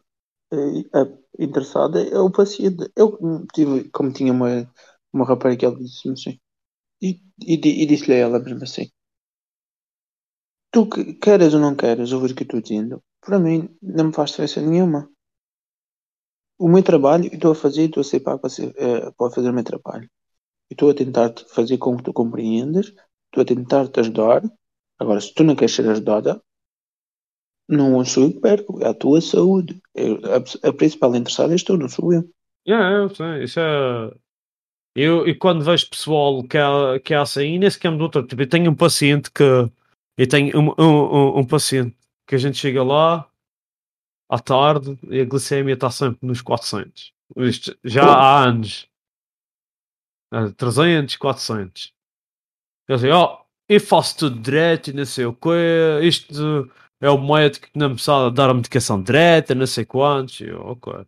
a, 0.53 1.07
interessada 1.39 2.03
é 2.03 2.19
o 2.19 2.31
paciente. 2.31 2.91
Eu 2.97 3.17
tive, 3.55 3.89
como 3.91 4.13
tinha 4.13 4.33
uma, 4.33 4.69
uma 5.13 5.25
rapariga, 5.25 5.67
ela 5.67 5.77
disse-me 5.77 6.15
assim, 6.15 6.41
e, 7.01 7.21
e, 7.41 7.55
e 7.55 7.87
disse-lhe 7.87 8.15
a 8.15 8.19
ela 8.19 8.41
mesmo 8.41 8.65
assim: 8.65 8.91
Tu 10.73 10.89
queres 11.23 11.55
ou 11.55 11.61
não 11.61 11.77
queres 11.77 12.11
ouvir 12.11 12.33
o 12.33 12.35
que 12.35 12.43
eu 12.43 12.47
estou 12.47 12.61
dizendo, 12.61 13.01
para 13.25 13.39
mim 13.39 13.69
não 13.81 14.07
me 14.07 14.13
faz 14.13 14.31
diferença 14.31 14.61
nenhuma 14.61 15.09
o 16.61 16.69
meu 16.69 16.83
trabalho, 16.83 17.25
eu 17.25 17.35
estou 17.35 17.53
a 17.53 17.55
fazer, 17.55 17.85
estou 17.85 18.03
a 18.03 18.05
ser 18.05 18.21
pago 18.21 18.39
para, 18.39 18.51
ser, 18.51 18.69
uh, 18.69 19.13
para 19.17 19.31
fazer 19.31 19.49
o 19.49 19.53
meu 19.53 19.65
trabalho. 19.65 20.09
Eu 20.69 20.75
estou 20.75 20.91
a 20.91 20.95
tentar 20.95 21.33
fazer 21.49 21.79
com 21.79 21.97
que 21.97 22.03
tu 22.03 22.13
compreendas, 22.13 22.89
estou 22.89 23.43
a 23.43 23.45
tentar 23.45 23.89
te 23.89 24.01
ajudar. 24.01 24.43
Agora, 24.99 25.21
se 25.23 25.33
tu 25.33 25.43
não 25.43 25.57
queres 25.57 25.75
ser 25.75 25.89
ajudada, 25.89 26.41
não 27.67 28.05
sou 28.05 28.25
eu 28.25 28.33
que 28.35 28.41
perco, 28.41 28.79
é 28.83 28.89
a 28.89 28.95
tua 28.95 29.23
saúde. 29.23 29.81
Eu, 29.95 30.21
a, 30.27 30.69
a, 30.69 30.73
principal 30.73 31.17
interessada 31.17 31.55
és 31.55 31.63
tu, 31.63 31.79
não 31.79 31.89
sou 31.89 32.13
eu. 32.13 32.29
Yeah, 32.69 32.99
eu 32.99 33.15
sei, 33.15 33.45
isso 33.45 33.59
é. 33.59 34.13
Eu, 34.95 35.27
e 35.27 35.35
quando 35.35 35.65
vejo 35.65 35.89
pessoal 35.89 36.43
que 36.43 36.59
é, 36.59 36.99
que 36.99 37.15
é 37.15 37.17
assim, 37.17 37.59
nem 37.59 37.71
sequer 37.71 37.91
me 37.91 37.97
doutor, 37.97 38.27
tipo, 38.27 38.43
eu 38.43 38.49
tenho 38.49 38.71
um 38.71 38.77
paciente 38.77 39.31
que. 39.31 39.43
Eu 40.19 40.29
tenho 40.29 40.59
um, 40.59 40.75
um, 40.79 40.85
um, 40.85 41.39
um 41.39 41.47
paciente 41.47 41.97
que 42.27 42.35
a 42.35 42.39
gente 42.39 42.59
chega 42.59 42.83
lá, 42.83 43.30
à 44.31 44.39
tarde 44.39 44.97
e 45.09 45.21
a 45.21 45.25
glicemia 45.25 45.75
está 45.75 45.91
sempre 45.91 46.25
nos 46.27 46.41
400. 46.41 47.13
Isto 47.39 47.77
já 47.85 48.05
há 48.05 48.45
anos. 48.45 48.89
300, 50.57 51.17
400. 51.17 51.93
Eu 52.89 52.99
sei, 52.99 53.11
ó, 53.11 53.41
oh, 53.41 53.47
eu 53.69 53.81
faço 53.81 54.17
tudo 54.19 54.39
direto 54.41 54.91
e 54.91 54.93
não 54.93 55.05
sei 55.05 55.27
o 55.27 55.35
quê. 55.35 56.01
Isto 56.03 56.71
é 57.01 57.11
o 57.11 57.21
médico 57.21 57.67
que 57.67 57.79
não 57.79 57.91
me 57.91 57.99
sabe 57.99 58.35
dar 58.35 58.49
a 58.51 58.55
medicação 58.55 59.03
direta, 59.03 59.55
não 59.55 59.67
sei 59.67 59.85
quantos. 59.85 60.41
E 60.41 60.45
eu, 60.45 60.61
ok. 60.61 61.05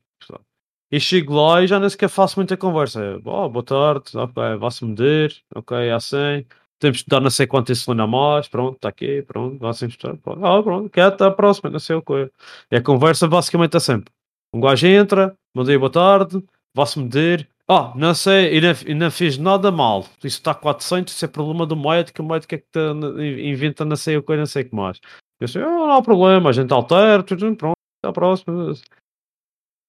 E 0.90 1.00
chego 1.00 1.34
lá 1.34 1.62
e 1.62 1.66
já 1.66 1.80
nem 1.80 1.88
sequer 1.88 2.08
faço 2.08 2.38
muita 2.38 2.56
conversa. 2.56 3.00
Eu, 3.00 3.22
oh, 3.24 3.48
boa 3.48 3.64
tarde, 3.64 4.16
ok, 4.16 4.56
vá-se 4.58 4.84
medir, 4.84 5.42
ok, 5.54 5.76
é 5.76 5.92
assim 5.92 6.44
temos 6.82 6.98
de 6.98 7.04
dar 7.06 7.20
não 7.20 7.30
sei 7.30 7.46
quanto 7.46 7.70
insulina 7.70 8.06
mais, 8.06 8.48
pronto, 8.48 8.74
está 8.74 8.88
aqui, 8.88 9.22
pronto, 9.22 9.56
vai 9.58 9.72
sempre 9.72 9.96
estar, 9.96 10.10
ah, 10.10 10.62
pronto, 10.62 10.90
quer 10.90 11.04
até 11.04 11.24
a 11.24 11.30
próxima, 11.30 11.70
não 11.70 11.78
sei 11.78 11.96
o 11.96 12.02
que. 12.02 12.30
E 12.70 12.76
a 12.76 12.82
conversa 12.82 13.28
basicamente 13.28 13.76
é 13.76 13.80
sempre: 13.80 14.12
um 14.52 14.60
gajo 14.60 14.86
entra, 14.86 15.36
bom 15.54 15.62
dia, 15.62 15.78
boa 15.78 15.90
tarde, 15.90 16.42
vai-se 16.74 16.98
medir, 16.98 17.48
ah, 17.68 17.92
não 17.96 18.12
sei, 18.14 18.56
e 18.56 18.60
não, 18.60 18.72
e 18.86 18.94
não 18.94 19.10
fiz 19.10 19.38
nada 19.38 19.70
mal, 19.70 20.00
isso 20.18 20.38
está 20.38 20.54
400, 20.54 21.14
isso 21.14 21.24
é 21.24 21.28
problema 21.28 21.64
do 21.64 21.76
médico, 21.76 22.20
o 22.22 22.26
médico 22.26 22.54
é 22.56 22.58
que 22.58 22.66
tá, 22.72 22.80
inventa 23.20 23.84
não 23.84 23.96
sei 23.96 24.16
o 24.16 24.22
que, 24.22 24.36
não 24.36 24.46
sei 24.46 24.62
o 24.64 24.68
que 24.68 24.74
mais. 24.74 25.00
Eu 25.40 25.48
sei, 25.48 25.62
ah, 25.62 25.66
não 25.66 25.92
há 25.92 26.02
problema, 26.02 26.50
a 26.50 26.52
gente 26.52 26.72
altera, 26.72 27.22
tudo, 27.22 27.56
pronto, 27.56 27.76
até 28.02 28.10
a 28.10 28.12
próxima. 28.12 28.72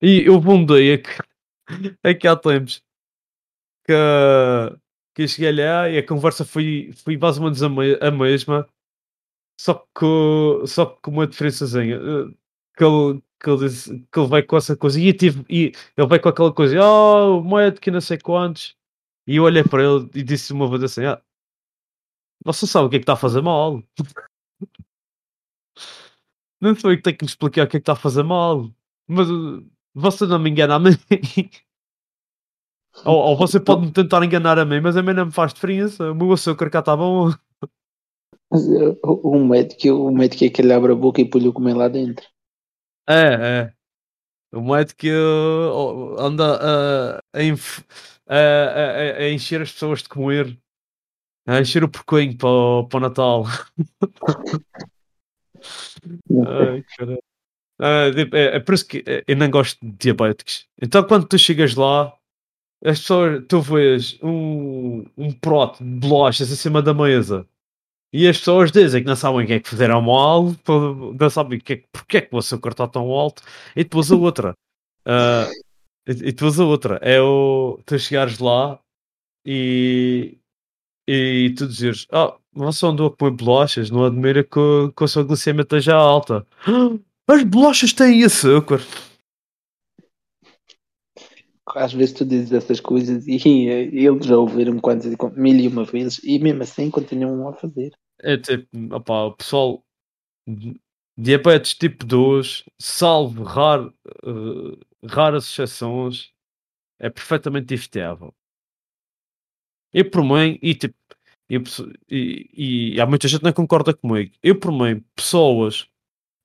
E 0.02 0.30
houve 0.30 0.50
um 0.50 0.66
dia 0.66 1.02
que, 1.02 1.10
aqui 2.04 2.28
há 2.28 2.36
tempos, 2.36 2.84
que 3.86 3.94
que 5.14 5.24
eu 5.24 5.28
cheguei 5.28 5.52
lá 5.52 5.90
e 5.90 5.98
a 5.98 6.08
conversa 6.08 6.46
foi, 6.46 6.92
foi 7.04 7.18
mais 7.18 7.38
ou 7.38 7.44
menos 7.44 7.62
a, 7.64 7.70
me, 7.70 7.98
a 8.02 8.12
mesma, 8.12 8.68
só 9.60 9.76
que, 9.96 10.68
só 10.68 10.86
com 10.88 11.12
uma 11.12 11.28
diferençazinha. 11.28 11.96
Eh, 11.98 12.34
que 12.78 12.84
ele, 12.84 13.22
que 13.42 13.50
ele, 13.50 13.70
que 14.12 14.20
ele 14.20 14.28
veio 14.30 14.48
com 14.48 14.58
essa 14.58 14.76
coisa 14.76 15.00
e, 15.00 15.14
tive, 15.14 15.46
e 15.50 15.74
ele 15.98 16.08
veio 16.08 16.22
com 16.22 16.30
aquela 16.30 16.54
coisa, 16.54 16.82
oh, 16.84 17.40
o 17.40 17.44
moed 17.44 17.80
que 17.80 17.92
não 17.92 18.02
sei 18.02 18.18
quantos. 18.18 18.76
E 19.28 19.38
eu 19.38 19.44
olhei 19.44 19.64
para 19.64 19.84
ele 19.84 20.10
e 20.16 20.24
disse 20.24 20.54
uma 20.54 20.70
vez 20.70 20.84
assim: 20.84 21.06
ah, 21.06 21.22
Você 22.46 22.68
sabe 22.68 22.88
o 22.88 22.90
que 22.90 22.98
é 22.98 23.00
que 23.00 23.04
está 23.04 23.14
a 23.14 23.18
fazer 23.18 23.42
mal? 23.42 23.84
Não 26.62 26.76
foi 26.76 26.96
que 26.96 27.04
tem 27.04 27.16
que 27.16 27.26
me 27.26 27.30
explicar 27.30 27.66
o 27.66 27.68
que 27.68 27.78
é 27.78 27.80
que 27.80 27.84
está 27.84 27.92
a 27.94 27.96
fazer 27.96 28.24
mal, 28.24 28.72
mas 29.06 29.28
eh, 29.30 29.66
você 29.94 30.26
não 30.26 30.40
me 30.40 30.50
engana 30.50 30.76
a 30.76 30.80
mim. 30.80 30.92
Ou, 33.06 33.16
ou 33.16 33.38
você 33.38 33.60
pode 33.60 33.86
me 33.86 33.92
tentar 33.92 34.24
enganar 34.24 34.60
a 34.60 34.66
mim, 34.66 34.80
mas 34.80 34.96
a 34.96 35.02
mim 35.02 35.14
não 35.14 35.26
me 35.26 35.32
faz 35.32 35.54
diferença. 35.54 36.12
O 36.12 36.16
meu 36.16 36.32
açúcar 36.32 36.70
cá 36.70 36.80
está 36.80 36.96
bom. 36.96 37.32
O 38.52 39.40
médico, 39.40 39.90
o 39.90 40.12
médico 40.12 40.46
é 40.46 40.50
que 40.50 40.62
ele 40.62 40.74
abre 40.74 40.92
a 40.92 40.96
boca 40.96 41.20
e 41.20 41.30
põe 41.30 41.48
o 41.48 41.54
comer 41.54 41.74
lá 41.74 41.88
dentro. 41.88 42.26
É, 43.10 43.34
é. 43.72 43.74
O 44.56 44.62
médico 44.62 45.08
anda 46.20 46.60
a, 46.62 47.20
a, 47.34 47.40
a, 48.28 49.18
a, 49.18 49.30
encher 49.30 49.62
as 49.62 49.72
pessoas 49.72 50.04
de 50.04 50.10
comer. 50.10 50.56
A 51.48 51.60
encher 51.60 51.84
o 51.84 51.90
porcoinho 51.90 52.38
para, 52.38 52.48
o, 52.48 52.88
para 52.88 52.98
o 52.98 53.02
Natal. 53.02 53.46
Ai, 57.80 58.14
tipo, 58.14 58.36
é, 58.36 58.56
é, 58.56 58.60
por 58.60 58.76
isso 58.76 58.88
que 58.88 59.04
eu 59.28 59.36
não 59.36 59.50
gosto 59.50 59.84
de 59.84 59.92
diabéticos. 59.94 60.68
Então 60.82 61.04
quando 61.04 61.28
tu 61.28 61.38
chegas 61.38 61.76
lá 61.76 62.14
as 62.84 63.00
pessoas, 63.00 63.44
tu 63.48 63.62
vês 63.62 64.20
um, 64.22 65.06
um 65.18 65.32
proto 65.32 65.84
de 65.84 65.90
bolachas 65.90 66.52
acima 66.52 66.82
da 66.82 66.94
mesa 66.94 67.48
e 68.14 68.28
as 68.28 68.38
pessoas 68.38 68.72
dizem 68.72 69.02
que 69.02 69.08
não 69.08 69.16
sabem 69.16 69.44
o 69.44 69.48
que 69.48 69.54
é 69.54 69.60
que 69.60 69.70
fizeram 69.70 70.00
mal, 70.00 70.56
não 71.20 71.30
sabem 71.32 71.60
que 71.60 71.74
é, 71.74 71.84
porque 71.92 72.18
é 72.18 72.22
que 72.22 72.36
o 72.36 72.38
açúcar 72.38 72.70
está 72.70 72.88
tão 72.88 73.10
alto, 73.10 73.42
e 73.76 73.84
depois 73.84 74.12
a 74.12 74.16
outra. 74.16 74.56
Uh, 75.04 75.50
e, 76.08 76.12
e 76.12 76.32
depois 76.32 76.60
a 76.60 76.64
outra 76.64 77.00
é 77.02 77.20
o 77.20 77.80
tu 77.88 77.98
chegares 77.98 78.38
lá 78.38 78.80
e, 79.44 80.38
e 81.08 81.56
tu 81.58 81.68
dizes: 81.68 82.06
Ah, 82.12 82.36
você 82.54 82.86
andou 82.86 83.08
a 83.08 83.12
comer 83.18 83.32
bolachas, 83.32 83.90
não 83.90 84.06
admira 84.06 84.44
que, 84.44 84.60
que 84.96 85.04
a 85.04 85.08
sua 85.08 85.24
glicemia 85.24 85.64
esteja 85.64 85.96
alta. 85.96 86.46
As 87.26 87.44
bolachas 87.46 87.94
têm 87.94 88.24
açúcar 88.24 88.82
às 91.76 91.94
vezes 91.94 92.14
tu 92.14 92.26
dizes 92.26 92.52
essas 92.52 92.80
coisas 92.80 93.28
e, 93.28 93.68
eles 93.68 94.26
já 94.26 94.38
ouviram 94.38 94.80
quantas 94.80 95.16
mil 95.36 95.56
e 95.56 95.68
uma 95.68 95.84
vezes 95.84 96.20
e 96.24 96.40
mesmo 96.40 96.64
assim 96.64 96.90
continuam 96.90 97.48
a 97.48 97.54
fazer. 97.54 97.92
É 98.22 98.38
tipo, 98.38 98.68
opa, 98.96 99.26
o 99.26 99.34
pessoal 99.34 99.84
diabetes 101.18 101.76
tipo 101.76 102.06
2, 102.06 102.66
salvo 102.80 103.44
raro, 103.44 103.94
uh, 104.26 104.78
raras 105.06 105.46
exceções, 105.46 106.32
é 107.00 107.10
perfeitamente 107.10 107.74
evitável. 107.74 108.34
Eu 109.94 110.10
por 110.10 110.24
mim, 110.24 110.58
e 110.62 110.74
tipo, 110.74 110.96
eu, 111.50 111.62
e, 112.10 112.94
e, 112.96 113.02
há 113.02 113.06
muita 113.06 113.28
gente 113.28 113.40
que 113.42 113.46
não 113.46 113.54
concorda 113.54 113.94
comigo. 113.94 114.34
Eu 114.42 114.60
por 114.60 114.72
mim, 114.72 115.04
pessoas 115.16 115.88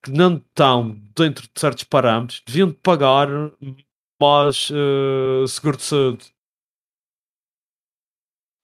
que 0.02 0.10
não 0.10 0.36
estão 0.36 0.90
dentro 1.16 1.44
de 1.44 1.60
certos 1.60 1.84
parâmetros 1.84 2.42
deviam 2.46 2.72
pagar 2.72 3.28
mais 4.20 4.70
uh, 4.70 5.46
seguro 5.46 5.76
de 5.76 5.82
saúde. 5.82 6.32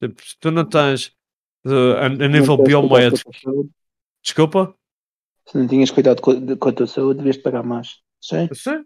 Tipo, 0.03 0.23
tu 0.41 0.51
não 0.51 0.69
tens 0.69 1.09
uh, 1.67 1.95
a, 1.99 2.07
a 2.07 2.29
nível 2.29 2.57
biométrico. 2.63 3.31
Desculpa? 4.23 4.75
Se 5.47 5.59
não 5.59 5.67
tinhas 5.67 5.91
cuidado 5.91 6.21
com, 6.23 6.31
a- 6.31 6.57
com 6.59 6.69
a 6.69 6.73
tua 6.73 6.87
saúde, 6.87 7.19
devias 7.19 7.37
pagar 7.37 7.63
mais. 7.63 8.03
Sim. 8.21 8.49
Sim. 8.53 8.85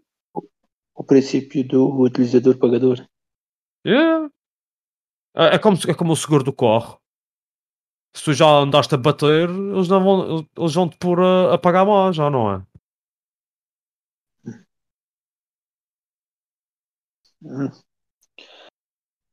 O 0.93 1.03
princípio 1.03 1.65
do 1.65 2.01
utilizador-pagador. 2.01 3.07
É. 3.85 4.25
É, 5.35 5.55
é 5.55 5.59
como, 5.59 5.77
é 5.87 5.93
como 5.93 6.11
o 6.11 6.15
seguro 6.15 6.43
do 6.43 6.51
carro. 6.53 6.99
Se 8.15 8.23
tu 8.25 8.33
já 8.33 8.47
andaste 8.47 8.93
a 8.95 8.97
bater, 8.97 9.49
eles, 9.49 9.87
não 9.87 10.03
vão, 10.03 10.47
eles 10.57 10.73
vão-te 10.73 10.97
pôr 10.97 11.21
a, 11.21 11.53
a 11.53 11.57
pagar 11.57 11.85
mais, 11.85 12.15
já 12.15 12.29
não 12.29 12.53
é? 12.53 12.65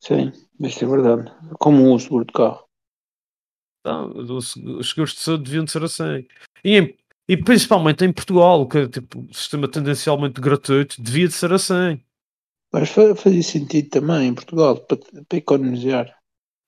Sim, 0.02 0.32
isso 0.60 0.84
é 0.84 0.88
verdade. 0.88 1.32
Como 1.58 1.92
o 1.94 1.98
seguro 1.98 2.24
de 2.24 2.32
carro. 2.32 2.64
Não, 3.84 4.08
os, 4.10 4.56
os 4.56 4.90
seguros 4.90 5.14
de 5.14 5.20
saúde 5.20 5.44
deviam 5.44 5.64
de 5.64 5.70
ser 5.70 5.82
assim. 5.84 6.26
E, 6.64 6.76
em- 6.78 6.96
e 7.28 7.36
principalmente 7.36 8.04
em 8.04 8.12
Portugal, 8.12 8.66
que 8.68 8.78
é 8.78 8.88
tipo 8.88 9.20
um 9.20 9.32
sistema 9.32 9.68
tendencialmente 9.70 10.40
gratuito, 10.40 11.00
devia 11.02 11.28
de 11.28 11.34
ser 11.34 11.52
assim. 11.52 12.00
Mas 12.72 12.88
fa- 12.90 13.14
fazia 13.14 13.42
sentido 13.42 13.88
também 13.90 14.28
em 14.28 14.34
Portugal 14.34 14.76
para, 14.76 14.98
para 15.28 15.38
economizar. 15.38 16.16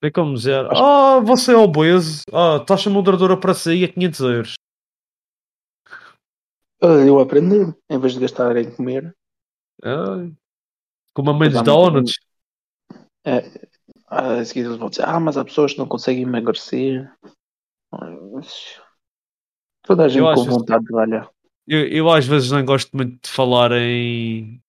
É 0.02 0.10
como 0.12 0.34
dizer, 0.34 0.64
ah, 0.70 1.18
você 1.20 1.52
é 1.52 1.56
obeso, 1.56 2.22
ah, 2.32 2.60
taxa 2.64 2.88
moderadora 2.88 3.36
para 3.36 3.52
sair 3.52 3.84
a 3.84 3.92
500 3.92 4.20
euros. 4.20 4.54
Olha, 6.80 7.04
Eu 7.04 7.18
aprender, 7.18 7.76
em 7.90 7.98
vez 7.98 8.14
de 8.14 8.20
gastar 8.20 8.56
em 8.56 8.70
comer, 8.74 9.12
Ah, 9.82 10.28
com 11.14 11.22
uma 11.22 11.32
há 11.32 11.34
muito 11.34 11.62
donuts. 11.64 12.14
a 14.08 14.44
seguir 14.44 14.60
eles 14.60 14.76
vão 14.76 14.88
dizer, 14.88 15.04
ah, 15.06 15.20
mas 15.20 15.36
há 15.36 15.44
pessoas 15.44 15.72
que 15.72 15.78
não 15.78 15.86
conseguem 15.86 16.22
emagrecer. 16.22 17.10
Toda 19.82 20.04
a 20.04 20.08
gente 20.08 20.22
com 20.22 20.44
vontade 20.44 20.84
de 20.84 20.94
olhar. 20.94 21.30
Eu, 21.66 21.86
eu 21.88 22.10
às 22.10 22.26
vezes 22.26 22.50
não 22.50 22.64
gosto 22.64 22.96
muito 22.96 23.22
de 23.22 23.30
falar 23.30 23.72
em. 23.72 24.60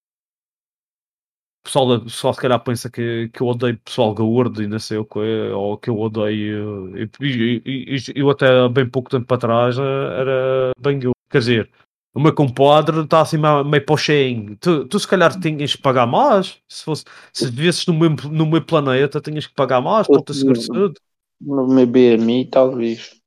O 1.61 1.63
pessoal, 1.63 1.89
o 1.91 2.03
pessoal 2.03 2.33
se 2.33 2.41
calhar 2.41 2.63
pensa 2.63 2.89
que, 2.89 3.29
que 3.29 3.41
eu 3.41 3.47
odeio 3.47 3.77
pessoal 3.79 4.13
gordo 4.15 4.63
e 4.63 4.67
não 4.67 4.79
sei 4.79 4.97
o 4.97 5.05
que, 5.05 5.19
ou 5.19 5.77
que 5.77 5.89
eu 5.89 5.99
odeio. 5.99 6.97
E, 6.97 7.09
e- 7.21 7.61
e- 7.65 7.95
e 7.95 8.19
eu 8.19 8.29
até 8.29 8.47
há 8.47 8.69
bem 8.69 8.89
pouco 8.89 9.09
tempo 9.09 9.25
para 9.27 9.37
trás 9.37 9.77
eh, 9.77 9.81
era 9.81 10.71
bem 10.79 10.99
gordo. 10.99 11.13
Quer 11.29 11.39
dizer, 11.39 11.71
o 12.13 12.19
meu 12.19 12.33
compadre 12.33 13.01
está 13.01 13.21
assim 13.21 13.37
meio 13.37 13.63
meio 13.63 13.85
para 13.85 13.93
o 13.93 13.97
cheinho. 13.97 14.57
Tu, 14.57 14.85
tu 14.85 14.99
se 14.99 15.07
calhar 15.07 15.39
tinhas 15.39 15.75
que 15.75 15.81
pagar 15.81 16.07
mais. 16.07 16.57
Se, 16.67 16.83
fosse, 16.83 17.05
se 17.31 17.45
vivesses 17.49 17.85
no 17.85 17.93
meu, 17.93 18.09
no 18.09 18.45
meu 18.45 18.63
planeta, 18.63 19.21
tinhas 19.21 19.45
que 19.47 19.53
pagar 19.53 19.81
mais 19.81 20.07
para 20.07 20.17
o 20.19 20.23
teu 20.23 20.33
seguro 20.35 20.57
de 20.57 20.65
saúde. 20.65 20.95
No 21.39 21.67
meu 21.67 21.87
BMI, 21.87 22.49
talvez. 22.49 23.19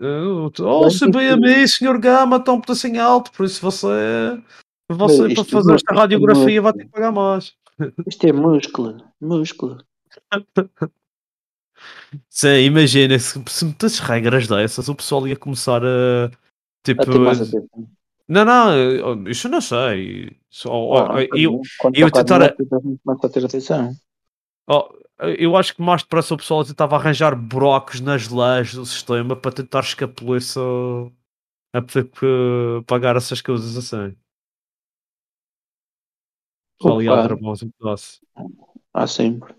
Oh, 0.00 0.90
se 0.90 1.10
bem 1.10 1.30
a 1.30 1.36
mim, 1.36 1.66
senhor 1.66 1.98
Gama, 1.98 2.36
está 2.36 2.52
um 2.52 2.60
pedacinho 2.60 3.02
alto, 3.02 3.32
por 3.32 3.46
isso 3.46 3.60
você, 3.60 3.86
você 4.90 5.22
Mas 5.22 5.34
para 5.34 5.44
fazer 5.44 5.68
não- 5.68 5.74
esta 5.74 5.94
radiografia 5.94 6.60
vai 6.60 6.72
ter 6.74 6.84
que 6.84 6.90
pagar 6.90 7.10
mais. 7.10 7.54
Isto 8.06 8.26
é 8.26 8.32
músculo, 8.32 9.02
músculo. 9.20 9.78
Sim, 12.28 12.64
imagina, 12.64 13.18
se, 13.18 13.42
se 13.46 13.64
metesses 13.64 13.98
regras 14.00 14.46
dessas, 14.46 14.88
o 14.88 14.94
pessoal 14.94 15.26
ia 15.26 15.36
começar 15.36 15.82
a 15.84 16.30
tipo. 16.84 17.02
Não, 18.28 18.44
não, 18.44 19.26
isso 19.28 19.48
não 19.48 19.60
sei. 19.60 20.36
Só, 20.50 20.70
Ah, 21.16 21.22
eu, 21.34 21.60
quando 21.78 21.96
eu 21.96 22.10
tentar- 22.10 22.38
dinheiro, 22.38 22.56
toda 22.58 22.76
a 22.76 22.80
gente 22.80 23.00
começa 23.02 23.26
a 23.26 23.30
ter 23.30 23.44
atenção. 23.44 23.92
oh, 24.68 24.88
eu 25.38 25.56
acho 25.56 25.74
que 25.74 25.82
mais 25.82 26.02
depressa 26.02 26.34
o 26.34 26.36
pessoal 26.36 26.64
tentava 26.64 26.96
arranjar 26.96 27.34
buracos 27.34 28.00
nas 28.00 28.28
leis 28.28 28.74
do 28.74 28.84
sistema 28.84 29.34
para 29.34 29.52
tentar 29.52 29.80
escapulir-se 29.80 30.58
a 31.72 31.82
poder 31.82 32.10
eh, 32.22 32.82
pagar 32.86 33.16
essas 33.16 33.40
coisas 33.40 33.76
assim. 33.76 34.14
Opa. 36.80 37.28
dar 37.28 37.34
bons 37.36 37.62
um 37.62 37.70
pedaço. 37.70 38.20
Há 38.94 39.06
sempre. 39.06 39.54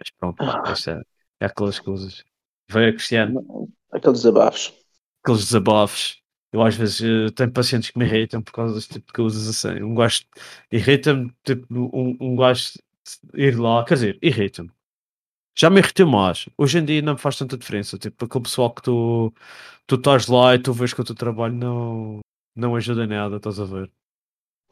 Mas 0.00 0.10
pronto, 0.18 0.42
isto 0.72 0.90
é, 0.90 1.02
é 1.40 1.46
aquelas 1.46 1.78
coisas. 1.78 2.24
Veio 2.70 2.88
a 2.88 2.92
Cristiano, 2.92 3.68
Aqueles 3.92 4.20
desabafos. 4.22 4.72
Aqueles 5.22 5.44
desabafos. 5.44 6.20
Eu 6.52 6.62
às 6.62 6.74
vezes 6.76 7.00
eh, 7.00 7.32
tenho 7.34 7.50
pacientes 7.50 7.90
que 7.90 7.98
me 7.98 8.04
irritam 8.04 8.42
por 8.42 8.52
causa 8.52 8.74
deste 8.74 8.94
tipo 8.94 9.06
de 9.06 9.12
coisas 9.12 9.48
assim. 9.48 9.82
Um 9.82 9.94
gajo 9.94 10.24
irrita-me, 10.70 11.32
tipo, 11.42 11.66
um, 11.74 12.16
um 12.20 12.36
gajo 12.36 12.72
ir 13.34 13.58
lá, 13.58 13.84
quer 13.84 13.94
dizer, 13.94 14.18
irrita-me. 14.20 14.70
Já 15.56 15.70
me 15.70 15.80
irritou 15.80 16.06
mais. 16.06 16.48
Hoje 16.56 16.78
em 16.78 16.84
dia 16.84 17.02
não 17.02 17.14
me 17.14 17.18
faz 17.18 17.36
tanta 17.38 17.56
diferença. 17.56 17.98
Tipo, 17.98 18.24
aquele 18.24 18.44
pessoal 18.44 18.72
que 18.72 18.82
tu, 18.82 19.32
tu 19.86 19.94
estás 19.94 20.26
lá 20.26 20.54
e 20.54 20.58
tu 20.58 20.72
vês 20.72 20.92
que 20.92 21.00
o 21.00 21.04
teu 21.04 21.14
trabalho 21.14 21.54
não, 21.54 22.20
não 22.54 22.76
ajuda 22.76 23.04
em 23.04 23.08
nada, 23.08 23.36
estás 23.36 23.58
a 23.58 23.64
ver? 23.64 23.90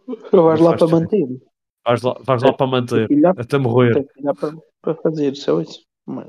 Tu 0.06 0.42
vais 0.42 0.60
lá 0.60 0.76
para 0.76 0.88
manter. 0.88 1.26
Vais 1.86 2.02
lá, 2.02 2.14
vais 2.22 2.42
lá 2.42 2.52
para 2.52 2.66
manter, 2.66 3.08
até 3.38 3.56
morrer. 3.56 3.94
tem 3.94 4.04
que 4.04 4.20
olhar 4.20 4.34
para, 4.34 4.56
para 4.82 4.94
fazer 4.96 5.34
só 5.34 5.60
isso. 5.60 5.82
Mas, 6.04 6.28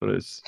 Por 0.00 0.16
isso. 0.16 0.40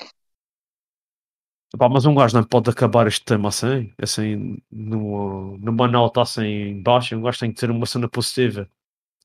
Epá, 1.73 1.89
mas 1.89 2.05
um 2.05 2.15
gajo 2.15 2.37
não 2.37 2.43
pode 2.43 2.69
acabar 2.69 3.07
este 3.07 3.25
tema 3.25 3.49
assim, 3.49 3.91
assim, 4.01 4.57
numa, 4.71 5.57
numa 5.57 5.87
nota 5.87 6.21
assim 6.21 6.81
baixa. 6.81 7.17
Um 7.17 7.21
gajo 7.21 7.39
tem 7.39 7.51
que 7.51 7.59
ter 7.59 7.69
uma 7.69 7.85
cena 7.85 8.07
positiva. 8.07 8.69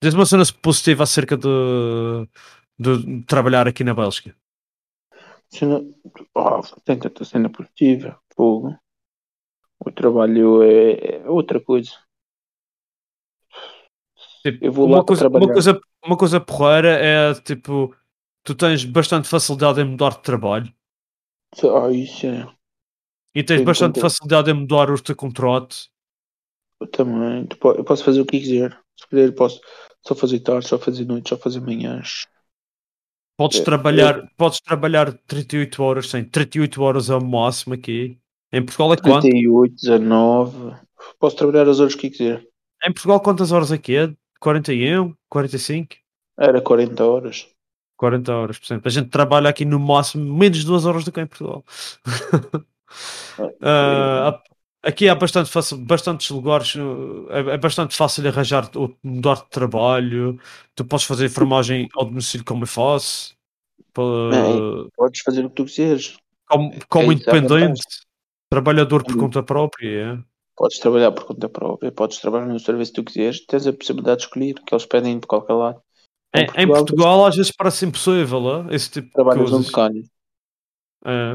Diz 0.03 0.15
uma 0.15 0.27
cena 0.27 0.43
positiva 0.63 1.03
acerca 1.03 1.37
de, 1.37 1.49
de 2.79 3.23
trabalhar 3.25 3.69
aqui 3.69 3.85
na 3.85 3.95
Bélgica. 3.95 4.35
cena, 5.49 5.81
oh, 6.35 6.61
tem 6.85 6.99
tanta 6.99 7.25
cena 7.25 7.51
positiva. 7.51 8.19
Fogo. 8.35 8.77
O 9.79 9.91
trabalho 9.91 10.63
é, 10.63 11.17
é 11.17 11.31
outra 11.31 11.61
coisa. 11.61 11.93
Tipo, 14.43 14.65
Eu 14.65 14.73
vou 14.73 14.87
uma, 14.87 14.99
lá 14.99 15.05
coisa, 15.05 15.29
uma, 15.29 15.31
trabalhar. 15.31 15.53
coisa, 15.53 15.81
uma 16.05 16.17
coisa 16.17 16.41
porreira 16.41 16.89
é 16.89 17.35
tipo, 17.35 17.95
tu 18.43 18.55
tens 18.55 18.85
bastante 18.85 19.29
facilidade 19.29 19.81
em 19.81 19.85
mudar 19.85 20.11
de 20.11 20.23
trabalho 20.23 20.75
Só 21.55 21.91
isso 21.91 22.27
é. 22.27 22.47
e 23.35 23.43
tens 23.45 23.61
Sim, 23.61 23.65
bastante 23.65 23.95
concordo. 23.95 24.01
facilidade 24.01 24.51
em 24.51 24.55
mudar 24.55 24.91
o 24.91 25.01
teu 25.03 25.17
contrato. 25.17 25.77
Eu 26.81 26.87
também. 26.91 27.47
Eu 27.77 27.85
posso 27.85 28.05
fazer 28.05 28.21
o 28.21 28.27
que 28.27 28.39
quiser. 28.41 28.79
Se 28.97 29.07
quiser, 29.09 29.33
posso 29.35 29.61
só 30.07 30.15
fazer 30.15 30.41
tarde, 30.41 30.67
só 30.69 30.79
fazer 30.79 31.05
noite, 31.05 31.29
só 31.29 31.37
fazer 31.37 31.61
manhãs. 31.61 32.27
Podes 33.37 33.61
É, 33.61 33.65
trabalhar, 33.65 34.31
podes 34.37 34.61
trabalhar 34.61 35.13
38 35.27 35.83
horas, 35.83 36.11
sim, 36.11 36.25
38 36.25 36.83
horas 36.83 37.09
é 37.09 37.15
o 37.15 37.25
máximo 37.25 37.75
aqui. 37.75 38.19
Em 38.53 38.65
Portugal 38.65 38.93
é 38.93 38.97
quanto? 38.97 39.23
38, 39.23 39.75
19. 39.75 40.77
Posso 41.19 41.37
trabalhar 41.37 41.69
as 41.69 41.81
horas 41.81 41.95
que 41.95 42.11
quiser. 42.11 42.47
Em 42.85 42.93
Portugal 42.93 43.21
quantas 43.21 43.53
horas 43.53 43.73
aqui 43.73 43.97
é? 43.97 44.13
41, 44.41 45.15
45, 45.29 45.97
Era 46.39 46.61
40 46.61 47.05
horas. 47.05 47.47
40 48.01 48.35
horas, 48.35 48.59
por 48.59 48.65
exemplo. 48.65 48.89
A 48.89 48.91
gente 48.91 49.11
trabalha 49.11 49.51
aqui 49.51 49.67
no 49.67 49.79
máximo 49.79 50.25
menos 50.35 50.65
2 50.65 50.87
horas 50.87 51.05
do 51.05 51.13
que 51.13 51.21
em 51.21 51.27
Portugal. 51.27 51.63
Ah, 53.61 54.41
aqui 54.83 55.07
há 55.07 55.15
bastante 55.15 55.51
fácil, 55.51 55.77
bastantes 55.77 56.31
lugares, 56.31 56.75
uh, 56.77 57.27
é, 57.29 57.41
é 57.55 57.59
bastante 57.59 57.95
fácil 57.95 58.27
arranjar 58.27 58.71
ou 58.75 58.97
mudar 59.03 59.35
de 59.35 59.51
trabalho. 59.51 60.41
Tu 60.75 60.83
podes 60.83 61.05
fazer 61.05 61.27
enfermagem 61.27 61.91
ao 61.95 62.07
domicílio 62.07 62.45
como 62.47 62.63
eu 62.63 62.67
faço. 62.69 63.35
Pa- 63.93 64.03
Podes 64.97 65.21
fazer 65.21 65.45
o 65.45 65.51
que 65.51 65.57
tu 65.57 65.65
quiseres. 65.67 66.17
como 66.49 66.73
como 66.89 67.13
é 67.13 67.15
independente, 67.17 67.83
trabalhador 68.49 69.05
por 69.05 69.15
Hum. 69.15 69.19
conta 69.19 69.43
própria. 69.43 70.15
é. 70.15 70.19
Podes 70.57 70.79
trabalhar 70.79 71.13
por 71.13 71.25
conta 71.25 71.51
própria. 71.51 71.93
Podes 71.93 72.19
trabalhar 72.19 72.47
no 72.47 72.59
serviço 72.59 72.93
que 72.95 73.03
tu 73.03 73.05
quiseres. 73.05 73.45
Tens 73.45 73.67
a 73.67 73.73
possibilidade 73.75 74.21
de 74.21 74.25
escolher, 74.25 74.55
que 74.67 74.75
eles 74.75 74.87
pedem 74.87 75.19
de 75.19 75.27
qualquer 75.27 75.53
lado. 75.53 75.83
Em, 76.35 76.63
em 76.63 76.67
Portugal, 76.67 77.27
às 77.27 77.37
vezes 77.37 77.51
parece 77.51 77.87
impossível, 77.87 78.69
é? 78.71 78.75
esse 78.75 78.91
tipo 78.91 79.07
de 79.09 79.13
Trabalhas 79.13 79.51
coisas. 79.51 79.67
mecânico. 79.67 80.09
É. 81.05 81.35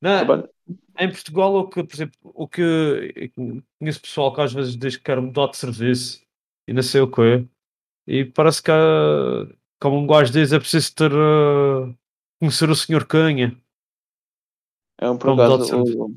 Não, 0.00 0.18
Trabalha- 0.26 0.50
em 0.98 1.10
Portugal, 1.10 1.54
o 1.56 1.68
que, 1.68 1.84
por 1.84 1.94
exemplo, 1.94 2.18
o 2.22 2.48
que 2.48 3.30
conheço 3.78 4.00
pessoal 4.00 4.34
que 4.34 4.40
às 4.40 4.52
vezes 4.52 4.76
diz 4.76 4.96
que 4.96 5.02
quer 5.02 5.20
mudar 5.20 5.48
de 5.48 5.56
serviço 5.58 6.22
e 6.66 6.72
não 6.72 6.82
sei 6.82 7.02
o 7.02 7.10
quê, 7.10 7.46
e 8.06 8.24
parece 8.24 8.62
que, 8.62 8.70
como 9.80 9.98
um 9.98 10.06
gajo 10.06 10.32
diz, 10.32 10.52
é 10.52 10.58
preciso 10.58 10.94
ter 10.94 11.12
eh, 11.12 11.94
conhecer 12.40 12.70
o 12.70 12.74
senhor 12.74 13.06
Canha. 13.06 13.56
É 14.98 15.10
um 15.10 15.18
por 15.18 15.30
acaso. 15.32 15.76
o- 15.82 16.16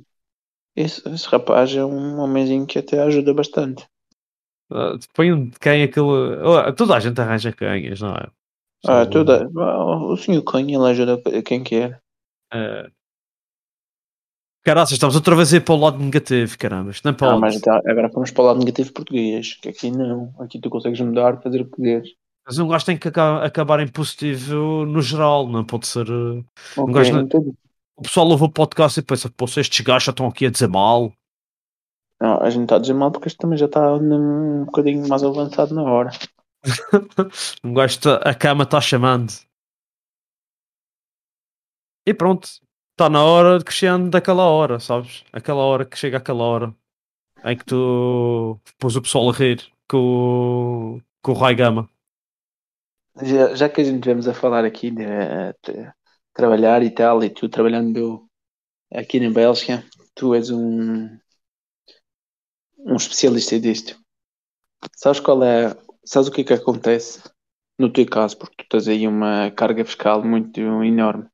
Esse, 0.75 1.05
esse 1.09 1.27
rapaz 1.27 1.75
é 1.75 1.83
um 1.83 2.19
homenzinho 2.19 2.65
que 2.65 2.79
até 2.79 3.01
ajuda 3.01 3.33
bastante. 3.33 3.85
Uh, 4.71 4.97
Depende 4.97 5.51
de 5.51 5.59
quem 5.59 5.83
aquele. 5.83 6.05
Oh, 6.05 6.73
toda 6.73 6.95
a 6.95 6.99
gente 6.99 7.19
arranja 7.19 7.51
canhas, 7.51 7.99
não 8.01 8.15
é? 8.15 8.27
Ah, 8.85 9.03
Só- 9.03 9.05
toda... 9.07 9.49
ah, 9.57 9.95
O 10.05 10.15
senhor 10.15 10.41
Cunha 10.43 10.77
ele 10.77 10.87
ajuda 10.89 11.21
quem 11.43 11.63
quer. 11.63 11.99
É. 12.53 12.89
Caraças, 14.63 14.93
estamos 14.93 15.15
outra 15.15 15.35
vez 15.35 15.53
a 15.53 15.57
ir 15.57 15.61
para 15.61 15.73
o 15.73 15.77
lado 15.79 15.97
negativo, 15.97 16.57
caramba. 16.57 16.91
Não 17.03 17.11
Ah, 17.11 17.15
pode. 17.15 17.39
mas 17.39 17.59
tá, 17.61 17.81
agora 17.87 18.09
vamos 18.09 18.29
para 18.31 18.43
o 18.43 18.45
lado 18.47 18.59
negativo 18.59 18.93
português. 18.93 19.55
Que 19.55 19.69
aqui 19.69 19.89
não. 19.89 20.33
Aqui 20.39 20.59
tu 20.59 20.69
consegues 20.69 20.99
mudar, 20.99 21.41
fazer 21.41 21.61
o 21.61 21.65
que 21.65 21.75
quiseres. 21.77 22.09
Mas 22.45 22.57
um 22.59 22.67
gajo 22.67 22.85
tem 22.85 22.97
que 22.97 23.07
aca- 23.07 23.43
acabar 23.43 23.79
em 23.79 23.87
positivo 23.87 24.85
no 24.85 25.01
geral, 25.01 25.47
não 25.47 25.63
pode 25.63 25.87
ser. 25.87 26.09
uh, 26.09 26.43
Ok, 26.77 26.93
gajo 26.93 27.13
não- 27.13 27.21
então, 27.21 27.55
o 27.95 28.01
pessoal 28.01 28.27
ouve 28.27 28.43
o 28.43 28.49
podcast 28.49 28.99
e 28.99 29.03
pensa, 29.03 29.29
pô, 29.35 29.47
se 29.47 29.59
estes 29.61 29.79
gajos 29.83 30.03
já 30.05 30.09
estão 30.11 30.27
aqui 30.27 30.45
a 30.45 30.49
dizer 30.51 30.67
mal. 30.67 31.11
Não, 32.21 32.41
a 32.41 32.49
gente 32.49 32.63
está 32.63 32.75
a 32.75 32.79
dizer 32.79 32.93
mal 32.93 33.11
porque 33.11 33.27
este 33.27 33.37
também 33.37 33.57
já 33.57 33.65
está 33.65 33.93
um 33.93 34.65
bocadinho 34.65 35.07
mais 35.07 35.23
avançado 35.23 35.73
na 35.73 35.83
hora. 35.83 36.11
gajo 37.63 38.01
tá, 38.01 38.15
a 38.17 38.35
cama 38.35 38.63
está 38.63 38.81
chamando. 38.81 39.31
E 42.05 42.13
pronto, 42.13 42.49
está 42.91 43.09
na 43.09 43.23
hora 43.23 43.59
de 43.59 43.65
crescendo 43.65 44.09
daquela 44.09 44.43
hora, 44.43 44.79
sabes? 44.79 45.23
Aquela 45.31 45.61
hora 45.61 45.85
que 45.85 45.97
chega 45.97 46.17
aquela 46.17 46.43
hora 46.43 46.75
em 47.45 47.57
que 47.57 47.65
tu 47.65 48.59
pôs 48.77 48.95
o 48.95 49.01
pessoal 49.01 49.29
a 49.29 49.33
rir 49.33 49.65
com, 49.87 51.01
com 51.21 51.31
o 51.31 51.35
Rai 51.35 51.55
Gama. 51.55 51.89
Já, 53.21 53.55
já 53.55 53.69
que 53.69 53.81
a 53.81 53.83
gente 53.83 54.03
vemos 54.03 54.27
a 54.27 54.33
falar 54.33 54.65
aqui 54.65 54.91
de, 54.91 55.05
de, 55.63 55.91
trabalhar 56.33 56.83
e 56.83 56.89
tal, 56.89 57.23
e 57.23 57.29
tu 57.29 57.49
trabalhando 57.49 58.27
aqui 58.93 59.19
na 59.19 59.29
Bélgica, 59.29 59.83
tu 60.15 60.33
és 60.33 60.49
um, 60.49 61.07
um 62.79 62.95
especialista 62.95 63.59
disto. 63.59 63.99
Sabes 64.95 65.19
qual 65.19 65.43
é, 65.43 65.75
sabes 66.05 66.29
o 66.29 66.31
que 66.31 66.41
é 66.41 66.43
que 66.43 66.53
acontece 66.53 67.21
no 67.77 67.91
teu 67.91 68.05
caso, 68.05 68.37
porque 68.37 68.63
tu 68.63 68.69
tens 68.69 68.87
aí 68.87 69.07
uma 69.07 69.51
carga 69.51 69.85
fiscal 69.85 70.23
muito 70.23 70.59
enorme. 70.59 71.27